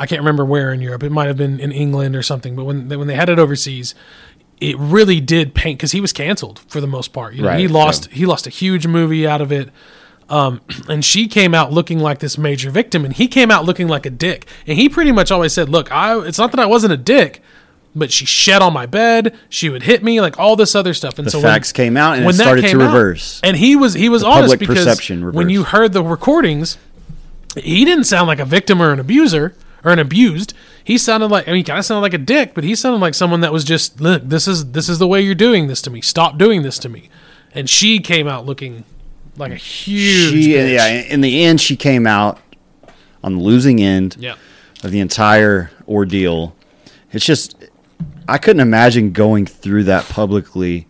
[0.00, 1.02] I can't remember where in Europe.
[1.02, 2.56] It might have been in England or something.
[2.56, 3.94] But when they, when they had it overseas,
[4.58, 7.34] it really did paint because he was canceled for the most part.
[7.34, 8.16] You know, he lost yeah.
[8.16, 9.68] he lost a huge movie out of it.
[10.30, 13.88] Um, and she came out looking like this major victim, and he came out looking
[13.88, 14.46] like a dick.
[14.66, 17.42] And he pretty much always said, "Look, I it's not that I wasn't a dick."
[17.94, 19.36] But she shed on my bed.
[19.50, 21.18] She would hit me, like all this other stuff.
[21.18, 23.40] And The so facts came out and it started to came out- reverse.
[23.44, 26.78] and he was he was honest public because perception when you heard the recordings,
[27.56, 30.54] he didn't sound like a victim or an abuser or an abused.
[30.82, 33.00] He sounded like I mean, he kind of sounded like a dick, but he sounded
[33.00, 34.22] like someone that was just look.
[34.24, 36.00] This is this is the way you're doing this to me.
[36.00, 37.08] Stop doing this to me.
[37.52, 38.84] And she came out looking
[39.36, 40.44] like a huge.
[40.44, 42.38] She, yeah, in the end, she came out
[43.22, 44.36] on the losing end yeah.
[44.84, 46.54] of the entire ordeal.
[47.12, 47.56] It's just,
[48.28, 50.86] I couldn't imagine going through that publicly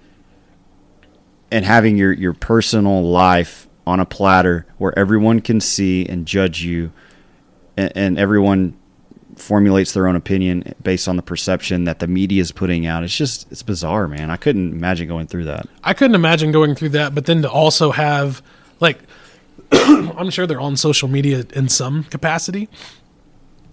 [1.50, 6.62] and having your, your personal life on a platter where everyone can see and judge
[6.62, 6.92] you
[7.76, 8.76] and, and everyone
[9.40, 13.02] formulates their own opinion based on the perception that the media is putting out.
[13.02, 14.30] It's just it's bizarre, man.
[14.30, 15.66] I couldn't imagine going through that.
[15.82, 18.42] I couldn't imagine going through that, but then to also have
[18.80, 18.98] like
[19.72, 22.68] I'm sure they're on social media in some capacity.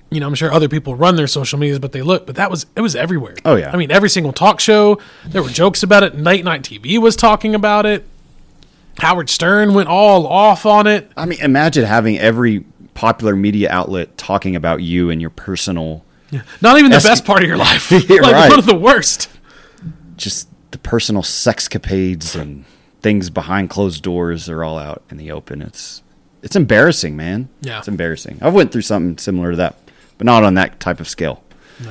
[0.10, 2.26] You know, I'm sure other people run their social medias, but they look.
[2.26, 3.36] But that was it was everywhere.
[3.44, 3.72] Oh, yeah.
[3.72, 6.16] I mean, every single talk show there were jokes about it.
[6.16, 8.06] Night night TV was talking about it.
[9.00, 11.12] Howard Stern went all off on it.
[11.16, 12.66] I mean, imagine having every
[12.98, 16.04] popular media outlet talking about you and your personal,
[16.62, 17.92] Not even the That's- best part of your life.
[18.10, 18.50] Like right.
[18.50, 19.30] one of the worst.
[20.18, 22.66] just the personal sexcapades and
[23.02, 25.62] things behind closed doors are all out in the open.
[25.62, 26.02] It's
[26.42, 27.50] it's embarrassing, man.
[27.62, 27.78] Yeah.
[27.80, 28.40] it's embarrassing.
[28.42, 29.76] I went through something similar to that,
[30.18, 31.44] but not on that type of scale.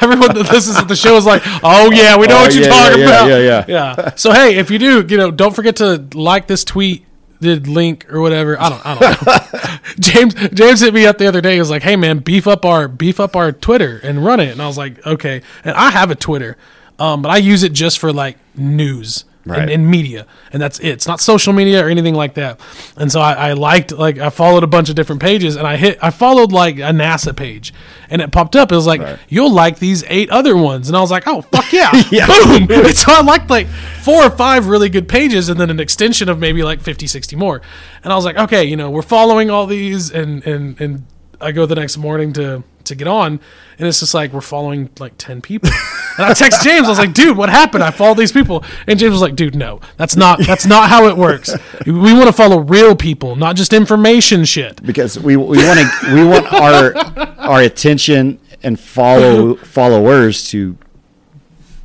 [0.00, 2.64] Everyone that listens to the show is like, "Oh yeah, we know Oh, what you're
[2.64, 3.64] yeah, talking yeah, about." yeah, yeah.
[3.68, 4.14] yeah.
[4.14, 7.04] So hey, if you do, you know, don't forget to like this tweet,
[7.42, 8.58] the link or whatever.
[8.60, 9.78] I don't, I don't know.
[9.98, 11.54] James, James hit me up the other day.
[11.54, 14.50] He was like, "Hey man, beef up our beef up our Twitter and run it."
[14.50, 16.56] And I was like, "Okay." And I have a Twitter,
[16.98, 19.24] um, but I use it just for like news.
[19.44, 19.62] Right.
[19.62, 20.88] And, and media, and that's it.
[20.90, 22.60] It's not social media or anything like that.
[22.96, 25.76] And so I, I liked, like, I followed a bunch of different pages, and I
[25.76, 27.74] hit, I followed like a NASA page,
[28.08, 28.70] and it popped up.
[28.70, 29.18] It was like, Right.
[29.28, 30.86] you'll like these eight other ones.
[30.88, 31.90] And I was like, oh, fuck yeah.
[32.12, 32.26] Yeah.
[32.28, 32.68] Boom.
[32.70, 36.28] And so I liked like four or five really good pages and then an extension
[36.28, 37.62] of maybe like 50, 60 more.
[38.04, 40.10] And I was like, okay, you know, we're following all these.
[40.12, 41.06] And, and, and
[41.40, 42.62] I go the next morning to,
[42.92, 43.40] to get on.
[43.78, 45.70] And it's just like, we're following like 10 people.
[46.18, 46.88] And I text James.
[46.88, 47.82] I was like, dude, what happened?
[47.82, 48.62] I followed these people.
[48.86, 51.54] And James was like, dude, no, that's not, that's not how it works.
[51.86, 54.82] We want to follow real people, not just information shit.
[54.82, 56.94] because we we want to we want our
[57.38, 60.76] our attention and follow followers to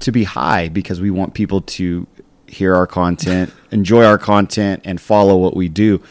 [0.01, 2.05] to be high because we want people to
[2.47, 6.01] hear our content, enjoy our content, and follow what we do.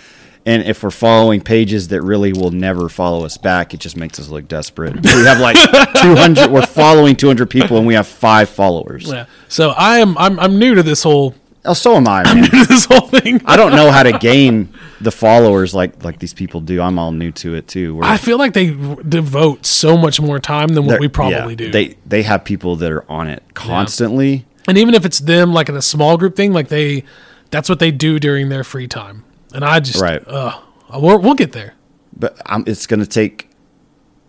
[0.47, 4.21] And if we're following pages that really will never follow us back, it just makes
[4.21, 4.95] us look desperate.
[4.95, 5.57] We have like
[6.03, 9.11] 200, we're following 200 people and we have five followers.
[9.11, 9.27] Yeah.
[9.49, 11.35] So I am, I'm, I'm new to this whole,
[11.69, 12.45] Oh, so am I, man.
[12.45, 13.41] to this whole thing.
[13.45, 16.81] I don't know how to gain the followers like like these people do.
[16.81, 17.97] I'm all new to it too.
[17.97, 21.57] We're- I feel like they devote so much more time than what we probably yeah,
[21.57, 21.71] do.
[21.73, 24.47] They they have people that are on it constantly.
[24.69, 27.03] and even if it's them, like in a small group thing, like they,
[27.51, 29.25] that's what they do during their free time.
[29.55, 30.27] And I just, Right.
[30.27, 30.59] uh,
[30.95, 31.75] we'll, we'll get there.
[32.17, 33.49] But i it's going to take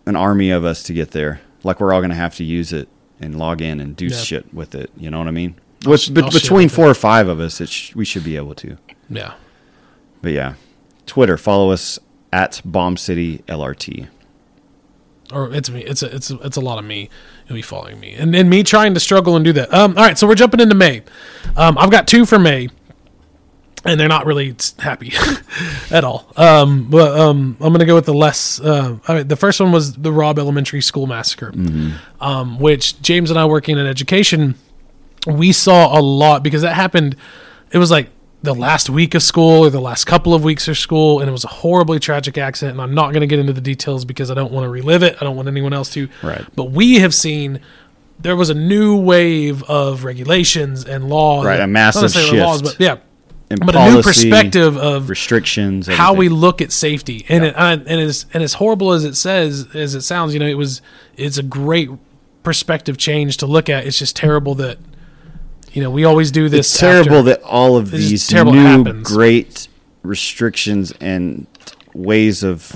[0.06, 1.40] an army of us to get there.
[1.64, 2.88] Like we're all going to have to use it
[3.20, 4.16] and log in and do Yeah.
[4.16, 4.90] shit with it.
[4.96, 5.54] You know what I mean?
[5.86, 8.36] With, sh- bet- I'll between four or five of us, it sh- we should be
[8.36, 8.76] able to.
[9.10, 9.34] Yeah.
[10.22, 10.54] But yeah,
[11.06, 11.98] Twitter, follow us
[12.32, 14.08] at Bomb City LRT.
[15.32, 15.82] Or it's me.
[15.84, 17.10] It's a, it's a, it's a lot of me.
[17.46, 19.72] You'll be following me, and and me trying to struggle and do that.
[19.74, 19.96] Um.
[19.98, 20.16] All right.
[20.16, 21.02] So we're jumping into May.
[21.54, 21.76] Um.
[21.76, 22.68] I've got two for May,
[23.88, 25.12] and they're not really happy
[25.90, 26.30] at all.
[26.36, 26.88] Um.
[26.90, 27.56] But um.
[27.60, 28.60] I'm gonna go with the less.
[28.60, 28.98] Uh.
[29.08, 31.52] I mean, the first one was the Robb Elementary School massacre,
[32.20, 32.58] um.
[32.60, 34.54] Which James and I working in education,
[35.26, 37.16] we saw a lot because that happened.
[37.70, 38.10] It was like
[38.42, 41.32] the last week of school or the last couple of weeks of school, and it
[41.32, 42.74] was a horribly tragic accident.
[42.74, 45.02] And I'm not going to get into the details because I don't want to relive
[45.02, 45.16] it.
[45.20, 46.08] I don't want anyone else to.
[46.22, 46.44] Right.
[46.54, 47.60] But we have seen
[48.20, 51.46] there was a new wave of regulations and laws.
[51.46, 52.98] Right, a not massive necessarily laws, but yeah,
[53.48, 57.24] But a new perspective of restrictions, and how we look at safety.
[57.30, 60.46] And it, and as and as horrible as it says as it sounds you know
[60.46, 60.82] it was
[61.16, 61.88] it's a great
[62.42, 63.86] perspective change to look at.
[63.86, 64.78] It's just terrible that
[65.72, 69.68] you know we always do this It's terrible after- that all of these new great
[70.02, 71.46] restrictions and
[71.94, 72.72] ways of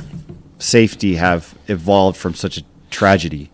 [0.59, 3.51] safety have evolved from such a tragedy.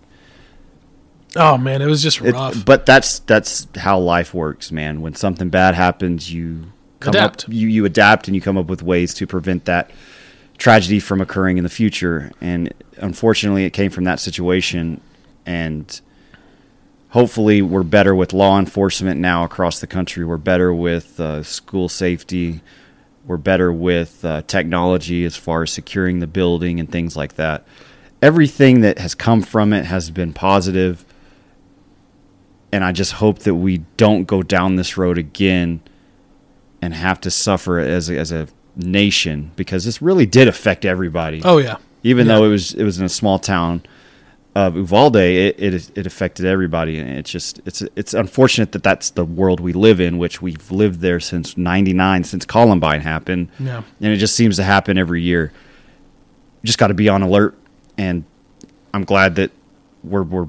[1.37, 5.01] oh man it was just It- but that's that's how life works, man.
[5.01, 7.45] When something bad happens, you come Adapt.
[7.45, 9.91] Up, you you adapt and you come up with ways to prevent that
[10.59, 12.33] tragedy from occurring in the future.
[12.41, 15.01] And unfortunately, it came from that situation.
[15.47, 16.01] And
[17.11, 20.25] hopefully, we're better with law enforcement now across the country.
[20.25, 22.61] We're better with uh, school safety.
[23.27, 27.67] We're better with uh, technology as far as securing the building and things like that.
[28.21, 30.99] Everything that has come from it has been positive.
[30.99, 31.15] positive
[32.73, 35.81] and I just hope that we don't go down this road again
[36.83, 41.41] and have to suffer as a, as a nation because this really did affect everybody.
[41.45, 42.35] oh yeah Even yeah.
[42.37, 43.83] though it was it was in a small town
[44.55, 49.11] of Uvalde, it, it it affected everybody, and it's just it's it's unfortunate that that's
[49.11, 53.83] the world we live in, which we've lived there since '99, since Columbine happened, Yeah.
[54.01, 55.53] and it just seems to happen every year.
[56.65, 57.55] Just got to be on alert,
[57.97, 58.25] and
[58.93, 59.53] I'm glad that
[60.03, 60.49] we're we're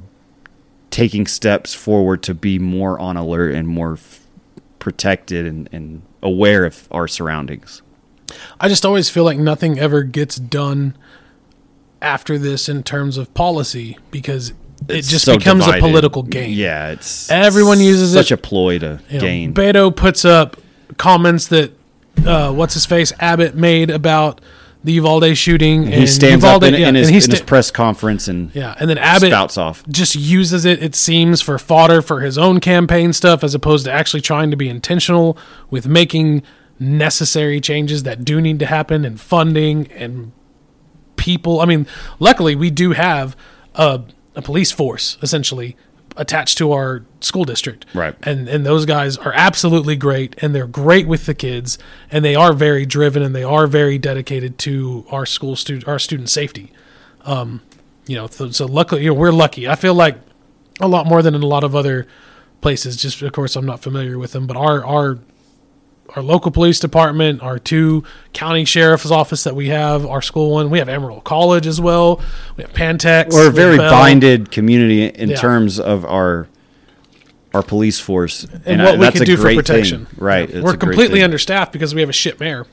[0.89, 4.21] taking steps forward to be more on alert and more f-
[4.79, 7.81] protected and, and aware of our surroundings.
[8.59, 10.95] I just always feel like nothing ever gets done
[12.01, 14.55] after this in terms of policy because it
[14.97, 15.83] It's just so becomes divided.
[15.83, 16.51] a political game.
[16.53, 18.17] Yeah, it's Everyone uses it.
[18.17, 18.35] such it.
[18.35, 19.53] a ploy to You know, gain.
[19.53, 20.57] Beto puts up
[20.97, 21.71] comments that
[22.25, 24.41] uh, what's his face Abbott made about
[24.83, 25.87] the Uvalde shooting.
[25.87, 28.53] he stands Uvalde, up in, yeah, in, his, and he in his press conference and
[28.55, 29.85] yeah, and then Abbott spouts off.
[29.87, 33.91] just uses it, it seems, for fodder for his own campaign stuff, as opposed to
[33.91, 35.37] actually trying to be intentional
[35.69, 36.43] with making
[36.79, 40.31] necessary changes that do need to happen and funding and
[41.17, 41.59] people.
[41.59, 41.85] I mean,
[42.19, 43.35] luckily, we do have
[43.75, 44.01] a,
[44.35, 45.75] a police force essentially
[46.19, 47.85] attached to our school district.
[47.95, 48.13] Right.
[48.21, 51.79] And and those guys are absolutely great and they're great with the kids
[52.11, 55.97] and they are very driven and they are very dedicated to our school student our
[55.97, 56.71] student safety
[57.25, 57.61] um,
[58.05, 60.17] you know so, so luckily you know, we're lucky i feel like
[60.79, 62.07] a lot more than in a lot of other
[62.61, 65.19] places just of course i'm not familiar with them but our our
[66.15, 68.03] our local police department our two
[68.33, 72.19] county sheriff's office that we have our school one we have Amarillo college as well
[72.57, 75.35] we have pantex We're a very binded community in Yeah.
[75.37, 76.47] terms of our
[77.53, 80.15] our police force and, I- what we that's can a do for protection thing.
[80.23, 80.49] Right.
[80.49, 80.61] Yeah.
[80.61, 82.65] we're completely understaffed because we have a shit mayor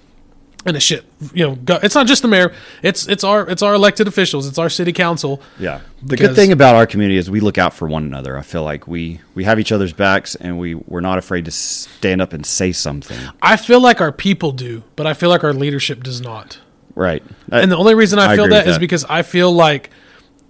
[0.67, 2.53] and a shit you know go, it's not just the mayor
[2.83, 5.81] it's it's our it's our elected officials it's our city council Yeah.
[6.03, 8.37] The good thing about our community is we look out for one another.
[8.37, 11.51] I feel like we we have each other's backs and we we're not afraid to
[11.51, 13.19] stand up and say something.
[13.41, 16.59] i feel like our people do but i feel like our leadership does not
[16.95, 17.23] Right.
[17.53, 18.81] Uh, and the only reason I, I feel agree that with is that.
[18.81, 19.91] because I feel like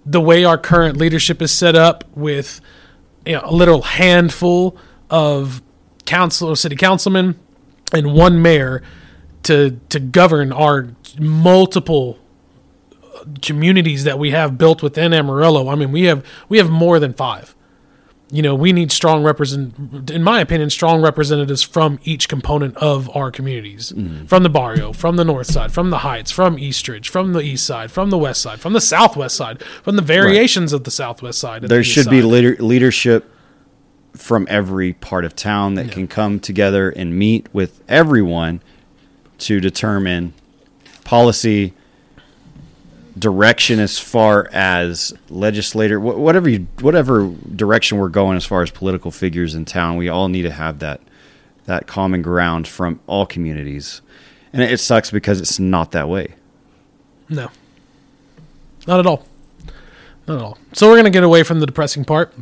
[0.05, 2.61] the way our current leadership is set up with
[3.25, 4.77] you know, a literal handful
[5.09, 5.61] of
[6.05, 7.37] council city councilmen
[7.93, 8.81] and one mayor
[9.47, 10.89] to to govern our
[11.19, 12.19] multiple
[13.41, 15.69] communities that we have built within Amarillo.
[15.69, 17.55] I mean, we have we have more than 5
[18.29, 23.09] you know, we need strong represent, in my opinion, strong representatives from each component of
[23.15, 24.25] our communities, mm-hmm.
[24.25, 27.65] from the barrio, from the north side, from the heights, from Eastridge, from the east
[27.65, 31.39] side, from the west side, from the southwest side, from the variations of the southwest
[31.39, 31.61] side.
[31.63, 33.31] there the should be leader, leadership
[34.13, 38.61] from every part of town that can come together and meet with everyone
[39.39, 40.33] to determine
[41.03, 41.73] policy
[43.17, 48.69] direction as far as legislator wh- whatever you whatever direction we're going as far as
[48.69, 51.01] political figures in town we all need to have that
[51.65, 54.01] that common ground from all communities
[54.53, 56.35] and it, sucks because it's not that way
[57.29, 57.49] No,
[58.87, 59.25] not at all,
[60.27, 60.57] not at all.
[60.73, 62.33] So we're gonna get away from the depressing part.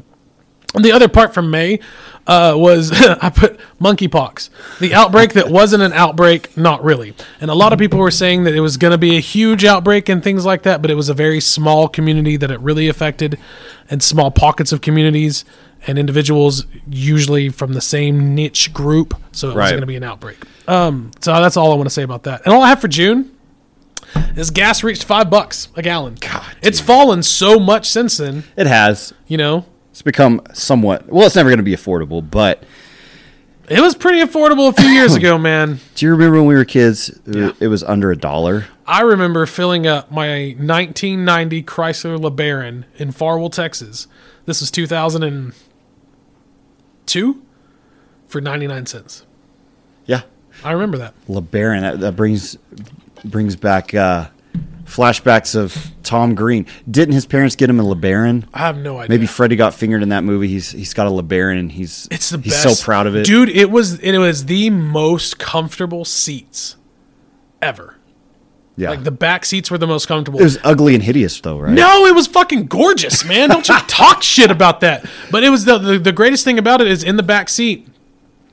[0.79, 1.79] The other part from May
[2.27, 4.49] uh, was I put monkeypox,
[4.79, 7.13] the outbreak that wasn't an outbreak, not really.
[7.39, 9.63] And a lot of people were saying that it was going to be a huge
[9.63, 12.87] outbreak and things like that, but it was a very small community that it really
[12.87, 13.37] affected,
[13.89, 15.45] and small pockets of communities
[15.87, 19.13] and individuals, usually from the same niche group.
[19.31, 19.63] So it Right.
[19.65, 20.37] wasn't going to be an outbreak.
[20.67, 22.41] Um, so that's all I want to say about that.
[22.43, 23.29] And all I have for June
[24.35, 26.15] is gas reached five bucks a gallon.
[26.19, 28.45] God, it's fallen so much since then.
[28.57, 29.65] it has You know,
[29.95, 32.61] it's become somewhat well it's never going to be affordable but
[33.69, 35.79] It was pretty affordable a few years ago, man.
[35.95, 37.51] do you remember when we were kids it- Yeah.
[37.61, 43.49] it was under a dollar I remember filling up my 1990 Chrysler LeBaron in Farwell,
[43.49, 44.07] Texas.
[44.45, 45.55] This was 2002
[48.27, 49.25] for 99 cents.
[50.05, 50.21] yeah
[50.63, 51.13] I remember that.
[51.27, 51.81] LeBaron.
[51.81, 52.57] That, that brings
[53.23, 54.27] brings back uh,
[54.85, 56.65] flashbacks of Tom Green.
[56.89, 58.45] Didn't his parents get him a LeBaron?
[58.53, 59.09] I have no idea.
[59.09, 60.47] Maybe Freddie got fingered in that movie.
[60.47, 62.79] He's he's got a LeBaron and he's it's the he's best.
[62.79, 63.25] so proud of it.
[63.25, 63.49] dude.
[63.49, 66.75] It was it was the most comfortable seats
[67.61, 67.97] ever.
[68.77, 70.39] yeah, Like the back seats were the most comfortable.
[70.39, 71.71] it was ugly and hideous though, right?
[71.73, 73.49] No, it was fucking gorgeous, man.
[73.49, 75.05] Don't you talk shit about that.
[75.31, 77.87] But it was the, the the greatest thing about it is in the back seat.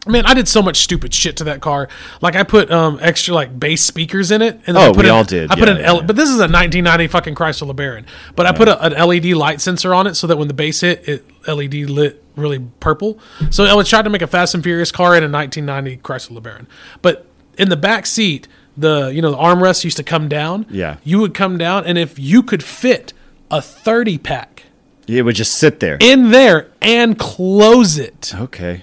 [0.06, 1.88] Man, I did so much stupid shit to that car.
[2.20, 5.08] Like I put um extra like bass speakers in it, and Oh, I put we
[5.08, 5.50] an- all did.
[5.50, 6.06] I put Yeah, an yeah, L, yeah.
[6.06, 8.04] but this is a 1990 fucking Chrysler LeBaron.
[8.34, 10.80] But I put a, an LED light sensor on it so that when the bass
[10.80, 13.20] hit, it LED lit really purple.
[13.50, 16.40] So I was trying to make a Fast and Furious car in a 1990 Chrysler
[16.40, 16.66] LeBaron.
[17.00, 17.26] But
[17.56, 20.66] in the back seat, the you know the armrest used to come down.
[20.68, 20.96] Yeah.
[21.04, 23.12] you would come down, and if you could fit
[23.52, 24.64] a 30 pack
[25.06, 25.98] It would just sit there.
[26.00, 28.32] in there and close it.
[28.34, 28.82] okay,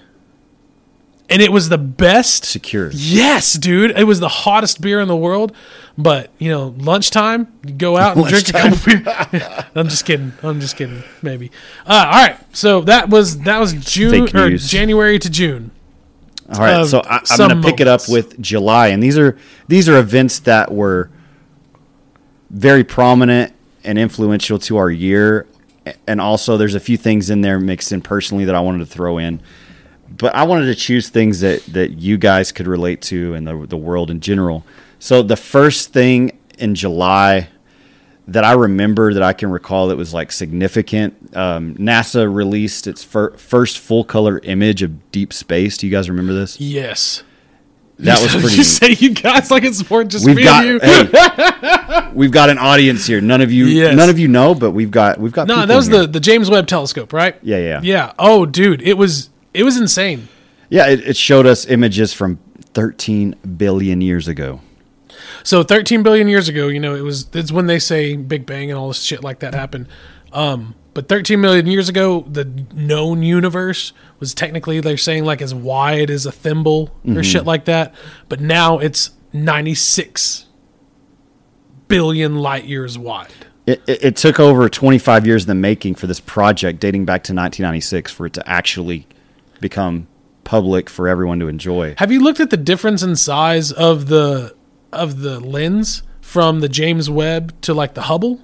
[1.29, 2.45] And it was the best.
[2.45, 2.89] secure.
[2.91, 3.91] Yes, dude.
[3.91, 5.55] It was the hottest beer in the world.
[5.97, 9.65] But, you know, lunchtime, you go out and drink a couple of beer.
[9.75, 10.33] I'm just kidding.
[10.41, 11.03] I'm just kidding.
[11.21, 11.51] Maybe.
[11.85, 12.37] Uh, all right.
[12.55, 14.57] So that was that was June or.
[14.57, 15.71] January to June.
[16.51, 19.37] All right, so I, I'm going to pick it up with July, and these are
[19.67, 21.11] these are events that were
[22.49, 23.53] very prominent
[23.83, 25.45] and influential to our year,
[26.07, 28.87] and also there's a few things in there mixed in personally that I wanted to
[28.87, 29.41] throw in,
[30.17, 33.65] but I wanted to choose things that that you guys could relate to and the
[33.67, 34.65] the world in general.
[34.99, 37.47] So the first thing in July
[38.27, 41.35] that I remember that I can recall that was like significant.
[41.35, 45.77] Um, NASA released its fir- first full color image of deep space.
[45.77, 46.59] Do you guys remember this?
[46.61, 47.23] Yes.
[47.97, 48.55] That was pretty.
[48.57, 50.79] you say you guys like it's more just we've me got and you.
[50.79, 53.19] hey, we've got an audience here.
[53.19, 53.95] None of you, Yes.
[53.95, 55.47] none of you know, but we've got we've got.
[55.47, 56.01] no, that was here.
[56.01, 57.35] the the James Webb Telescope, right?
[57.41, 57.79] Yeah, yeah.
[57.83, 58.13] Yeah.
[58.19, 60.27] Oh, dude, it was it was insane.
[60.69, 60.87] yeah.
[60.87, 62.39] It, it showed us images from
[62.73, 64.61] 13 billion years ago.
[65.43, 68.69] So 13 billion years ago, you know, it was it's when they say Big Bang
[68.69, 69.87] and all this shit like that happened.
[70.31, 75.53] Um, but 13 million years ago, the known universe was technically they're saying like as
[75.53, 77.93] wide as a thimble or shit like that.
[78.27, 80.45] But now it's 96
[81.87, 83.31] billion light years wide.
[83.65, 87.23] It, it, it took over 25 years in the making for this project, dating back
[87.25, 89.07] to 1996, for it to actually
[89.59, 90.07] become
[90.43, 91.95] public for everyone to enjoy.
[91.97, 94.55] Have you looked at the difference in size of the
[94.91, 98.41] of the lens from the James Webb to like the Hubble?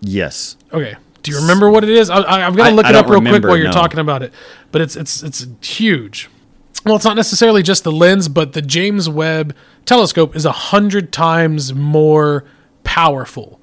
[0.00, 0.56] Yes.
[0.72, 0.96] Okay.
[1.22, 2.10] Do you remember what it is?
[2.10, 3.72] I, I, I'm gonna look I it up real quick while you're no.
[3.72, 4.32] talking about it.
[4.70, 6.28] But it's it's it's huge.
[6.84, 9.54] Well, it's not necessarily just the lens, but the James Webb
[9.84, 12.44] telescope is a hundred times more
[12.84, 13.60] powerful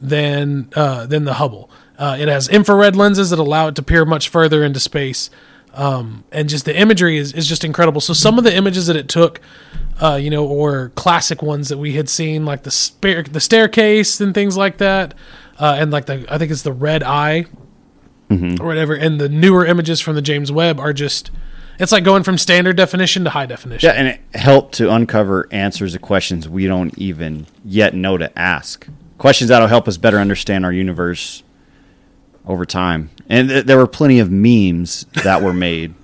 [0.00, 1.70] than uh, than the Hubble.
[1.98, 5.30] Uh, it has infrared lenses that allow it to peer much further into space,
[5.74, 8.00] um, and just the imagery is, is just incredible.
[8.00, 9.40] So some of the images that it took,
[10.00, 14.20] uh, you know, or classic ones that we had seen, like the spare, the staircase
[14.20, 15.14] and things like that,
[15.58, 17.46] uh, and like the I think it's the red eye
[18.60, 18.94] or whatever.
[18.94, 21.30] And the newer images from the James Webb are just.
[21.78, 23.88] It's like going from standard definition to high definition.
[23.88, 28.38] Yeah, and it helped to uncover answers to questions we don't even yet know to
[28.38, 28.86] ask.
[29.18, 31.42] Questions that'll help us better understand our universe
[32.46, 33.10] over time.
[33.28, 35.94] And th- there were plenty of memes that were made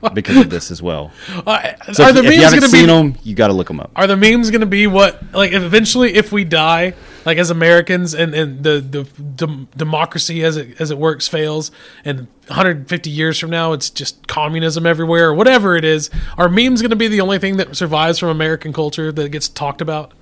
[0.14, 1.10] because of this as well.
[1.44, 2.86] Uh, So are if, the if you memes haven't going to seen be?
[2.86, 3.90] them, you got to look them up.
[3.96, 6.94] Are the memes going to be what like eventually if we die
[7.24, 9.02] like as Americans and, and the the
[9.34, 11.70] dem- democracy as it as it works fails
[12.04, 16.80] and 150 years from now it's just communism everywhere or whatever it is are memes
[16.80, 20.12] going to be the only thing that survives from American culture that gets talked about?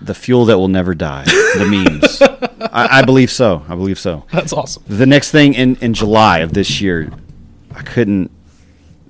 [0.00, 1.24] The fuel that will never die.
[1.24, 2.22] The memes.
[2.72, 3.64] I, I believe so.
[3.68, 4.24] I believe so.
[4.32, 4.82] That's awesome.
[4.86, 7.10] The next thing in, in July of this year,
[7.74, 8.30] I couldn't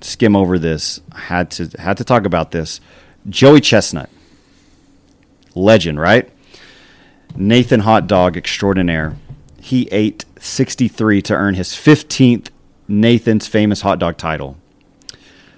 [0.01, 1.01] skim over this.
[1.11, 2.79] I had to had to talk about this.
[3.29, 4.09] Joey Chestnut,
[5.55, 6.29] legend, right?
[7.35, 9.15] Nathan Hot Dog extraordinaire.
[9.59, 12.49] He ate 63 to earn his 15th
[12.87, 14.57] Nathan's famous hot dog title.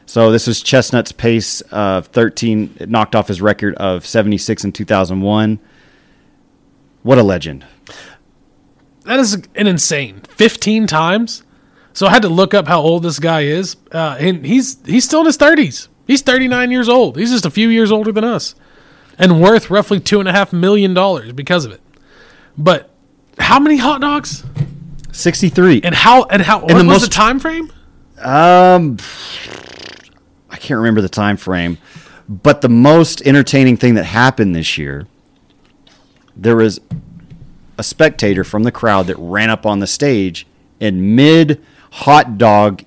[0.10, 2.78] So this was Chestnut's pace of 13.
[2.80, 5.60] It knocked off his record of 76 in 2001.
[7.04, 7.64] What a legend.
[9.04, 11.44] That is an insane 15 times.
[11.94, 13.76] So I had to look up how old this guy is.
[13.92, 15.90] Uh, and he's he's still in his 30s.
[16.08, 17.16] He's 39 years old.
[17.16, 18.56] He's just a few years older than us,
[19.20, 21.82] and worth roughly two and a half million dollars because of it.
[22.58, 22.90] But
[23.38, 24.44] how many hot dogs
[25.12, 25.82] 63.
[25.84, 26.62] and how and how?
[26.62, 27.72] And What the was most- the time frame?
[28.20, 28.98] Um,
[30.50, 31.78] I can't remember the time frame,
[32.28, 35.08] but the most entertaining thing that happened this year,
[36.36, 36.80] there was
[37.78, 40.46] a spectator from the crowd that ran up on the stage
[40.82, 42.84] and mid hot dog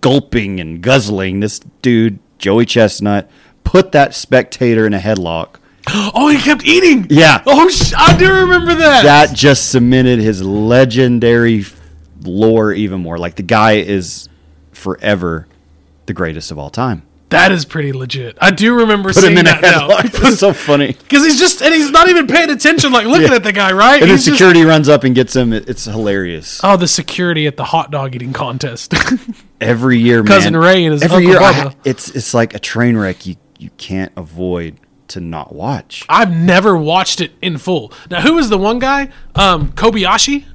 [0.00, 1.40] gulping and guzzling.
[1.40, 3.30] This dude, Joey Chestnut,
[3.64, 5.56] put that spectator in a headlock.
[6.12, 7.06] Oh, he kept eating.
[7.10, 7.42] Yeah.
[7.46, 9.02] Oh, sh- I do remember that.
[9.02, 11.64] That just cemented his legendary
[12.22, 13.18] lore even more.
[13.18, 14.28] Like the guy is
[14.72, 15.48] forever
[16.10, 17.02] the greatest of all time.
[17.28, 18.36] that is pretty legit.
[18.40, 20.04] I do remember Put seeing him in a that now headlock.
[20.32, 20.88] It's so funny.
[21.04, 23.36] because he's just and he's not even paying attention, like looking Yeah.
[23.36, 24.02] at the guy, right?
[24.02, 25.52] And then He's just- security runs up and gets him.
[25.52, 26.60] It- It's hilarious.
[26.64, 28.92] oh, the security at the hot dog eating contest.
[29.60, 30.62] Every year, Cousin man.
[30.62, 31.62] Ray and his Every Uncle year, I Bubba.
[31.70, 33.24] ha- it's it's like a train wreck.
[33.26, 36.04] You you can't avoid to not watch.
[36.08, 37.92] I've never watched it in full.
[38.10, 39.10] Now, who was the one guy?
[39.34, 40.46] Um, Kobayashi.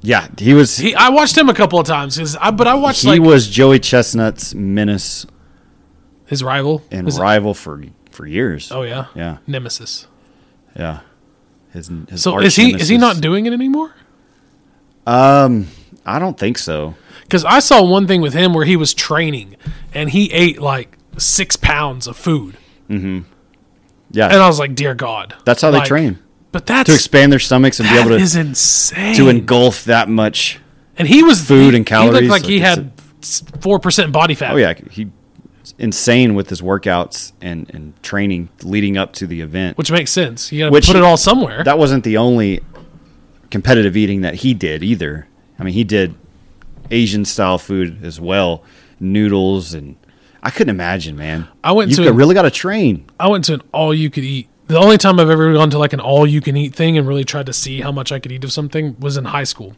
[0.00, 2.74] Yeah, he was He, I watched him a couple of times, 'cause I, but I
[2.74, 5.26] watched he like was Joey Chestnut's menace
[6.26, 8.70] his rival and His- rival for for years.
[8.70, 10.06] Oh yeah, yeah, Nemesis.
[10.76, 11.00] yeah.
[11.72, 13.94] His, his So is he is he not doing it anymore?
[15.06, 15.68] Um,
[16.04, 16.94] I don't think so.
[17.22, 19.56] Because I saw one thing with him where he was training
[19.92, 22.56] and he ate like six pounds of food,
[22.88, 23.20] Mm-hmm.
[24.10, 26.18] Yeah, and I was like, "Dear God!" that's how they train
[26.52, 29.14] But that's to expand their stomachs and be able to is insane.
[29.16, 30.58] to engulf that much.
[30.96, 32.08] and he was food he- and calories.
[32.20, 32.92] He looked calories, like he had
[33.60, 34.52] four percent body fat.
[34.52, 35.08] Oh yeah, he
[35.78, 39.76] insane with his workouts and and training leading up to the event.
[39.76, 40.50] which makes sense.
[40.50, 41.62] You got to put it all somewhere.
[41.64, 42.60] that wasn't the only
[43.50, 45.26] competitive eating that he did either.
[45.58, 46.14] I mean, he did
[46.90, 48.62] Asian style food as well,
[48.98, 49.96] noodles and
[50.42, 51.48] I couldn't imagine, man.
[51.62, 53.04] I went you to got- a- really got to train.
[53.20, 55.78] I went to an all you could eat The only time I've ever gone to
[55.78, 58.18] like an all you can eat thing and really tried to see how much I
[58.18, 59.74] could eat of something was in high school.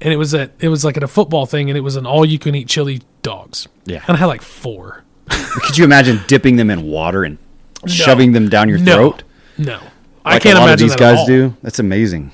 [0.00, 2.04] And it was at it was like at a football thing and it was an
[2.04, 3.68] all you can eat chili dogs.
[3.86, 4.02] Yeah.
[4.08, 5.04] And I had like four.
[5.28, 7.38] Could you imagine dipping them in water and
[7.86, 8.94] shoving them down your No.
[8.94, 9.22] throat?
[9.56, 9.80] No.
[10.24, 11.56] I can't imagine these that guys do.
[11.62, 12.32] That's amazing.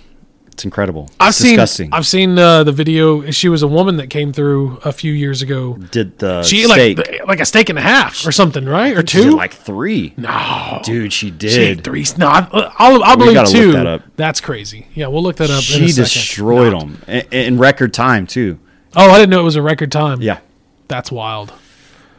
[0.60, 1.08] It's incredible.
[1.18, 1.88] I've It's seen disgusting.
[1.90, 3.30] I've seen uh, the video.
[3.30, 5.78] She was a woman that came through a few years ago.
[5.90, 6.98] did the She steak?
[6.98, 8.94] like like a steak and a half or something, right?
[8.94, 9.36] Or She did two?
[9.36, 10.12] like three.
[10.18, 11.78] no, Dude, she she did.
[11.78, 12.04] ate three.
[12.18, 12.46] No, I-
[12.76, 13.72] I'll, I'll believe two.
[13.72, 14.02] that up.
[14.16, 14.86] That's crazy.
[14.94, 15.62] Yeah, we'll look that up.
[15.62, 16.80] She destroyed No.
[16.80, 18.58] them in, in record time too.
[18.94, 20.20] Oh, I didn't know it was a record time.
[20.20, 20.40] Yeah,
[20.88, 21.54] that's wild.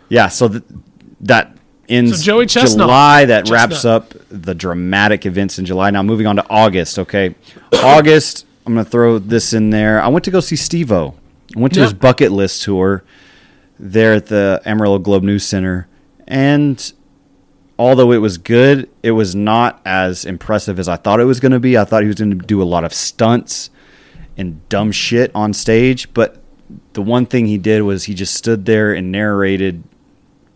[0.09, 0.29] yeah.
[0.29, 0.63] So th-
[1.19, 1.55] that
[1.91, 2.85] ends So Joey Chestnut.
[2.87, 3.25] July.
[3.25, 5.91] That wraps up the dramatic events in July.
[5.91, 6.97] Now moving on to August.
[6.99, 7.35] Okay,
[7.83, 8.45] August.
[8.65, 10.01] I'm gonna throw this in there.
[10.01, 11.15] I went to go see Steve-O.
[11.55, 11.85] I went to Yeah.
[11.87, 13.03] his bucket list tour
[13.79, 15.87] there at the Amarillo Globe News Center,
[16.27, 16.93] and
[17.79, 21.51] although it was good, it was not as impressive as I thought it was going
[21.53, 21.77] to be.
[21.77, 23.71] I thought he was going to do a lot of stunts
[24.37, 26.37] and dumb shit on stage, but
[26.93, 29.81] the one thing he did was he just stood there and narrated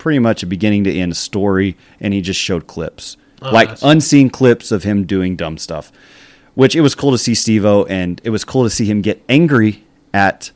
[0.06, 3.82] pretty much a beginning to end story, and he just showed clips, oh, like nice.
[3.82, 5.92] unseen clips of him doing dumb stuff.
[6.54, 9.24] Which it was cool to see Steve-O, and it was cool to see him get
[9.28, 9.84] angry
[10.14, 10.52] at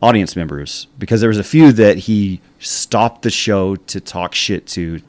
[0.00, 4.68] audience members because there was a few that he stopped the show to talk shit
[4.68, 5.00] to,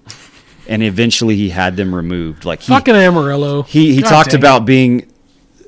[0.67, 2.45] and eventually he had them removed.
[2.45, 3.61] Like he, Fucking Amarillo.
[3.61, 5.07] he he God talked dang about being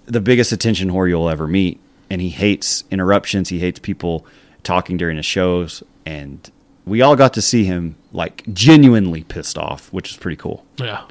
[0.07, 3.49] the biggest attention whore you'll ever meet, and he hates interruptions.
[3.49, 4.25] He hates people
[4.63, 6.49] talking during his shows, and
[6.85, 10.65] we all got to see him like genuinely pissed off, which is pretty cool.
[10.77, 11.03] Yeah.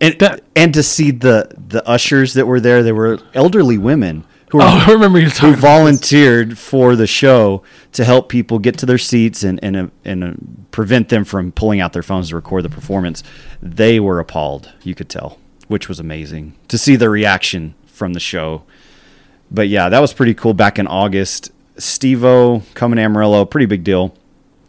[0.00, 4.24] And That- and to see the the ushers that were there, they were elderly women
[4.50, 8.76] who were Oh, I remember you who volunteered for the show to help people get
[8.78, 10.32] to their seats and and uh, and uh,
[10.70, 13.22] prevent them from pulling out their phones to record the performance.
[13.62, 15.38] They were appalled, you could tell,
[15.68, 18.64] which was amazing to see the reaction from the show.
[19.50, 21.50] But yeah, that was pretty cool back in August.
[21.78, 24.14] Steve-O coming to Amarillo, pretty big deal.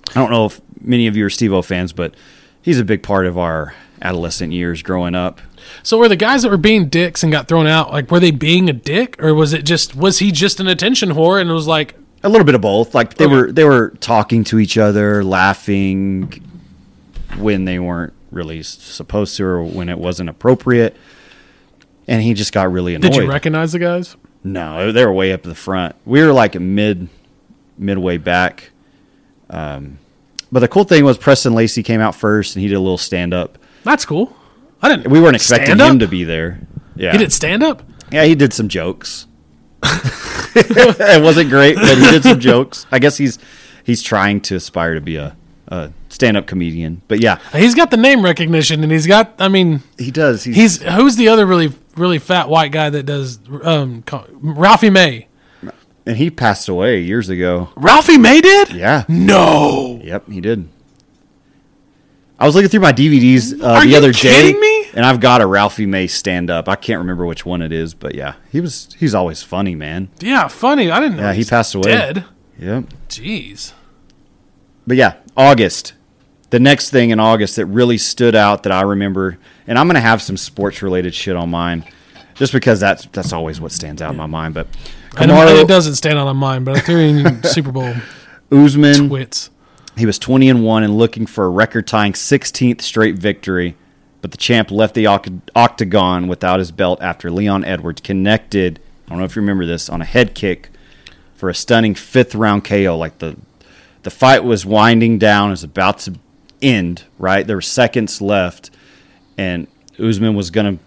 [0.10, 2.14] I don't know if many of you are Steve-O fans, but
[2.62, 5.42] he's a big part of our adolescent years growing up.
[5.84, 8.32] So were the guys that were being dicks and got thrown out like were they
[8.32, 11.54] being a dick or was it just was he just an attention whore and it
[11.54, 12.94] was like A little bit of both.
[12.96, 13.34] Like they Okay.
[13.36, 16.32] were they were talking to each other, laughing
[17.38, 20.96] when they weren't really supposed to or when it wasn't appropriate.
[22.08, 23.12] And he just got really annoyed.
[23.14, 24.16] did you recognize the guys?
[24.44, 25.96] No, they were way up the front.
[26.06, 27.10] We were like mid
[27.78, 28.72] midway back.
[29.50, 30.00] Um,
[30.52, 32.98] but the cool thing was Preston Lacy came out first and he did a little
[32.98, 33.58] stand up.
[33.84, 34.36] That's cool.
[34.82, 35.10] I didn't.
[35.10, 36.60] We weren't expecting him to be there.
[36.96, 37.12] Yeah.
[37.12, 37.84] He did stand up.
[38.12, 39.28] Yeah, he did some jokes.
[39.84, 42.86] it wasn't great, but he did some jokes.
[42.92, 43.38] I guess he's
[43.84, 45.36] he's trying to aspire to be a,
[45.68, 47.02] a stand up comedian.
[47.08, 49.34] But yeah, He's got the name recognition and he's got.
[49.40, 50.44] I mean, he does.
[50.44, 54.04] He's, he's who's the other really really fat white guy that does um
[54.42, 55.28] Ralphie May.
[56.06, 57.70] and he passed away years ago.
[57.76, 58.72] Ralphie May did?
[58.72, 59.04] Yeah.
[59.08, 60.00] No.
[60.04, 60.70] Yep, he did.
[62.40, 64.86] I was looking through my DVDs uh, Are the you other day, me?
[64.94, 66.70] and I've got a Ralphie May stand up.
[66.70, 70.10] I can't remember which one it is, but yeah, he was he's always funny, man.
[70.20, 70.92] Yeah, funny.
[70.92, 71.24] I didn't know.
[71.24, 71.92] Yeah, he he's passed away.
[71.92, 72.26] Dead.
[72.60, 72.84] Yep.
[73.10, 73.74] Jeez.
[74.86, 75.94] But yeah, August.
[76.50, 80.00] The next thing in August that really stood out that I remember, and I'm gonna
[80.02, 81.86] have some sports related shit on mine,
[82.36, 84.54] just because that's that's always what stands out in my mind.
[84.54, 84.68] But
[85.18, 87.94] and it doesn't stand out on mine, but I threw Super Bowl
[88.52, 89.50] Usman, wits.
[89.98, 93.76] he was 20 and one and looking for a record tying 16th straight victory,
[94.22, 98.80] but the champ left the octagon without his belt after Leon Edwards connected.
[99.06, 100.70] I don't know if you remember this on a head kick
[101.36, 102.98] for a stunning fifth round KO.
[102.98, 103.36] Like the
[104.08, 106.14] the fight was winding down, it was about to
[106.62, 107.04] end.
[107.20, 108.72] Right, there were seconds left,
[109.38, 109.68] and
[110.00, 110.84] Usman was going to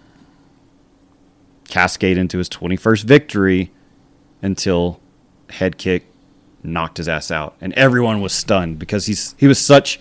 [1.71, 3.69] cascade into his 21st victory
[4.41, 4.99] until
[5.51, 6.07] head kick
[6.63, 9.99] knocked his ass out, and everyone was stunned because he's he was such,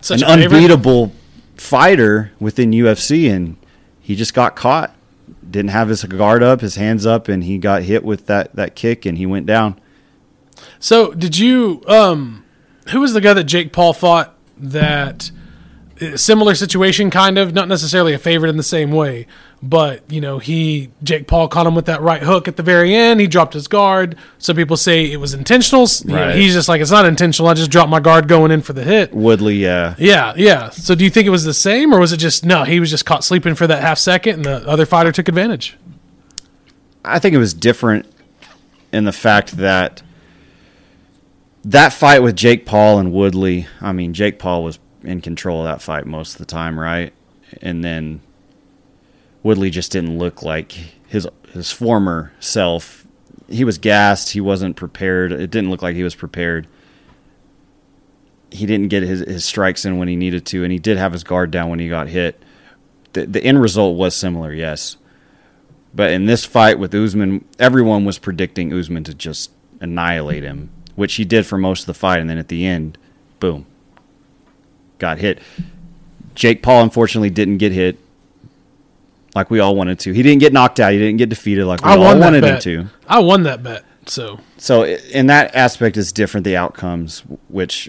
[0.00, 0.56] Such an favorite.
[0.56, 1.12] unbeatable
[1.56, 3.58] fighter within UFC, and
[4.00, 4.92] he just got caught.
[5.48, 8.74] Didn't have his guard up, his hands up, and he got hit with that that
[8.74, 9.80] kick, and he went down.
[10.80, 11.82] So, did you?
[11.86, 12.44] Um,
[12.88, 14.34] who was the guy that Jake Paul fought?
[14.56, 15.30] That
[16.00, 19.26] uh, similar situation, kind of, not necessarily a favorite in the same way,
[19.62, 22.94] but you know, he Jake Paul caught him with that right hook at the very
[22.94, 23.20] end.
[23.20, 24.16] He dropped his guard.
[24.38, 25.86] Some people say it was intentional.
[26.04, 27.48] You know, he's just like, it's not intentional.
[27.48, 29.12] I just dropped my guard going in for the hit.
[29.12, 30.70] Woodley, yeah, Yeah, yeah.
[30.70, 32.64] So, do you think it was the same, or was it just no?
[32.64, 35.76] He was just caught sleeping for that half second, and the other fighter took advantage.
[37.04, 38.06] I think it was different
[38.92, 40.02] in the fact that
[41.64, 43.66] that fight with Jake Paul and Woodley.
[43.80, 47.12] I mean, Jake Paul was in control of that fight most of the time, right?
[47.60, 48.20] and then
[49.42, 50.72] Woodley just didn't look like
[51.06, 53.06] his his former self.
[53.48, 54.30] He was gassed.
[54.30, 55.32] He wasn't prepared.
[55.32, 56.68] It didn't look like he was prepared.
[58.52, 61.12] He didn't get his, his strikes in when he needed to, and he did have
[61.12, 62.40] his guard down when he got hit.
[63.12, 64.96] The, the end result was similar, yes.
[65.94, 69.50] But in this fight with Usman, everyone was predicting Usman to just
[69.80, 70.70] annihilate him,
[71.00, 72.98] which he did for most of the fight, and then at the end,
[73.40, 73.64] boom,
[74.98, 75.40] got hit.
[76.34, 77.98] Jake Paul unfortunately didn't get hit
[79.34, 80.12] like we all wanted to.
[80.12, 80.92] He didn't get knocked out.
[80.92, 82.64] He didn't get defeated like we I all wanted bet.
[82.64, 82.90] him to.
[83.08, 83.84] I won that bet.
[84.06, 86.44] So So in that aspect, it's different.
[86.44, 87.88] The outcomes, which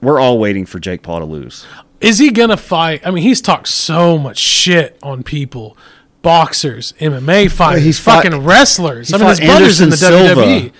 [0.00, 1.66] we're all waiting for Jake Paul to lose.
[2.00, 3.06] is he gonna fight?
[3.06, 5.76] I mean, he's talked so much shit on people,
[6.22, 9.08] boxers, MMA fighters, he's fought- fucking wrestlers.
[9.08, 10.72] he I mean, his fought brother's in the Silva WWE.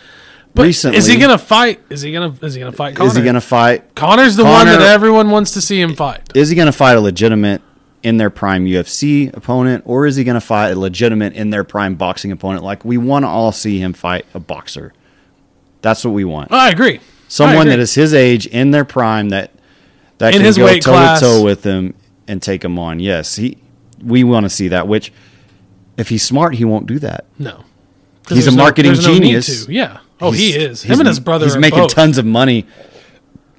[0.55, 0.99] But recently.
[0.99, 1.81] is he gonna fight?
[1.89, 2.35] Is he gonna?
[2.43, 2.95] Is he gonna fight?
[2.97, 3.09] Conor?
[3.09, 3.95] Is he going to fight?
[3.95, 6.31] Conor's the one Conor- that everyone wants to see him fight.
[6.35, 7.63] Is he going to fight a legitimate
[8.03, 11.65] in their prime UFC opponent, or is he going to fight a legitimate in their
[11.65, 12.65] prime boxing opponent?
[12.65, 14.93] Like we want to all see him fight a boxer.
[15.81, 16.53] That's what we want.
[16.53, 16.97] I agree.
[16.99, 17.71] I Someone agree.
[17.71, 19.53] that is his age in their prime that
[20.19, 21.21] that In can his go toe class.
[21.21, 21.95] to toe with him
[22.29, 23.01] and take him on.
[23.01, 23.57] Yes, he.
[24.05, 24.87] We want to see that.
[24.87, 25.13] Which,
[25.97, 27.25] if he's smart, he won't do that.
[27.39, 27.65] No.
[28.29, 29.67] He's a no- marketing no need genius.
[29.69, 29.99] Yeah.
[30.23, 30.83] Oh, he is.
[30.83, 31.47] Him and his brother.
[31.47, 31.95] He's are making both.
[31.95, 32.67] tons of money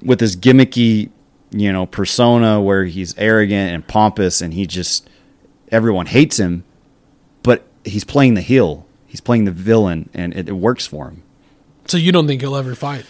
[0.02, 1.10] with his gimmicky,
[1.50, 5.08] you know, persona where he's arrogant and pompous, and he just
[5.70, 6.64] everyone hates him.
[7.42, 8.86] But he's playing the heel.
[9.06, 11.22] He's playing the villain, and it, it works for him.
[11.86, 13.04] So you don't think he'll ever fight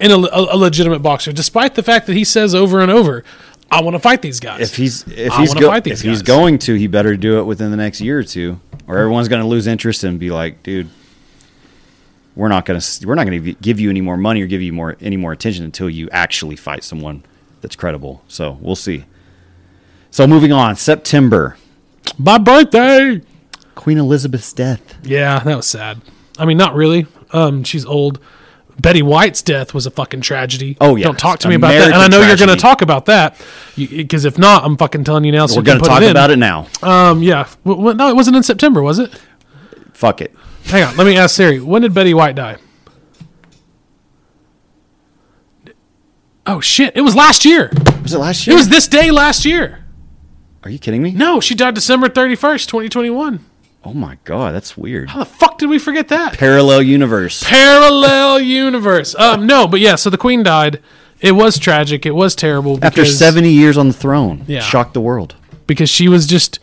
[0.00, 3.24] in a, a, a legitimate boxer, despite the fact that he says over and over,
[3.70, 6.08] "I want to fight these guys." If he's if I he's go, fight these if
[6.08, 9.28] he's going to, he better do it within the next year or two, or everyone's
[9.28, 10.88] going to lose interest and be like, dude.
[12.38, 14.96] We're not gonna we're not gonna give you any more money or give you more
[15.00, 17.24] any more attention until you actually fight someone
[17.62, 18.22] that's credible.
[18.28, 19.06] So we'll see.
[20.12, 21.56] So moving on, September,
[22.16, 23.22] My birthday.
[23.74, 24.94] Queen Elizabeth's death.
[25.02, 26.00] Yeah, that was sad.
[26.38, 27.06] I mean, not really.
[27.32, 28.20] Um, she's old.
[28.80, 30.76] Betty White's death was a fucking tragedy.
[30.80, 31.04] Oh, yeah.
[31.06, 31.86] don't talk to me about that.
[31.92, 33.36] And I know you're going to talk about that
[33.76, 35.46] because if not, I'm fucking telling you now.
[35.46, 36.10] So We're gonna put talk it in.
[36.12, 36.68] about it now.
[36.82, 37.48] Um, yeah.
[37.64, 39.20] W- w- no, it wasn't in September, was it?
[39.92, 40.32] Fuck it.
[40.68, 40.96] Hang on.
[40.96, 41.60] Let me ask Siri.
[41.60, 42.58] When did Betty White die?
[46.46, 46.96] Oh shit!
[46.96, 47.70] It was last year.
[48.02, 48.54] Was it last year?
[48.54, 49.84] It was this day last year.
[50.64, 51.12] Are you kidding me?
[51.12, 53.44] No, she died December 31st, 2021.
[53.84, 55.10] Oh my god, that's weird.
[55.10, 56.34] How the fuck did we forget that?
[56.38, 57.42] Parallel universe.
[57.46, 59.14] parallel universe.
[59.14, 59.94] Um, no, but yeah.
[59.94, 60.82] So the queen died.
[61.20, 62.06] It was tragic.
[62.06, 64.60] It was terrible After 70 years on the throne, Yeah.
[64.60, 65.34] shocked the world.
[65.66, 66.60] because she was just.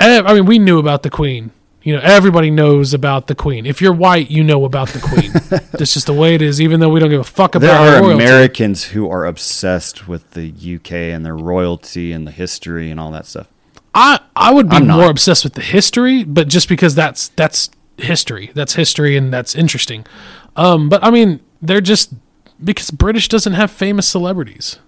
[0.00, 1.50] eh, I mean, we knew about the queen.
[1.82, 3.64] You know, everybody knows about the queen.
[3.64, 5.32] If you're white, you know about the queen.
[5.72, 6.60] That's just the way it is.
[6.60, 8.10] Even though we don't give a fuck about There are.
[8.10, 13.10] Americans who are obsessed with the UK and their royalty and the history and all
[13.12, 13.48] that stuff.
[13.94, 14.98] I I would be I'm not.
[14.98, 18.50] more obsessed with the history, but just because that's that's history.
[18.54, 20.06] That's history and that's interesting.
[20.56, 22.12] Um, but I mean, they're just
[22.62, 24.78] because British doesn't have famous celebrities.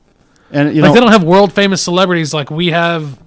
[0.51, 3.19] And you like know, they don't have world famous celebrities like we have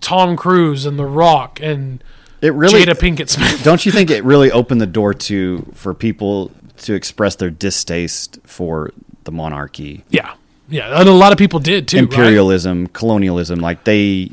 [0.00, 2.04] Tom Cruise and The Rock and
[2.40, 3.62] it really Jada Pinkett Smith.
[3.64, 8.38] don't you think it really opened the door to for people to express their distaste
[8.44, 8.90] for
[9.24, 10.34] the monarchy, yeah,
[10.68, 11.98] yeah, and a lot of people did too.
[11.98, 12.02] right?
[12.04, 13.60] imperialism, colonialism?
[13.60, 14.32] Like they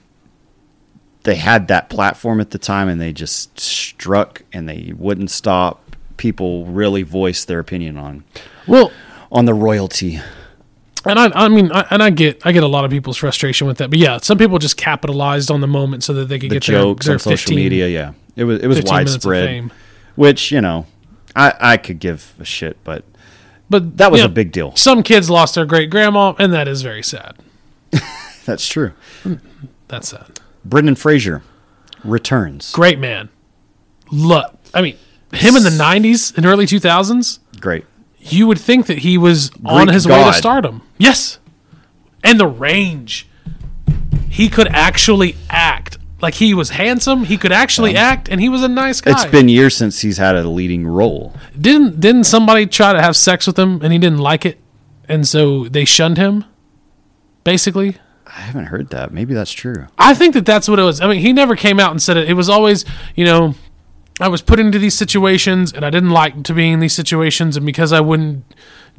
[1.23, 5.95] they had that platform at the time, and they just struck, and they wouldn't stop.
[6.15, 8.23] People really voiced their opinion on
[8.65, 8.91] Well,
[9.31, 10.21] on the royalty.
[11.05, 13.67] And I, I mean, I, and I get, I get a lot of people's frustration
[13.67, 13.89] with that.
[13.89, 16.63] But yeah, some people just capitalized on the moment so that they could the get
[16.63, 17.87] jokes their, their on social 15 media.
[17.87, 19.71] Yeah, it was it was 15 minutes of widespread,
[20.15, 20.85] which you know,
[21.35, 23.03] I I could give a shit, but
[23.69, 24.75] But that was a big deal.
[24.75, 27.35] Some kids lost their great grandma, and that is very sad.
[28.45, 28.93] That's true.
[29.87, 30.39] That's sad.
[30.63, 31.43] Brendan Fraser
[32.03, 32.71] returns.
[32.71, 33.29] Great man.
[34.11, 34.97] Look, I mean,
[35.33, 37.39] him in the '90s and early 2000s.
[37.59, 37.85] Great.
[38.19, 40.81] You would think that he was on Greek his way to stardom.
[40.97, 41.39] Yes.
[42.23, 43.27] And the range.
[44.29, 45.97] He could actually act.
[46.19, 49.11] Like he was handsome, he could actually act, and he was a nice guy.
[49.11, 51.33] It's been years since he's had a leading role.
[51.59, 54.59] didn't didn't somebody try to have sex with him and he didn't like it,
[55.07, 56.43] and so they shunned him.
[57.43, 59.11] Basically, I haven't heard that.
[59.11, 59.87] Maybe that's true.
[59.97, 61.01] I think that that's what it was.
[61.01, 62.27] I mean, he never came out and said it.
[62.27, 62.83] It was always,
[63.15, 63.53] you know,
[64.19, 67.55] I was put into these situations and I didn't like to be in these situations,
[67.55, 68.43] and because I wouldn't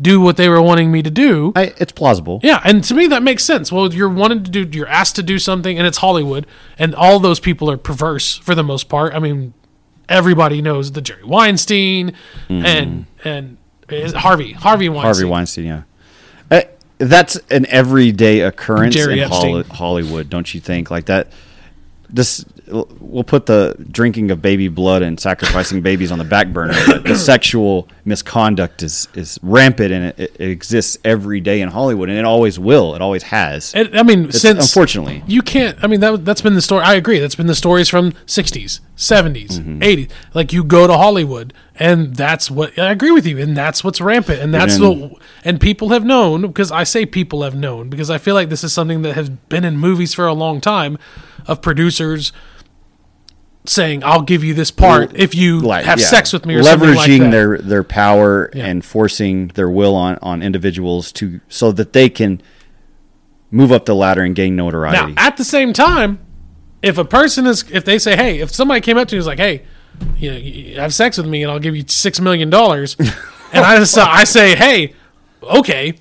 [0.01, 2.41] do what they were wanting me to do, I, it's plausible.
[2.43, 3.73] Yeah, and to me that makes sense.
[3.73, 6.47] Well, you're wanted to do, you're asked to do something, and it's Hollywood,
[6.79, 9.15] and all those people are perverse for the most part.
[9.15, 9.55] I mean,
[10.09, 12.15] everybody knows the Jerry Weinstein
[12.47, 12.65] hmm.
[12.65, 13.57] and and
[13.89, 15.05] is Harvey Harvey Weinstein.
[15.05, 15.65] Harvey Weinstein.
[15.65, 15.83] Yeah.
[16.51, 19.65] I, that's an everyday occurrence Jerry in Epstein.
[19.65, 20.91] Hollywood, don't you think?
[20.91, 21.29] Like that.
[22.11, 22.45] This
[23.01, 26.75] we'll put the drinking of baby blood and sacrificing babies on the back burner.
[26.87, 32.09] But the sexual misconduct is is rampant and it, it exists every day in Hollywood,
[32.09, 32.95] and it always will.
[32.95, 33.75] It always has.
[33.75, 35.77] And, I mean, It's- since unfortunately, you can't.
[35.83, 36.83] I mean, that that's been the story.
[36.85, 37.19] I agree.
[37.19, 39.81] That's been the stories from '60s, '70s, Mm-hmm.
[39.81, 40.11] '80s.
[40.35, 43.39] Like you go to Hollywood, and that's what I agree with you.
[43.39, 44.41] And that's what's rampant.
[44.41, 45.11] And that's the
[45.45, 48.65] and people have known because I say people have known because I feel like this
[48.65, 50.99] is something that has been in movies for a long time,
[51.47, 52.33] of producers
[53.69, 56.61] saying, "I'll give you this part if you like have yeah, sex with me," or
[56.61, 57.31] leveraging something like that.
[57.31, 58.67] their their power Yeah.
[58.67, 62.41] and forcing their will on on individuals to so that they can
[63.51, 65.13] move up the ladder and gain notoriety.
[65.15, 66.19] Now, at the same time,
[66.83, 69.21] if a person is, if they say, hey, if somebody came up to you and
[69.21, 69.63] was like, hey,
[70.19, 72.95] you know, you have sex with me and I'll give you six million dollars,
[73.53, 74.95] and I just, I say, hey,
[75.43, 75.95] okay,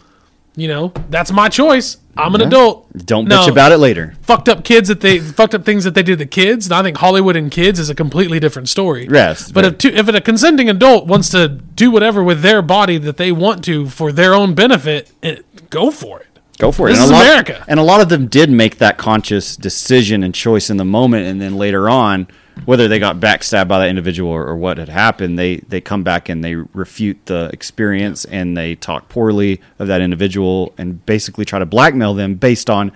[0.55, 1.97] you know, that's my choice.
[2.19, 2.91] I'm an adult.
[3.05, 4.15] Don't No, bitch about it later.
[4.21, 6.67] Fucked up kids that they fucked up things that they did to kids.
[6.67, 9.07] And I think Hollywood and kids is a completely different story.
[9.09, 12.97] Yes, but if two, if a consenting adult wants to do whatever with their body
[12.97, 16.27] that they want to for their own benefit, it, go for it.
[16.57, 16.93] Go for it.
[16.93, 17.63] This And is lot, America.
[17.67, 21.27] And a lot of them did make that conscious decision and choice in the moment,
[21.27, 22.27] and then later on,
[22.65, 26.03] whether they got backstabbed by that individual or, or what had happened, they they come
[26.03, 31.45] back and they refute the experience and they talk poorly of that individual and basically
[31.45, 32.91] try to blackmail them based on,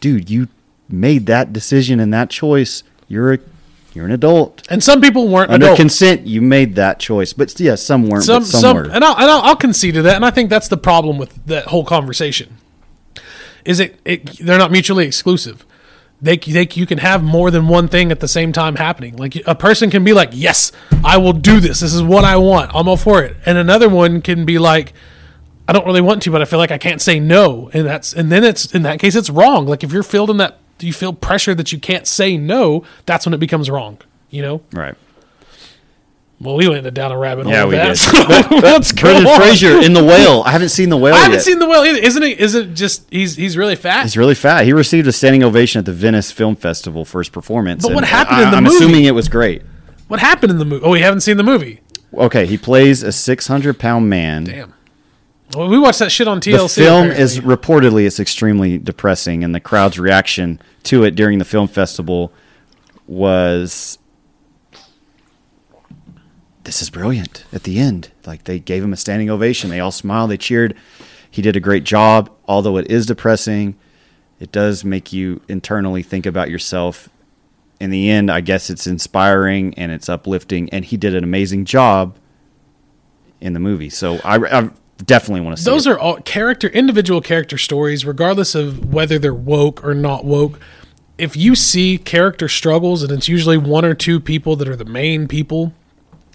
[0.00, 0.48] dude, you
[0.88, 2.82] made that decision and that choice.
[3.08, 3.38] You're a
[3.92, 4.62] you're an adult.
[4.70, 5.80] And some people weren't Under adults.
[5.80, 7.32] consent, you made that choice.
[7.32, 8.22] But yeah, some weren't.
[8.24, 8.82] some some, some were.
[8.84, 11.44] and, I'll, and I'll, I'll concede to that and i think that's the problem with
[11.46, 12.56] that whole conversation
[13.64, 15.66] is it, it they're not mutually exclusive
[16.22, 19.16] they, they you can have more than one thing at the same time happening.
[19.16, 20.72] Like a person can be like yes
[21.04, 21.80] i will do this.
[21.80, 22.70] This is what i want.
[22.74, 23.36] I'm all for it.
[23.46, 24.92] And another one can be like
[25.68, 27.70] i don't really want to but i feel like i can't say no.
[27.72, 29.66] And that's and then it's in that case it's wrong.
[29.66, 33.34] Like if you're feeling that you feel pressure that you can't say no that's when
[33.34, 33.98] it becomes wrong
[34.30, 34.62] you know?
[34.72, 34.94] Right.
[36.40, 37.98] Well we went down a rabbit hole Yeah, we that, did.
[37.98, 38.18] so
[38.56, 39.40] let's go Brendan on.
[39.40, 40.42] Fraser in the whale.
[40.44, 41.42] I haven't seen the whale I haven't yet.
[41.42, 41.98] seen the whale either.
[41.98, 42.38] Isn't it?
[42.40, 44.02] Isn't just he's he's really fat?
[44.02, 44.64] He's really fat.
[44.64, 47.84] He received a standing ovation at the Venice Film Festival for his performance.
[47.86, 48.76] But what uh, happened I, in the movie?
[48.76, 49.62] I'm assuming it was great.
[50.08, 50.84] what happened in the movie?
[50.84, 51.80] Oh, we haven't seen the movie.
[52.14, 54.44] Okay, he plays a 600 pound man.
[54.44, 54.74] Damn.
[55.54, 56.74] Well, we watched that shit on TLC.
[56.76, 57.22] The film apparently.
[57.22, 62.32] is reportedly it's extremely depressing, and the crowd's reaction to it during the film festival
[63.06, 63.98] was,
[66.64, 69.70] "This is brilliant." At the end, like they gave him a standing ovation.
[69.70, 70.30] They all smiled.
[70.30, 70.74] They cheered.
[71.30, 72.30] He did a great job.
[72.46, 73.76] Although it is depressing,
[74.40, 77.08] it does make you internally think about yourself.
[77.78, 81.64] In the end, I guess it's inspiring and it's uplifting, and he did an amazing
[81.64, 82.16] job
[83.40, 83.88] in the movie.
[83.88, 84.70] So I, I
[85.04, 85.70] definitely want to see.
[85.70, 85.92] Those it.
[85.92, 90.60] are all character, individual character stories, regardless of whether they're woke or not woke.
[91.16, 94.84] If you see character struggles, and it's usually one or two people that are the
[94.84, 95.74] main people,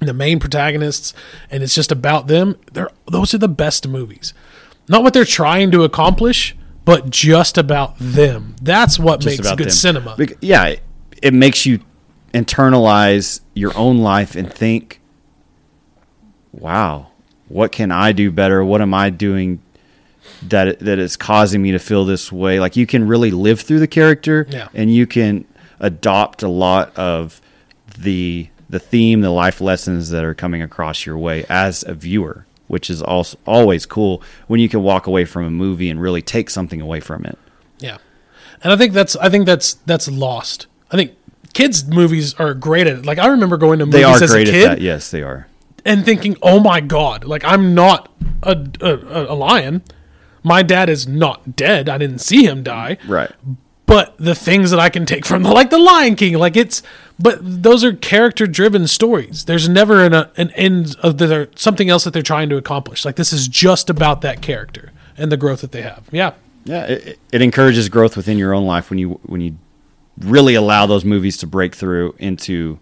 [0.01, 1.13] the main protagonists,
[1.49, 4.33] and it's just about them, they're those are the best movies.
[4.89, 8.55] Not what they're trying to accomplish, but just about them.
[8.61, 9.69] That's what just makes good them.
[9.71, 10.17] cinema.
[10.41, 10.83] Yeah, it,
[11.21, 11.79] it makes you
[12.33, 14.99] internalize your own life and think,
[16.51, 17.07] "Wow,
[17.47, 18.63] what can I do better?
[18.63, 19.61] What am I doing
[20.43, 23.79] that that is causing me to feel this way?" Like you can really live through
[23.79, 24.67] the character, Yeah.
[24.73, 25.45] and you can
[25.79, 27.41] adopt a lot of
[27.97, 32.45] the the theme, the life lessons that are coming across your way as a viewer,
[32.67, 36.21] which is also always cool when you can walk away from a movie and really
[36.21, 37.37] take something away from it.
[37.79, 37.97] Yeah,
[38.63, 40.67] and I think that's I think that's that's lost.
[40.91, 41.13] I think
[41.53, 43.05] kids movies are great at it.
[43.05, 44.81] Like I remember going to movies They are as great a at kid that.
[44.81, 45.47] Yes, they are.
[45.85, 48.11] and thinking, "Oh my god!" Like I'm not
[48.43, 49.83] a, a a lion.
[50.43, 51.89] My dad is not dead.
[51.89, 52.97] I didn't see him die.
[53.07, 53.31] Right.
[53.85, 56.81] But the things that I can take from like the Lion King, like it's,
[57.19, 59.45] but those are character driven stories.
[59.45, 63.05] There's never an an end of the something else that they're trying to accomplish.
[63.05, 66.07] Like this is just about that character and the growth that they have.
[66.11, 66.33] Yeah.
[66.65, 69.55] Yeah, it, it encourages growth within your own life when you when you
[70.19, 72.79] really allow those movies to break through into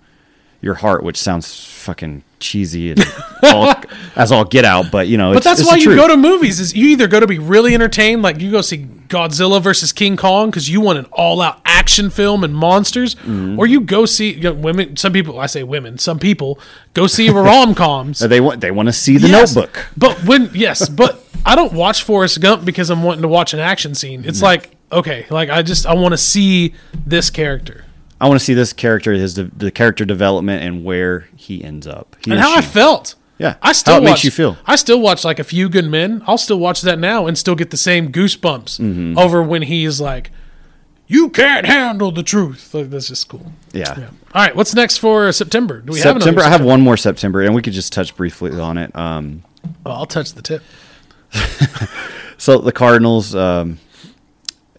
[0.61, 3.03] your heart, which sounds fucking cheesy and
[3.43, 3.73] all,
[4.15, 5.97] as all get out, but you know, But that's why you truth.
[5.97, 6.59] go to movies.
[6.59, 10.17] Is you either go to be really entertained, like you go see Godzilla versus King
[10.17, 13.57] Kong because you want an all-out action film and monsters, Mm-hmm.
[13.59, 14.95] or you go see you know, women.
[14.97, 16.59] Some people, I say women, some people
[16.93, 18.19] go see rom coms.
[18.33, 19.55] they want they want to see the Yes.
[19.55, 19.85] Notebook.
[19.97, 23.59] But when yes, but I don't watch Forrest Gump because I'm wanting to watch an
[23.59, 24.23] action scene.
[24.25, 26.73] It's like okay, like I just I want to see
[27.05, 27.85] this character
[28.23, 31.85] I want to see this character, his de- the character development, and where he ends
[31.85, 32.15] up.
[32.23, 33.15] He and how I felt.
[33.37, 33.55] Yeah.
[33.61, 34.57] I still How it watch, makes you feel.
[34.65, 36.23] I still watch like a few good men.
[36.25, 39.17] I'll still watch that now and still get the same goosebumps Mm-hmm.
[39.17, 40.31] over when he's like,
[41.07, 43.51] "You can't handle the truth." Like, that's just cool.
[43.73, 43.99] Yeah.
[43.99, 44.07] Yeah.
[44.33, 45.81] All right, what's next for September?
[45.81, 46.41] Do we have September.
[46.41, 48.95] I have one more September, and we could just touch briefly on it.
[48.95, 49.43] Um,
[49.85, 50.61] Oh, I'll touch the tip.
[52.37, 53.79] so the Cardinals, um,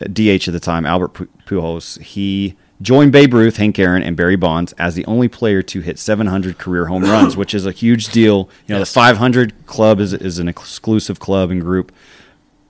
[0.01, 1.15] DH at the time, Albert
[1.47, 5.81] Pujols, he joined Babe Ruth, Hank Aaron, and Barry Bonds as the only player to
[5.81, 8.49] hit 700 career home runs, which is a huge deal.
[8.67, 8.91] You know, Yes.
[8.91, 11.93] the 500 club is is an exclusive club and group,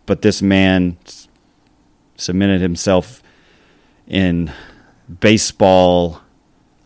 [0.07, 1.29] but this man s-
[2.17, 3.23] cemented himself
[4.07, 4.53] in
[5.21, 6.21] baseball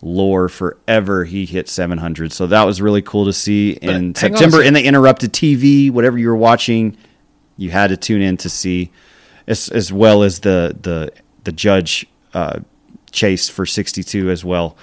[0.00, 1.24] lore forever.
[1.24, 4.62] He hit 700, so that was really cool to see in September.
[4.62, 6.96] In the interrupted TV, whatever you were watching,
[7.56, 8.90] you had to tune in to see,
[9.48, 11.10] as as well as the the
[11.44, 12.60] the judge uh,
[13.10, 14.76] chase for 62 as well.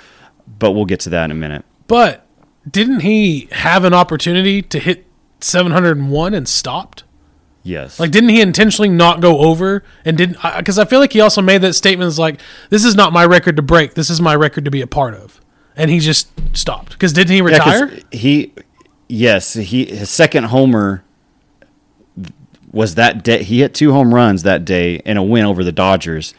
[0.59, 1.65] But we'll get to that in a minute.
[1.87, 2.25] But
[2.69, 5.05] didn't he have an opportunity to hit
[5.41, 7.03] 701 and stopped?
[7.63, 10.37] Yes, Like, didn't he intentionally not go over and didn't?
[10.57, 12.39] Because I feel like he also made that statement as like,
[12.69, 13.95] "This is not my record to break.
[13.95, 15.41] This is my record to be a part of,"
[15.75, 16.91] and he just stopped.
[16.91, 17.91] Because didn't he Yeah, retire?
[18.11, 18.53] he,
[19.09, 21.03] yes, he his second homer
[22.71, 23.41] was that day.
[23.43, 26.35] He hit two home runs that day in a win over the Dodgers,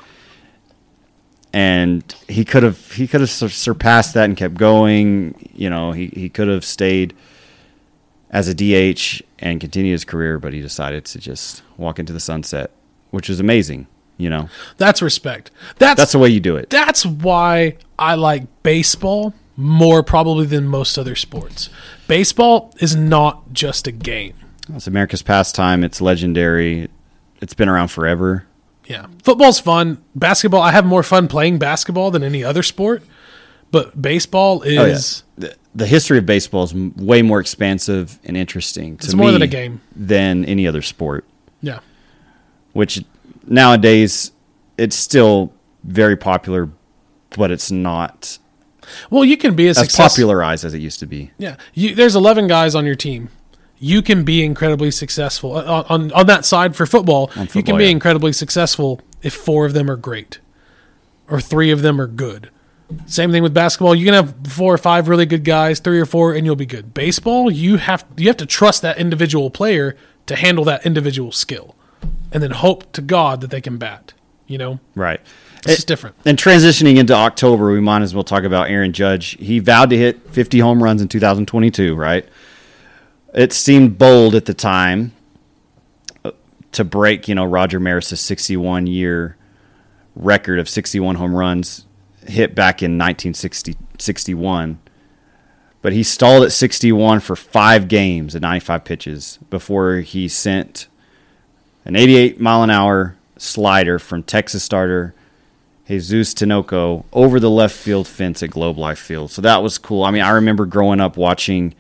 [1.57, 5.35] and he could have he could have surpassed that and kept going.
[5.55, 7.15] You know, he he could have stayed
[8.31, 12.21] as a DH and continued his career, but he decided to just walk into the
[12.21, 12.73] sunset,
[13.11, 13.87] which is amazing.
[14.19, 15.51] You know, That's respect.
[15.79, 16.69] That's that's the way you do it.
[16.69, 21.71] that's why I like baseball more probably than most other sports.
[22.07, 24.35] Baseball is not just a game.
[24.75, 25.85] It's America's pastime.
[25.85, 26.89] It's legendary.
[27.41, 28.47] It's been around forever.
[28.87, 29.07] Yeah.
[29.23, 30.03] Football's fun.
[30.15, 33.03] Basketball, I have more fun playing basketball than any other sport.
[33.73, 34.83] But baseball Oh, yeah.
[34.85, 39.15] is the, the history of baseball is m- way more expansive and interesting to It's
[39.15, 39.81] more than me a game.
[39.95, 41.25] than any other sport.
[41.61, 41.81] yeah.
[42.73, 43.03] Which
[43.47, 44.33] nowadays
[44.79, 45.53] it's still
[45.83, 46.69] very popular,
[47.31, 48.39] but it's not
[49.11, 51.31] Well, you can be a as success- popularized as it used to be.
[51.39, 53.31] Yeah, you, there's 11 guys on your team.
[53.79, 57.31] You can be incredibly successful uh, on on that side for football.
[57.55, 57.91] you can be yeah.
[57.91, 60.39] incredibly successful if four of them are great,
[61.29, 62.51] or three of them are good.
[63.07, 63.95] Same thing with basketball.
[63.97, 66.67] You can have four or five really good guys, three or four, and you'll be
[66.67, 66.95] good.
[66.95, 69.97] Baseball, you have you have to trust that individual player
[70.27, 71.75] to handle that individual skill,
[72.33, 74.13] and then hope to God that they can bat.
[74.47, 75.21] You know, Right.
[75.57, 76.15] it's just different.
[76.25, 79.37] And transitioning into October, we might as well talk about Aaron Judge.
[79.41, 82.25] He vowed to hit 50 home runs in 2022, right?
[83.37, 85.13] It seemed bold at the time
[86.25, 86.33] uh,
[86.73, 89.37] to break, you know, Roger Maris's 61 year
[90.17, 91.87] record of 61 home runs
[92.27, 94.79] hit back in 1961.
[95.83, 100.89] But he stalled at 61 for five games at 95 pitches before he sent
[101.85, 105.15] an 88 mile an hour slider from Texas starter
[105.87, 109.31] Jesus Tinoco over the left field fence at Globe Life Field.
[109.31, 110.03] So that was cool.
[110.03, 111.75] I mean, I remember growing up watching,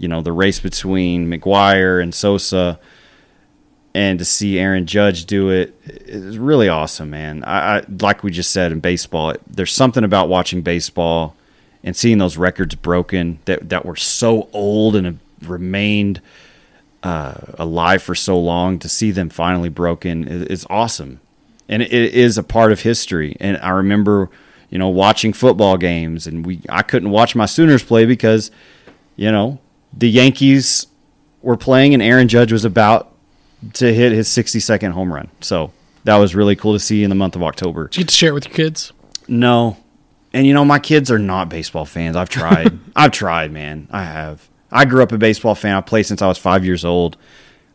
[0.00, 2.80] you know, the race between McGwire and Sosa,
[3.94, 7.44] and to see Aaron Judge do it is really awesome, man.
[7.44, 11.36] I, I like we just said in baseball, there's something about watching baseball
[11.84, 16.20] and seeing those records broken that that were so old and remained
[17.02, 18.78] uh, alive for so long.
[18.78, 21.20] To see them finally broken is, is awesome
[21.70, 23.36] and it is a part of history.
[23.38, 24.28] And I remember,
[24.70, 28.50] you know, watching football games, and we I couldn't watch my Sooners play because,
[29.14, 29.60] you know,
[29.92, 30.86] the Yankees
[31.42, 33.12] were playing, and Aaron Judge was about
[33.74, 35.28] to hit his 60 second home run.
[35.40, 35.72] So
[36.04, 37.88] that was really cool to see in the month of October.
[37.88, 38.92] Did you get to share it with your kids?
[39.28, 39.76] No,
[40.32, 42.16] and you know, my kids are not baseball fans.
[42.16, 42.78] I've tried.
[42.96, 43.88] I've tried, man.
[43.90, 44.48] I have.
[44.70, 45.74] I grew up a baseball fan.
[45.74, 47.16] I played since I was five years old.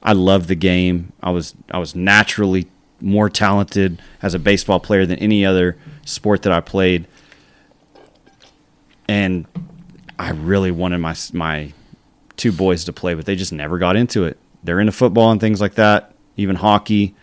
[0.02, 1.12] I loved the game.
[1.22, 2.68] I was I was naturally
[3.02, 7.08] more talented as a baseball player than any other sport that I played.
[9.08, 9.46] And
[10.18, 11.74] I really wanted my my
[12.38, 14.38] two boys to play, but they just never got into it.
[14.64, 17.16] They're into football and things like that, even hockey,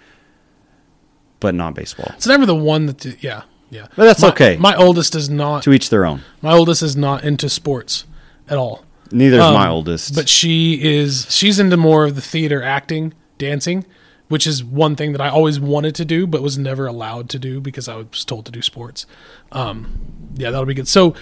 [1.40, 2.10] but not baseball.
[2.16, 3.86] It's never the one that, yeah, yeah.
[3.96, 4.56] But that's My- okay.
[4.56, 5.62] My oldest is not.
[5.64, 6.22] To each their own.
[6.40, 8.04] My oldest is not into sports
[8.48, 8.84] at all.
[9.10, 10.14] Neither is my Um, oldest.
[10.14, 13.84] But she is she's into more of the theater acting, dancing,
[14.28, 17.38] which is one thing that I always wanted to do but was never allowed to
[17.38, 19.04] do because I was told to do sports.
[19.50, 19.98] Um,
[20.36, 20.88] yeah, that'll be good.
[20.88, 21.14] So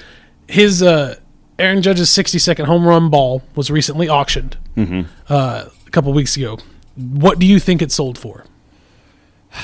[0.46, 1.16] his uh,
[1.60, 5.02] Aaron Judge's 60 second home run ball was recently auctioned Mm-hmm.
[5.28, 6.58] uh, a couple weeks ago.
[6.96, 8.44] What do you think it sold for?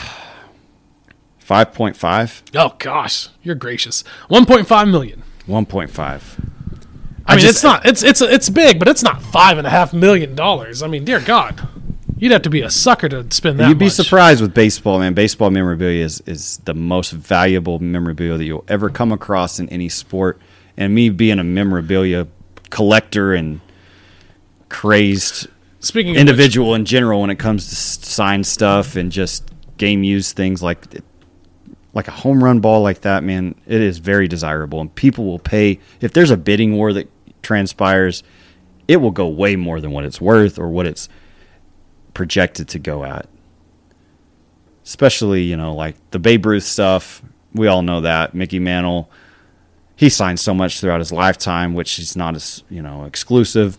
[1.39, 2.43] Five point five.
[2.57, 4.03] Oh gosh, you're gracious.
[4.31, 5.23] 1.5 million.
[5.47, 6.41] One point five.
[7.25, 7.87] I I mean, just- it's not.
[7.87, 10.83] It's it's it's big, but it's not five and a half million dollars.
[10.83, 11.69] I mean, dear God,
[12.19, 13.69] you'd have to be a sucker to spend that.
[13.69, 13.95] You'd be much.
[13.95, 15.15] surprised with baseball, man.
[15.15, 19.89] Baseball memorabilia is, is the most valuable memorabilia that you'll ever come across in any
[19.89, 20.41] sport.
[20.77, 22.27] And me being a memorabilia
[22.71, 23.61] collector and
[24.69, 25.49] crazed
[25.87, 30.61] Speaking individual in general when it comes to signed stuff and just game used things
[30.61, 30.85] like
[31.95, 35.39] like a home run ball like that, man, it is very desirable and people will
[35.39, 37.09] pay if there's a bidding war that
[37.41, 38.25] transpires,
[38.89, 41.09] it will go way more than what it's worth or what it's
[42.15, 43.29] projected to go at.
[44.85, 47.23] Especially, you know, like the Babe Ruth stuff,
[47.55, 48.35] we all know that.
[48.35, 49.09] Mickey Mantle,
[49.97, 53.79] he signed so much throughout his lifetime, which is not as, you know, exclusive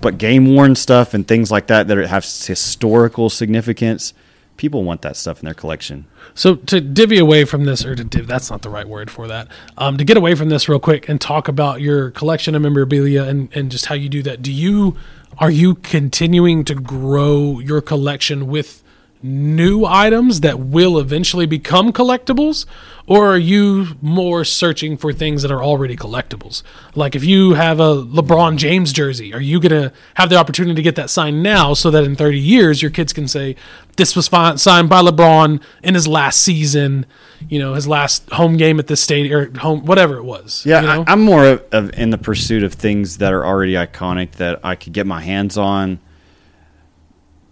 [0.00, 4.12] but game worn stuff and things like that that have historical significance,
[4.56, 6.06] people want that stuff in their collection.
[6.34, 9.26] So to divvy away from this, or to div, that's not the right word for
[9.26, 9.48] that.
[9.78, 13.24] Um, to get away from this real quick and talk about your collection of memorabilia
[13.24, 14.42] and, and just how you do that.
[14.42, 14.96] Do you
[15.38, 18.82] are you continuing to grow your collection with
[19.22, 22.66] new items that will eventually become collectibles,
[23.06, 26.62] or are you more searching for things that are already collectibles?
[26.94, 30.82] Like if you have a LeBron James jersey, are you gonna have the opportunity to
[30.82, 33.56] get that signed now so that in 30 years your kids can say
[33.96, 37.06] this was signed by LeBron in his last season,
[37.48, 40.64] you know, his last home game at this stadium or home whatever it was.
[40.66, 41.04] Yeah, you know?
[41.06, 44.60] I, I'm more of, of in the pursuit of things that are already iconic that
[44.64, 46.00] I could get my hands on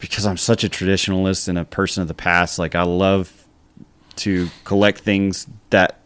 [0.09, 2.59] because I'm such a traditionalist and a person of the past.
[2.59, 3.47] Like I love
[4.16, 5.98] to collect things that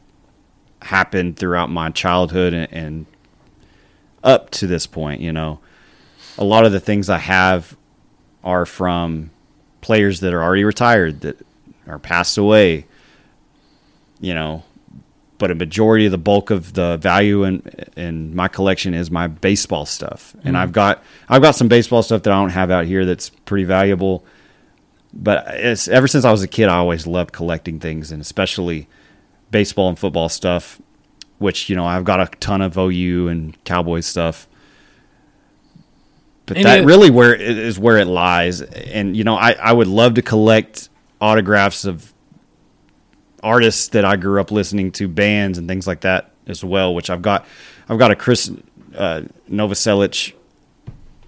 [0.82, 3.06] happened throughout my childhood and, and
[4.22, 5.20] up to this point.
[5.20, 5.60] You know,
[6.36, 7.76] a lot of the things I have
[8.44, 9.30] are from
[9.80, 11.44] players that are already retired that
[11.86, 12.86] are passed away.
[14.20, 14.64] You know,
[15.38, 17.62] but a majority of the bulk of the value in
[17.96, 20.34] in my collection is my baseball stuff.
[20.34, 20.56] And mm-hmm.
[20.56, 23.64] I've got I've got some baseball stuff that I don't have out here that's pretty
[23.64, 24.24] valuable.
[25.14, 28.88] But it's ever since I was a kid I always loved collecting things and especially
[29.50, 30.82] baseball and football stuff,
[31.38, 34.48] which, you know, I've got a ton of OU and Cowboys stuff.
[36.46, 38.60] But And that it- really where it is where it lies.
[38.60, 40.88] And you know, I, I would love to collect
[41.20, 42.12] autographs of
[43.42, 46.94] artists that I grew up listening to, bands and things like that as well.
[46.94, 47.46] Which I've got,
[47.88, 48.50] I've got a Chris
[48.96, 50.34] uh, Novoselic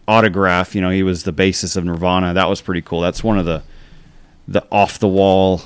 [0.09, 0.75] autograph.
[0.75, 2.35] You know, he was the bassist of Nirvana.
[2.35, 3.01] That was pretty cool.
[3.01, 3.63] That's one of the
[4.49, 5.63] the off the wall,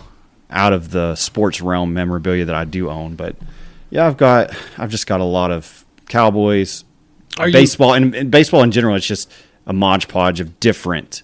[0.51, 3.15] out of the sports realm memorabilia that I do own.
[3.17, 3.37] But
[3.89, 6.85] yeah, I've got, I've just got a lot of Cowboys,
[7.39, 8.95] Are you- baseball, and, and baseball in general.
[8.97, 9.33] It's just
[9.67, 11.23] a modge podge of different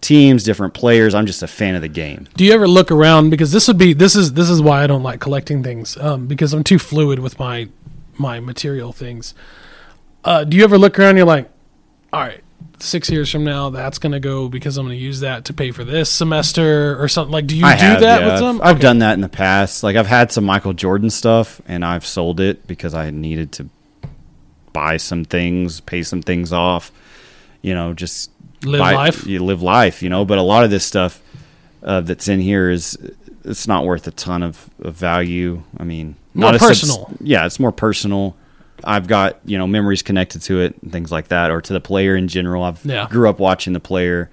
[0.00, 1.14] teams, different players.
[1.14, 2.28] I'm just a fan of the game.
[2.36, 4.86] Do you ever look around because this would be this is this is why I
[4.86, 7.68] don't like collecting things um, because I'm too fluid with my
[8.16, 9.34] my material things.
[10.24, 11.10] Uh, do you ever look around?
[11.10, 11.48] and You're like,
[12.12, 12.42] all right,
[12.80, 15.84] six years from now, that's gonna go because I'm gonna use that to pay for
[15.84, 17.32] this semester or something.
[17.32, 18.26] Like, do you I do have, that yeah.
[18.34, 18.82] with I've- I've Okay.
[18.82, 19.82] done that in the past.
[19.82, 23.68] Like I've had some Michael Jordan stuff, and I've sold it because I needed to
[24.72, 26.92] buy some things, pay some things off.
[27.62, 28.30] You know, just
[28.64, 29.26] Live buy- life.
[29.26, 30.02] You live life.
[30.02, 31.20] You know, but a lot of this stuff
[31.82, 32.98] uh, that's in here is
[33.44, 35.62] it's not worth a ton of, of value.
[35.78, 37.10] I mean, More not a subs- personal.
[37.20, 38.36] yeah, it's more personal.
[38.84, 41.80] I've got you know memories connected to it and things like that, or to the
[41.80, 42.62] player in general.
[42.64, 43.06] I've Yeah.
[43.08, 44.30] grew up watching the player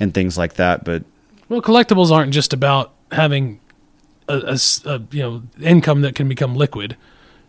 [0.00, 0.84] and things like that.
[0.84, 1.04] But
[1.48, 3.60] Well, collectibles aren't just about having
[4.28, 4.58] a
[5.12, 6.96] you know income that can become liquid.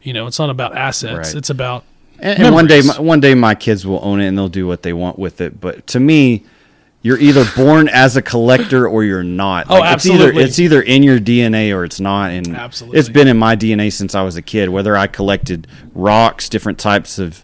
[0.03, 1.29] You know, it's not about assets.
[1.29, 1.35] Right.
[1.35, 1.84] It's about
[2.19, 4.68] And, and one day, my, one day, my kids will own it and they'll do
[4.68, 5.60] what they want with it.
[5.60, 6.45] But to me,
[7.02, 9.68] you're either born as a collector or you're not.
[9.69, 10.44] Oh, absolutely.
[10.44, 12.31] It's either, it's either in your DNA or it's not.
[12.31, 12.99] And Absolutely.
[12.99, 14.69] it's been in my DNA since I was a kid.
[14.69, 17.44] Whether I collected rocks, different types of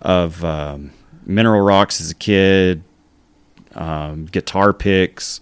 [0.00, 0.92] of um,
[1.26, 2.82] mineral rocks as a kid,
[3.74, 5.40] um, guitar picks,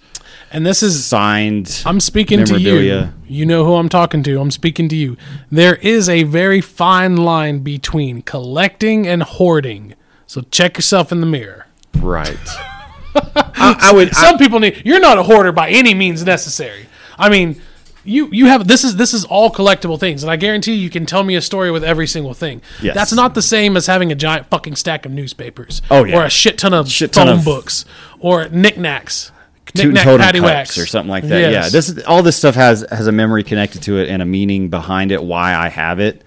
[0.56, 1.82] and this is signed.
[1.84, 3.10] I'm speaking to you.
[3.28, 4.40] You know who I'm talking to.
[4.40, 5.16] I'm speaking to you.
[5.50, 9.94] There is a very fine line between collecting and hoarding.
[10.26, 11.66] So check yourself in the mirror.
[11.96, 12.38] right.
[13.14, 14.08] I, I would.
[14.08, 14.82] I- Some people need.
[14.84, 16.86] You're not a hoarder by any means necessary.
[17.18, 17.60] I mean,
[18.04, 21.06] you you have this is this is all collectible things, and I guarantee you can
[21.06, 22.60] tell me a story with every single thing.
[22.82, 22.94] Yes.
[22.94, 25.80] That's not the same as having a giant fucking stack of newspapers.
[25.90, 26.16] Oh, yeah.
[26.18, 27.84] Or a shit ton of Shit ton phone of- books
[28.20, 29.32] or knickknacks.
[29.74, 31.40] Toot and totem cups or something like that.
[31.40, 31.52] Yes.
[31.52, 34.68] Yeah, this all this stuff has has a memory connected to it and a meaning
[34.68, 35.22] behind it.
[35.22, 36.22] Why I have it.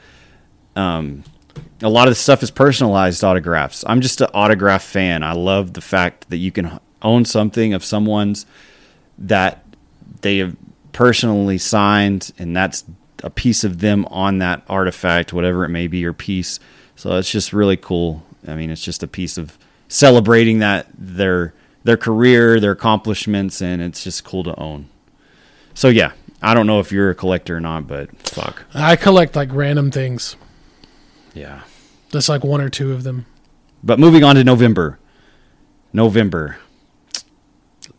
[0.76, 1.24] Um,
[1.82, 3.84] a lot of the stuff is personalized autographs.
[3.88, 5.24] I'm just an autograph fan.
[5.24, 8.46] I love the fact that you can own something of someone's
[9.18, 9.66] that
[10.22, 10.56] they have
[10.92, 12.84] personally signed, and that's
[13.24, 16.60] a piece of them on that artifact, whatever it may be, or piece.
[16.96, 18.24] So it's just really cool.
[18.48, 19.58] I mean, it's just a piece of
[19.88, 21.54] celebrating that their
[21.84, 24.90] their career, their accomplishments, and it's just cool to own.
[25.74, 26.12] So yeah,
[26.42, 28.66] I don't know if you're a collector or not, but fuck.
[28.74, 30.36] I collect like random things.
[31.34, 31.62] Yeah.
[32.12, 33.26] Just like one or two of them.
[33.84, 35.00] But moving on to November.
[35.94, 36.58] November.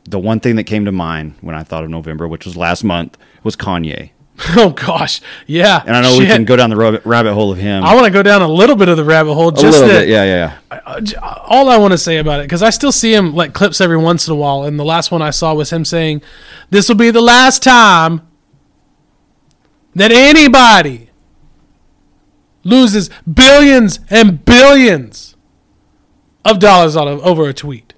[0.05, 2.83] The one thing that came to mind when I thought of November, which was last
[2.83, 4.11] month, was Kanye.
[4.57, 5.83] Oh gosh, yeah.
[5.87, 7.85] And I know we can go down the rabbit, rabbit hole of him.
[7.85, 9.51] I want to go down a little bit of the rabbit hole.
[9.51, 11.39] Just a little that, bit, yeah, yeah, yeah.
[11.47, 13.97] all I want to say about it because I still see him like clips every
[13.97, 16.23] once in a while, and the last one I saw was him saying,
[16.71, 18.27] "This will be the last time
[19.95, 21.11] that anybody
[22.65, 25.37] loses billions and billions
[26.45, 27.90] of dollars out of over a tweet."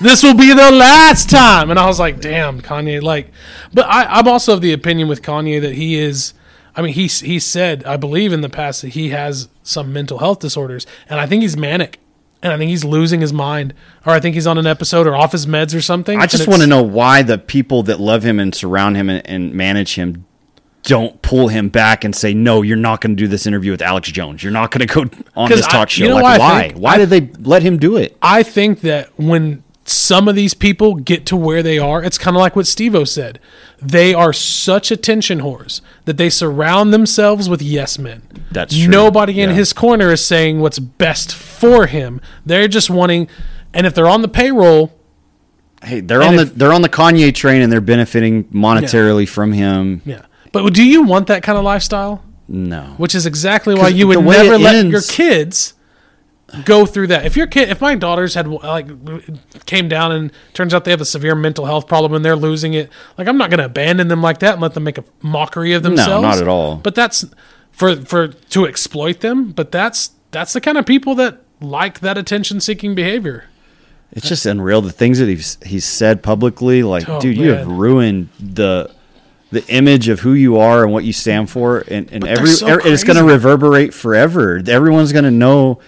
[0.00, 3.30] This will be the last time, and I was like, "Damn, Kanye!" Like,
[3.72, 6.34] but I, I'm also of the opinion with Kanye that he is.
[6.76, 10.18] I mean, he he said, I believe in the past that he has some mental
[10.18, 11.98] health disorders, and I think he's manic,
[12.42, 13.74] and I think he's losing his mind,
[14.06, 16.18] or I think he's on an episode or off his meds or something.
[16.20, 19.26] I just want to know why the people that love him and surround him and,
[19.26, 20.24] and manage him
[20.84, 23.82] don't pull him back and say, "No, you're not going to do this interview with
[23.82, 24.42] Alex Jones.
[24.42, 25.04] You're not going to go
[25.36, 26.72] on this I- talk show." you know like, why why?
[26.76, 28.16] why I- did they let him do it?
[28.22, 32.36] I think that when some of these people get to where they are, it's kind
[32.36, 33.40] of like what Steve-O said.
[33.80, 38.22] They are such attention whores that they surround themselves with yes men.
[38.52, 38.88] That's true.
[38.88, 39.56] Nobody in Yeah.
[39.56, 42.20] his corner is saying what's best for him.
[42.44, 43.28] They're just wanting,
[43.74, 44.92] and if they're on the payroll,
[45.82, 49.52] Hey, they're on if- the they're on the Kanye train and they're benefiting monetarily from
[49.54, 50.02] him.
[50.04, 50.22] yeah.
[50.52, 52.22] But do you want that kind of lifestyle?
[52.48, 55.72] No, Which is exactly why you would never let ends- your kids
[56.64, 57.24] go through that.
[57.26, 58.86] If your kid, if my daughters had like
[59.66, 62.74] came down and turns out they have a severe mental health problem and they're losing
[62.74, 65.04] it, like I'm not going to abandon them like that and let them make a
[65.22, 66.22] mockery of themselves.
[66.22, 66.76] No, not at all.
[66.76, 67.24] But that's
[67.70, 69.52] for for to exploit them.
[69.52, 73.44] But that's that's the kind of people that like that attention seeking behavior.
[74.12, 76.82] It's just unreal the things that he's he's said publicly.
[76.82, 78.90] Like, Oh, dude, you have ruined the
[79.52, 82.68] the image of who you are and what you stand for, and, and every so
[82.68, 84.60] er- it's going to reverberate forever.
[84.64, 85.80] Everyone's going to know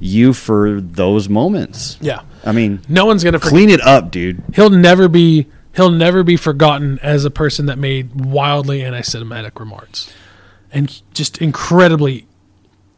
[0.00, 1.98] you for those moments.
[2.00, 2.22] Yeah.
[2.44, 4.42] I mean, No one's going to clean it up, dude.
[4.54, 10.12] He'll never be he'll never be forgotten as a person that made wildly anti-Semitic remarks
[10.72, 12.26] and just incredibly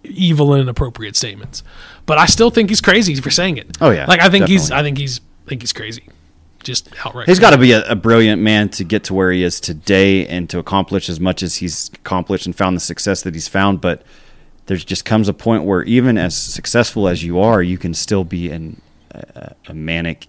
[0.03, 1.63] evil and inappropriate statements.
[2.07, 3.77] But I still think he's crazy for saying it.
[3.81, 4.71] Oh, yeah, like I think he's.
[4.71, 6.09] I think he's I think he's crazy,
[6.63, 7.29] just outright.
[7.29, 10.27] He's got to be a, a brilliant man to get to where he is today
[10.27, 13.81] and to accomplish as much as he's accomplished and found the success that he's found.
[13.81, 14.03] But
[14.71, 18.23] there just comes a point where even as successful as you are, you can still
[18.23, 18.81] be an,
[19.11, 20.29] a, a manic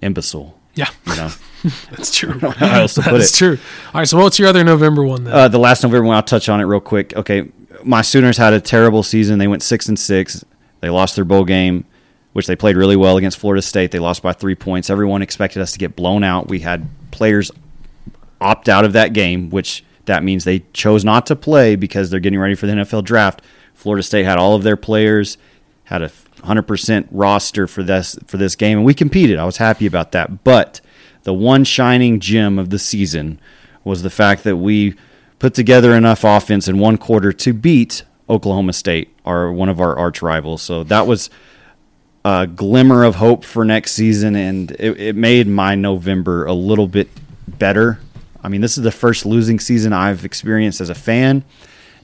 [0.00, 0.58] imbecile.
[0.74, 1.30] yeah, You know,
[1.90, 2.40] that's true.
[2.60, 3.36] else to put That's it.
[3.36, 3.58] true.
[3.92, 5.34] All right, so what's your other November one then?
[5.34, 7.14] Uh, the last November one, I'll touch on it real quick.
[7.14, 7.50] Okay,
[7.84, 9.38] my Sooners had a terrible season.
[9.38, 10.42] They went six and six.
[10.80, 11.84] They lost their bowl game,
[12.32, 13.90] which they played really well against Florida State.
[13.90, 14.88] They lost by three points.
[14.88, 16.48] Everyone expected us to get blown out.
[16.48, 17.50] We had players
[18.40, 22.18] opt out of that game, which that means they chose not to play because they're
[22.18, 23.42] getting ready for the NFL draft.
[23.74, 25.38] Florida State had all of their players,
[25.84, 29.38] had a 100% roster for this for this game, and we competed.
[29.38, 30.42] I was happy about that.
[30.42, 30.80] But
[31.22, 33.40] the one shining gem of the season
[33.84, 34.96] was the fact that we
[35.38, 39.96] put together enough offense in one quarter to beat Oklahoma State, our one of our
[39.96, 40.60] arch rivals.
[40.60, 41.30] So that was
[42.24, 46.88] a glimmer of hope for next season, and it, it made my November a little
[46.88, 47.08] bit
[47.46, 48.00] better.
[48.42, 51.44] I mean, this is the first losing season I've experienced as a fan.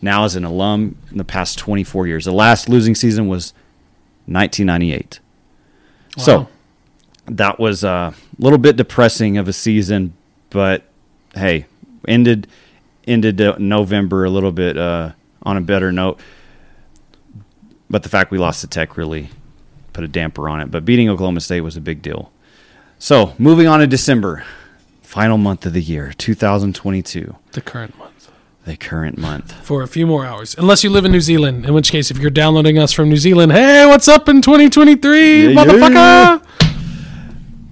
[0.02, 3.54] Now, as an alum, in the past 24 years, the last losing season was
[4.26, 5.20] 1998.
[6.18, 6.48] So
[7.26, 10.14] that was a little bit depressing of a season,
[10.50, 10.84] but
[11.34, 11.66] hey,
[12.06, 12.46] ended
[13.06, 16.20] ended uh, November a little bit uh, on a better note.
[17.88, 19.30] But the fact we lost to Tech really
[19.92, 20.70] put a damper on it.
[20.70, 22.32] But beating Oklahoma State was a big deal.
[22.98, 24.44] So moving on to December,
[25.06, 28.30] final month of the year, 2022, the current month.
[28.64, 29.52] the current month.
[29.64, 31.64] For a few more hours, unless you live in New Zealand.
[31.64, 35.46] In which case, if you're downloading us from New Zealand, hey, what's up in 2023,
[35.46, 36.42] Yeah, motherfucker?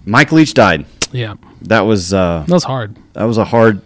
[0.07, 0.87] Mike Leach died.
[1.13, 2.97] Yeah, That was uh, that was hard.
[3.15, 3.81] that was a hard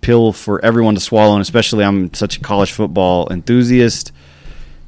[0.00, 4.12] pill for everyone to swallow, and especially I'm such a college football enthusiast.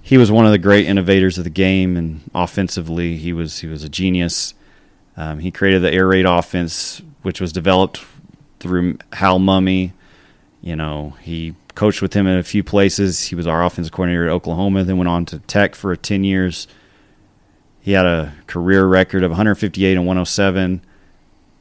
[0.02, 3.66] He was one of the great innovators of the game, and offensively, he was he
[3.66, 4.54] was a genius.
[5.16, 8.04] Um, he created the air raid offense, which was developed
[8.60, 9.92] through Hal Mumme.
[10.62, 13.24] You know, he coached with him in a few places.
[13.24, 16.66] He was our offensive coordinator at Oklahoma, then went on to Tech for 10 years.
[17.80, 20.80] He had a career record of 158 and 107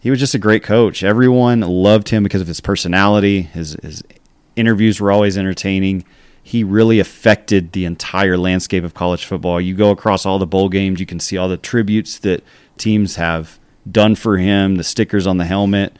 [0.03, 1.01] he was just a great coach.
[1.01, 4.03] Everyone loved him because of his personality, his his
[4.57, 6.03] interviews were always entertaining.
[6.43, 9.61] He really affected the entire landscape of college football.
[9.61, 12.43] You go across all the bowl games, you can see all the tributes that
[12.77, 13.57] teams have
[13.89, 15.97] done for him, the stickers on the helmet,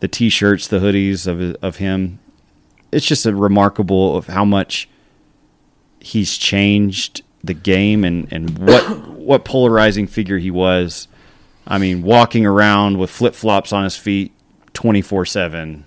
[0.00, 2.18] the t-shirts, the hoodies of of him.
[2.90, 4.88] It's just a remarkable of how much
[6.00, 11.08] he's changed the game and, and what what polarizing figure he was.
[11.66, 14.32] I mean, walking around with flip flops on his feet
[14.72, 15.86] twenty four seven,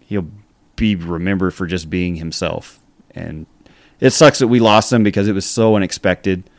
[0.00, 0.28] he'll
[0.76, 2.80] be remembered for just being himself.
[3.12, 3.46] And
[4.00, 6.49] it sucks that we lost him because it was so unexpected.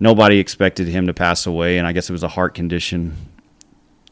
[0.00, 3.16] Nobody expected him to pass away, and I guess it was a heart condition.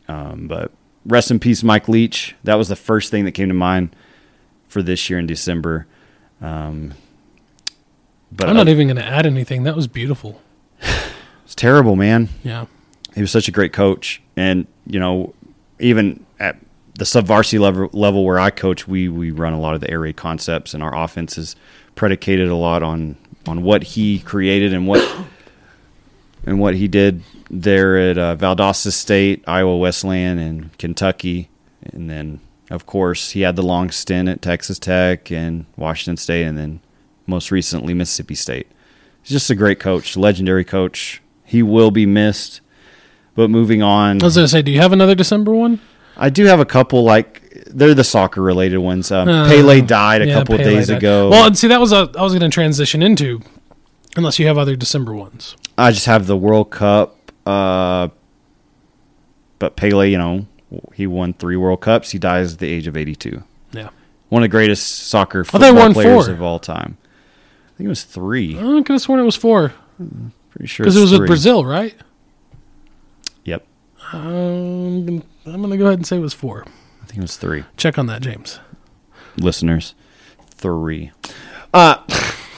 [0.08, 0.72] Um, but
[1.04, 2.34] rest in peace, Mike Leach.
[2.44, 3.94] That was the first thing that came to mind
[4.68, 5.86] for this year in December.
[6.40, 6.94] Um,
[8.30, 9.64] but I'm not even going to add anything.
[9.64, 10.40] That was beautiful.
[11.44, 12.30] It's terrible, man.
[12.42, 12.64] Yeah.
[13.14, 15.34] He was such a great coach, and you know,
[15.80, 16.56] even at
[16.94, 19.90] the sub varsity level, level where I coach, we we run a lot of the
[19.90, 21.54] air raid concepts, and our offense is
[21.94, 25.06] predicated a lot on on what he created and what
[26.44, 31.48] and what he did there at uh, Valdosta State, Iowa Wesleyan, and Kentucky,
[31.82, 32.40] and then
[32.70, 36.80] of course he had the long stint at Texas Tech and Washington State, and then
[37.26, 38.66] most recently Mississippi State.
[39.22, 41.22] He's just a great coach, legendary coach.
[41.44, 42.60] He will be missed.
[43.34, 45.80] But moving on, I was going to say, do you have another December one?
[46.16, 47.02] I do have a couple.
[47.02, 49.10] Like they're the soccer related ones.
[49.10, 50.98] Um, uh, Pele died a yeah, couple Pele days died.
[50.98, 51.30] ago.
[51.30, 53.40] Well, and see, that was a I was going to transition into,
[54.16, 55.56] unless you have other December ones.
[55.78, 57.16] I just have the World Cup.
[57.46, 58.08] Uh,
[59.58, 60.46] but Pele, you know,
[60.94, 62.10] he won three World Cups.
[62.10, 63.42] He dies at the age of eighty-two.
[63.72, 63.88] Yeah,
[64.28, 66.34] one of the greatest soccer football players four.
[66.34, 66.98] of all time
[67.72, 68.56] I think it was three.
[68.58, 69.72] Oh, I could have sworn it was four.
[70.50, 71.20] Pretty sure because it was three.
[71.20, 71.94] with Brazil, right?
[73.44, 73.66] Yep.
[74.12, 76.64] Um, I'm gonna go ahead and say it was four.
[77.02, 77.64] I think it was three.
[77.76, 78.60] Check on that, James.
[79.36, 79.94] Listeners,
[80.50, 81.12] three.
[81.72, 82.02] Uh,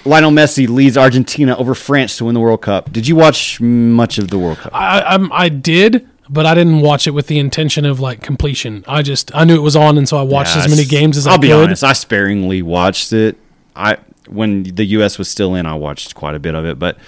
[0.04, 2.92] Lionel Messi leads Argentina over France to win the World Cup.
[2.92, 4.74] Did you watch much of the World Cup?
[4.74, 8.84] I, I, I did, but I didn't watch it with the intention of like completion.
[8.86, 11.16] I just I knew it was on, and so I watched yeah, as many games
[11.16, 11.50] as I'll I could.
[11.50, 13.36] I'll be honest, I sparingly watched it.
[13.74, 13.98] I
[14.28, 15.18] when the U.S.
[15.18, 16.78] was still in, I watched quite a bit of it.
[16.78, 16.98] But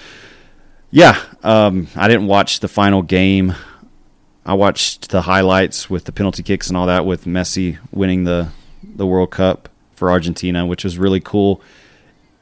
[0.90, 3.54] yeah, um, I didn't watch the final game.
[4.44, 8.48] I watched the highlights with the penalty kicks and all that, with Messi winning the
[8.82, 11.60] the World Cup for Argentina, which was really cool.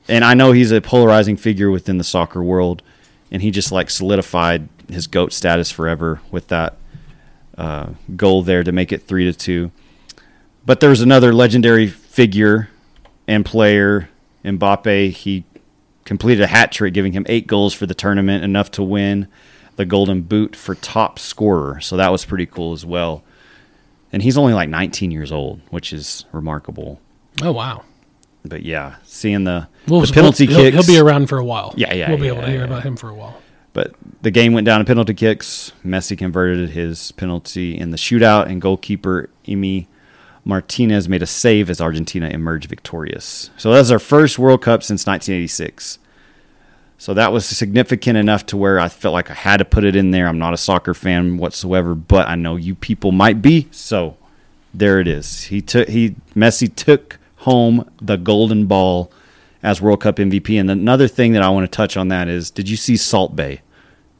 [0.09, 2.83] And I know he's a polarizing figure within the soccer world,
[3.31, 6.77] and he just like solidified his goat status forever with that
[7.57, 9.71] uh, goal there to make it three to two.
[10.67, 12.69] But there was another legendary figure
[13.27, 14.09] and player
[14.45, 15.45] Mbappe, he
[16.05, 19.27] completed a hat trick, giving him eight goals for the tournament, enough to win
[19.77, 21.81] the Golden Boot for top scorer.
[21.81, 23.25] So that was pretty cool as well.
[24.13, 27.01] And he's only like 19 years old, which is remarkable.
[27.43, 27.83] Oh wow!
[28.45, 31.75] But yeah, seeing the, the penalty we'll, kicks, he'll, he'll, be around for a while.
[31.77, 32.65] Yeah, yeah, we'll be yeah, able to hear yeah.
[32.65, 33.41] about him for a while.
[33.73, 35.73] But the game went down to penalty kicks.
[35.85, 39.87] Messi converted his penalty in the shootout, and goalkeeper Emi
[40.45, 43.51] Martinez made a save as Argentina emerged victorious.
[43.57, 45.99] So that was our first World Cup since 1986.
[46.99, 49.97] So that was significant enough to where I felt like I had to put it
[49.97, 50.29] in there.
[50.29, 53.69] I'm not a soccer fan whatsoever, but I know you people might be.
[53.71, 54.17] So
[54.73, 55.45] there it is.
[55.45, 59.11] He took he Messi took home the golden ball
[59.65, 60.61] as World Cup MVP.
[60.61, 63.35] And another thing that I want to touch on that is did you see Salt
[63.35, 63.63] Bae?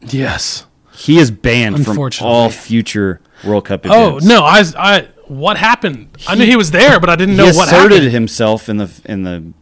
[0.01, 0.67] Yes.
[0.93, 4.25] He is banned from all future World Cup oh, events.
[4.25, 6.09] Oh, no, I I what happened?
[6.19, 7.93] He, I knew he was there, but I didn't know what happened.
[7.93, 9.53] He asserted himself in the in the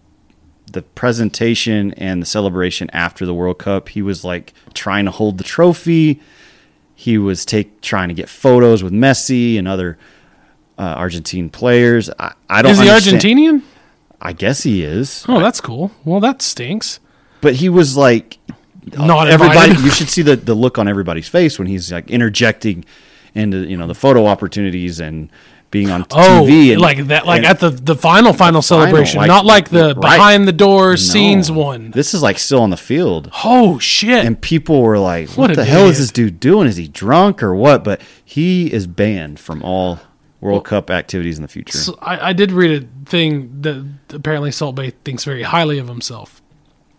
[0.70, 3.90] the presentation and the celebration after the World Cup.
[3.90, 6.20] He was like trying to hold the trophy.
[6.94, 9.98] He was take trying to get photos with Messi and other
[10.78, 12.10] uh, Argentine players.
[12.18, 12.76] I, I don't.
[12.76, 12.82] Know.
[12.82, 13.22] Is he understand.
[13.22, 13.62] Argentinian?
[14.22, 15.24] I guess he is.
[15.28, 15.90] Oh, that's cool.
[16.04, 17.00] Well, that stinks.
[17.40, 18.38] But he was like,
[18.96, 19.72] not everybody.
[19.82, 22.84] you should see the the look on everybody's face when he's like interjecting
[23.34, 25.28] into you know the photo opportunities and
[25.72, 26.72] being on oh, TV.
[26.72, 29.68] And, like that, like at the the final final the celebration, final, like, not like
[29.70, 30.16] the right.
[30.16, 31.90] behind the doors no, scenes one.
[31.90, 33.30] This is like still on the field.
[33.44, 34.24] Oh shit!
[34.24, 36.68] And people were like, "What, what the hell is this dude doing?
[36.68, 39.98] Is he drunk or what?" But he is banned from all
[40.42, 41.78] World well, Cup activities in the future.
[41.78, 45.86] So I, I, did read a thing that apparently Salt Bae thinks very highly of
[45.86, 46.42] himself,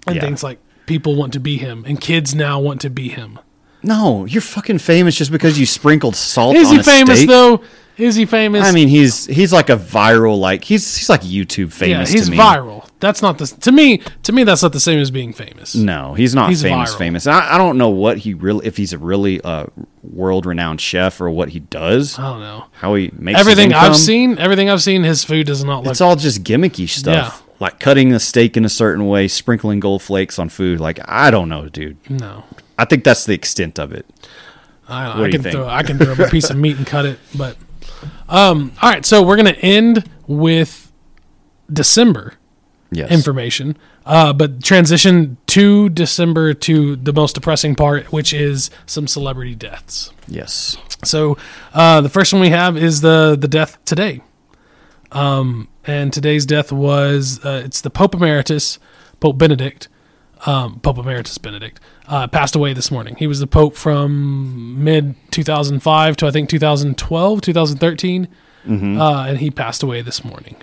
[0.07, 0.21] and yeah.
[0.21, 3.39] things like people want to be him, and kids now want to be him.
[3.83, 6.55] No, you're fucking famous just because you sprinkled salt.
[6.55, 7.29] Is he famous steak.
[7.29, 7.61] though?
[7.97, 8.65] Is he famous?
[8.65, 12.11] I mean, he's he's like a viral like he's he's like YouTube famous.
[12.11, 12.82] Yeah, he's viral.
[13.03, 13.97] That's not the to me.
[13.97, 15.75] To me, that's not the same as being famous.
[15.75, 16.95] No, he's not He's famous.
[16.95, 16.97] viral.
[16.97, 17.27] Famous.
[17.27, 19.65] I, I don't know what he really, if he's a really uh,
[20.03, 22.67] world-renowned chef or what he does, I don't know.
[22.71, 25.91] how he makes Everything I've seen, everything I've seen, his food does not look.
[25.91, 30.01] It's all just gimmicky stuff, like cutting the steak in a certain way, sprinkling gold
[30.01, 30.79] flakes on food.
[30.79, 31.97] Like I don't know, dude.
[32.09, 32.45] no.
[32.79, 34.05] I think that's the extent of it.
[34.87, 37.57] I, I can throw I can throw a piece of meat and cut it, but
[38.29, 38.71] um.
[38.81, 40.89] All right, so we're gonna end with
[41.71, 42.35] December
[42.93, 43.11] Yes.
[43.11, 49.55] information, uh, but transition to December to the most depressing part, which is some celebrity
[49.55, 50.11] deaths.
[50.27, 50.77] yes.
[51.03, 51.37] So
[51.73, 54.21] uh, the first one we have is the the death today,
[55.11, 58.79] um, and today's death was uh, it's the Pope Emeritus,
[59.19, 59.89] Pope Benedict,
[60.45, 63.15] um, Pope Emeritus Benedict uh, passed away this morning.
[63.17, 68.27] He was the Pope from mid 2005 to I think 2012, 2013,
[68.97, 70.55] uh, and he passed away this morning.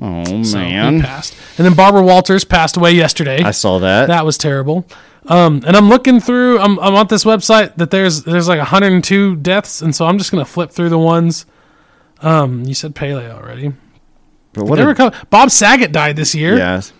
[0.00, 3.42] Oh So man, passed, and then Barbara Walters passed away yesterday.
[3.42, 4.06] I saw that.
[4.08, 4.86] That was terrible.
[5.26, 6.58] Um, and I'm looking through.
[6.60, 10.30] I'm, I'm on this website that there's there's like 102 deaths, and so I'm just
[10.30, 11.44] gonna flip through the ones.
[12.22, 13.72] Um, you said Pele already.
[14.52, 14.78] but what?
[14.78, 16.56] A, Bob Saget died this year.
[16.56, 16.92] Yes.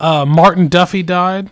[0.00, 1.50] Uh, Martin Duffy died.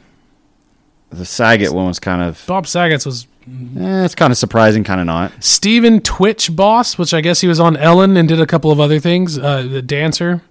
[1.10, 2.44] the Saget one was kind of.
[2.46, 5.32] Bob Saget's was Eh, it's kind of surprising, kind of not.
[5.42, 8.80] Stephen Twitch Boss, which I guess he was on Ellen and did a couple of
[8.80, 9.38] other things.
[9.38, 10.42] Uh, the dancer.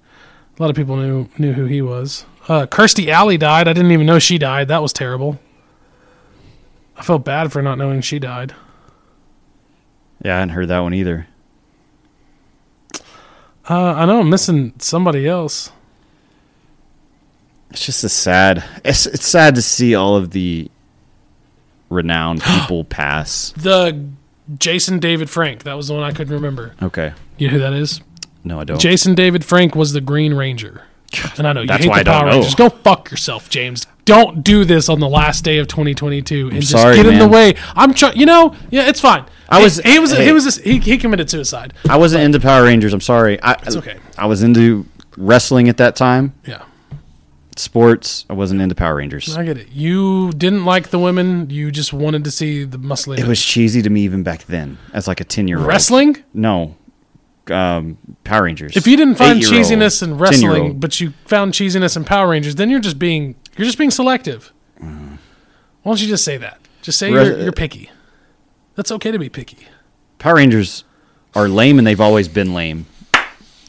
[0.58, 2.26] A lot of people knew knew who he was.
[2.48, 3.68] Uh, Kirstie Alley died.
[3.68, 4.70] I didn't even know she died.
[4.70, 5.40] That was terrible.
[6.96, 8.54] I felt bad for not knowing she died.
[10.24, 11.28] Yeah, I hadn't heard that one either.
[13.70, 15.72] Uh, I know I'm missing somebody else.
[17.72, 18.64] It's just a sad.
[18.86, 20.70] It's it's sad to see all of the
[21.90, 23.52] renowned people pass.
[23.58, 24.08] The
[24.58, 25.64] Jason David Frank.
[25.64, 26.74] That was the one I couldn't remember.
[26.82, 28.02] Okay, You know who that is?
[28.44, 28.80] no, I don't.
[28.80, 30.84] Jason David Frank was the Green Ranger.
[31.38, 32.36] And I know you That's hate why the I don't Power know.
[32.38, 32.56] Rangers.
[32.56, 33.88] Go fuck yourself, James.
[34.04, 37.20] Don't do this on the last day of 2022 and just sorry, get in the
[37.22, 37.32] man.
[37.32, 37.56] way.
[37.76, 38.18] I'm trying.
[38.18, 39.26] You know, yeah, it's fine.
[39.50, 40.12] I was- He, he was.
[40.12, 40.26] hey.
[40.26, 40.58] He was.
[40.58, 41.74] He, he committed suicide.
[41.90, 42.94] I wasn't into Power Rangers.
[42.94, 43.42] I'm sorry.
[43.42, 43.98] I, It's okay.
[44.18, 44.86] I was into
[45.18, 46.34] wrestling at that time.
[46.46, 46.64] Yeah,
[47.58, 48.26] Sports.
[48.30, 49.36] I wasn't into Power Rangers.
[49.36, 49.70] I get it.
[49.72, 51.50] You didn't like the women.
[51.50, 53.18] You just wanted to see the muscly.
[53.18, 55.68] It was cheesy to me even back then, as like a ten year old.
[55.68, 56.18] wrestling.
[56.34, 56.76] No,
[57.50, 58.76] um, Power Rangers.
[58.76, 62.70] If you didn't find cheesiness in wrestling, but you found cheesiness in Power Rangers, then
[62.70, 64.52] you're just being you're just being selective.
[64.80, 66.60] Why don't you just say that?
[66.82, 67.92] Just say Res- you're, you're picky.
[68.76, 69.68] That's okay to be picky.
[70.20, 70.84] Power Rangers
[71.36, 72.88] are lame, and they've always been lame.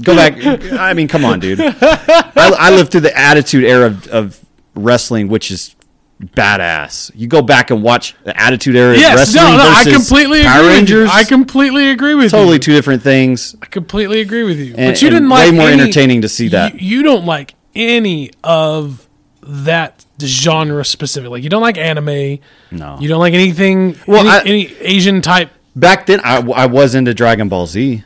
[0.03, 0.37] Go back.
[0.73, 1.59] I mean, come on, dude.
[1.63, 5.75] I, I lived through the Attitude Era of, of wrestling, which is
[6.23, 7.11] badass.
[7.15, 10.43] You go back and watch the Attitude Era of Yes, wrestling no, no, I completely
[10.43, 11.03] Power agree Rangers.
[11.09, 11.19] with you.
[11.21, 12.31] I completely agree with you.
[12.31, 13.57] totally two different things.
[13.63, 14.75] I completely agree with you.
[14.77, 16.81] And- but you didn't like way more any- entertaining to see that.
[16.81, 19.07] You, you don't like any of
[19.43, 21.31] that genre specific.
[21.31, 22.39] Like you don't like anime.
[22.71, 22.97] No.
[23.01, 23.97] You don't like anything.
[24.07, 25.51] Well, any, I- any Asian type.
[25.75, 28.03] Back then, I, I was into Dragon Ball Z,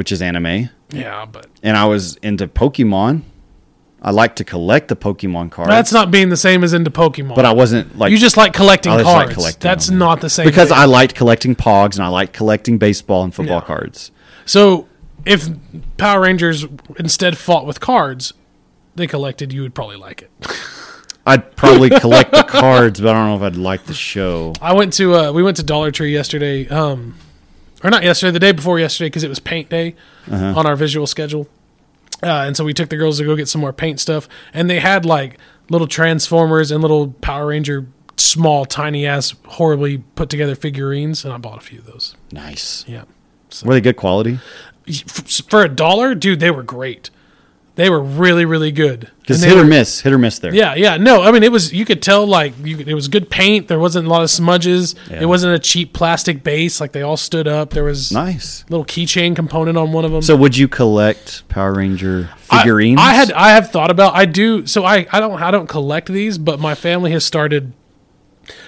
[0.00, 3.20] which is anime, Yeah, but and I was into Pokemon.
[4.00, 5.68] I like to collect the Pokemon cards.
[5.68, 7.34] that's not being the same as into Pokemon.
[7.34, 9.34] but I wasn't like you just like collecting I just like cards.
[9.34, 9.98] collecting That's them.
[9.98, 10.46] not the same.
[10.46, 10.78] because thing.
[10.78, 13.66] I liked collecting Pogs and I liked collecting baseball and football Yeah.
[13.66, 14.10] cards.
[14.46, 14.88] So
[15.26, 15.50] if
[15.98, 16.64] Power Rangers
[16.98, 18.32] instead fought with cards,
[18.96, 20.30] they collected, you would probably like it.
[21.26, 24.54] I'd probably collect the cards, but I don't know if I'd like the show.
[24.62, 27.16] I went to uh, we went to Dollar Tree yesterday, um,
[27.82, 29.94] or not yesterday, the day before yesterday because it was paint day
[30.30, 31.48] on our visual schedule,
[32.22, 34.68] uh, and so we took the girls to go get some more paint stuff, and
[34.68, 35.38] they had like
[35.70, 37.86] little Transformers and little Power Ranger,
[38.16, 42.14] small, tiny ass, horribly put together figurines, and I bought a few of those.
[42.32, 42.84] Nice.
[42.88, 43.04] Yeah,
[43.64, 44.38] Were they good quality?
[45.48, 47.10] For a dollar, dude, they were great.
[47.80, 49.10] They were really, really good.
[49.20, 50.54] Because hit or miss, hit or miss there.
[50.54, 50.98] Yeah, yeah.
[50.98, 51.72] No, I mean it was.
[51.72, 53.68] You could tell like you, it was good paint.
[53.68, 54.94] There wasn't a lot of smudges.
[55.10, 55.22] Yeah.
[55.22, 56.78] It wasn't a cheap plastic base.
[56.78, 57.70] Like they all stood up.
[57.70, 58.66] There was Nice.
[58.68, 60.20] little keychain component on one of them.
[60.20, 63.00] So would you collect Power Ranger figurines?
[63.00, 65.66] I, I had I have thought about I do so I I don't I don't
[65.66, 67.72] collect these, but my family has started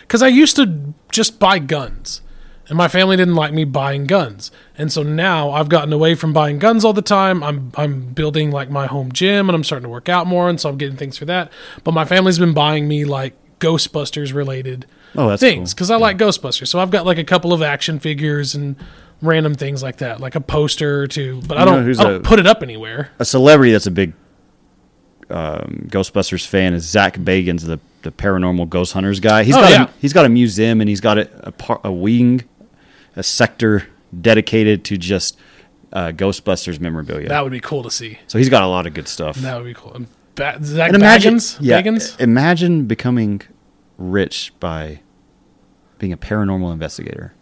[0.00, 2.22] because I used to just buy guns,
[2.68, 6.32] and my family didn't like me buying guns, and so now I've gotten away from
[6.32, 7.42] buying guns all the time.
[7.42, 10.60] I'm I'm building like my home gym, and I'm starting to work out more, and
[10.60, 11.50] so I'm getting things for that.
[11.84, 15.76] But my family's been buying me like Ghostbusters related Oh, things cool.
[15.76, 16.68] because I like Ghostbusters.
[16.68, 18.76] So I've got like a couple of action figures and
[19.20, 21.42] random things like that, like a poster or two.
[21.46, 23.10] But I You know don't I don't a- put it up anywhere.
[23.18, 24.14] a celebrity that's a big
[25.30, 29.44] um, Ghostbusters fan is Zach Bagans, the the paranormal ghost hunters guy.
[29.44, 29.84] He's Oh, got yeah.
[29.84, 32.42] a, he's got a museum and he's got a a, par, a wing,
[33.16, 33.86] a sector
[34.18, 35.38] dedicated to just
[35.92, 37.28] uh, Ghostbusters memorabilia.
[37.28, 38.18] That would be cool to see.
[38.26, 39.36] so he's got a lot of good stuff.
[39.36, 39.92] That would be cool.
[39.94, 41.58] And ba- Zach And imagine, Baggins?
[41.60, 42.20] yeah, Baggins?
[42.20, 43.42] imagine becoming
[43.98, 45.00] rich by
[45.98, 47.34] being a paranormal investigator.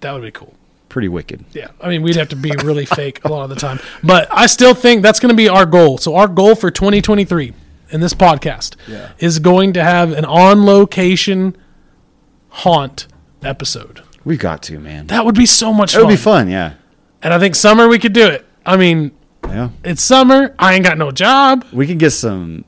[0.00, 0.54] That would be cool.
[0.88, 1.44] Pretty wicked.
[1.52, 4.28] Yeah, I mean, we'd have to be really fake a lot of the time, but
[4.30, 5.96] I still think that's going to be our goal.
[5.98, 7.54] So our goal for 2023
[7.90, 9.12] in this podcast Yeah.
[9.18, 11.56] is going to have an on-location
[12.48, 13.06] haunt
[13.42, 14.02] episode.
[14.24, 15.08] We've got to, man.
[15.08, 16.00] That would be so much fun.
[16.00, 16.74] It would be fun, yeah.
[17.22, 18.44] And I think summer we could do it.
[18.64, 19.12] I mean,
[19.48, 19.70] Yeah.
[19.84, 20.54] it's summer.
[20.58, 21.64] I ain't got no job.
[21.72, 22.64] We could get some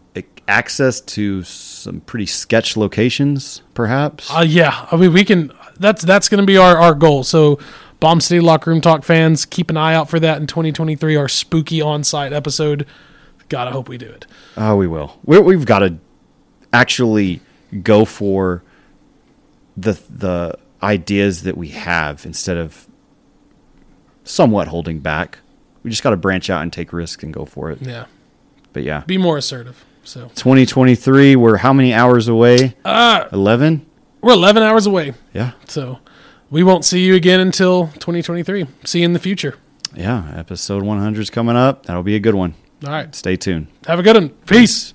[0.47, 4.31] access to some pretty sketch locations, perhaps.
[4.31, 5.53] Uh, yeah, I mean, we can.
[5.79, 7.25] That's that's going to be our our goal.
[7.25, 7.59] So,
[8.01, 11.17] Bomb City Locker Room Talk fans, keep an eye out for that in 2023.
[11.17, 12.87] Our spooky on-site episode.
[13.49, 14.27] God, I hope we do it.
[14.57, 15.19] Oh, we will.
[15.25, 15.97] We're, we've got to
[16.73, 17.41] actually
[17.83, 18.63] go for
[19.77, 22.87] the the ideas that we have instead of
[24.25, 25.39] somewhat holding back.
[25.83, 27.83] We just got to branch out and take risks and go for it.
[27.83, 28.07] Yeah,
[28.73, 29.85] But yeah, be more assertive.
[30.05, 31.37] So 2023.
[31.37, 32.75] We're how many hours away?
[32.85, 33.87] uh, Eleven.
[34.21, 35.15] we're 11 hours away.
[35.33, 35.99] Yeah, So
[36.51, 38.67] we won't see you again until 2023.
[38.85, 39.57] See you in the future.
[39.95, 40.33] yeah.
[40.37, 41.87] Episode 100 is coming up.
[41.87, 42.55] That'll be a good one.
[42.85, 43.69] All right, Stay tuned.
[43.87, 44.29] have a good one.
[44.47, 44.93] Peace.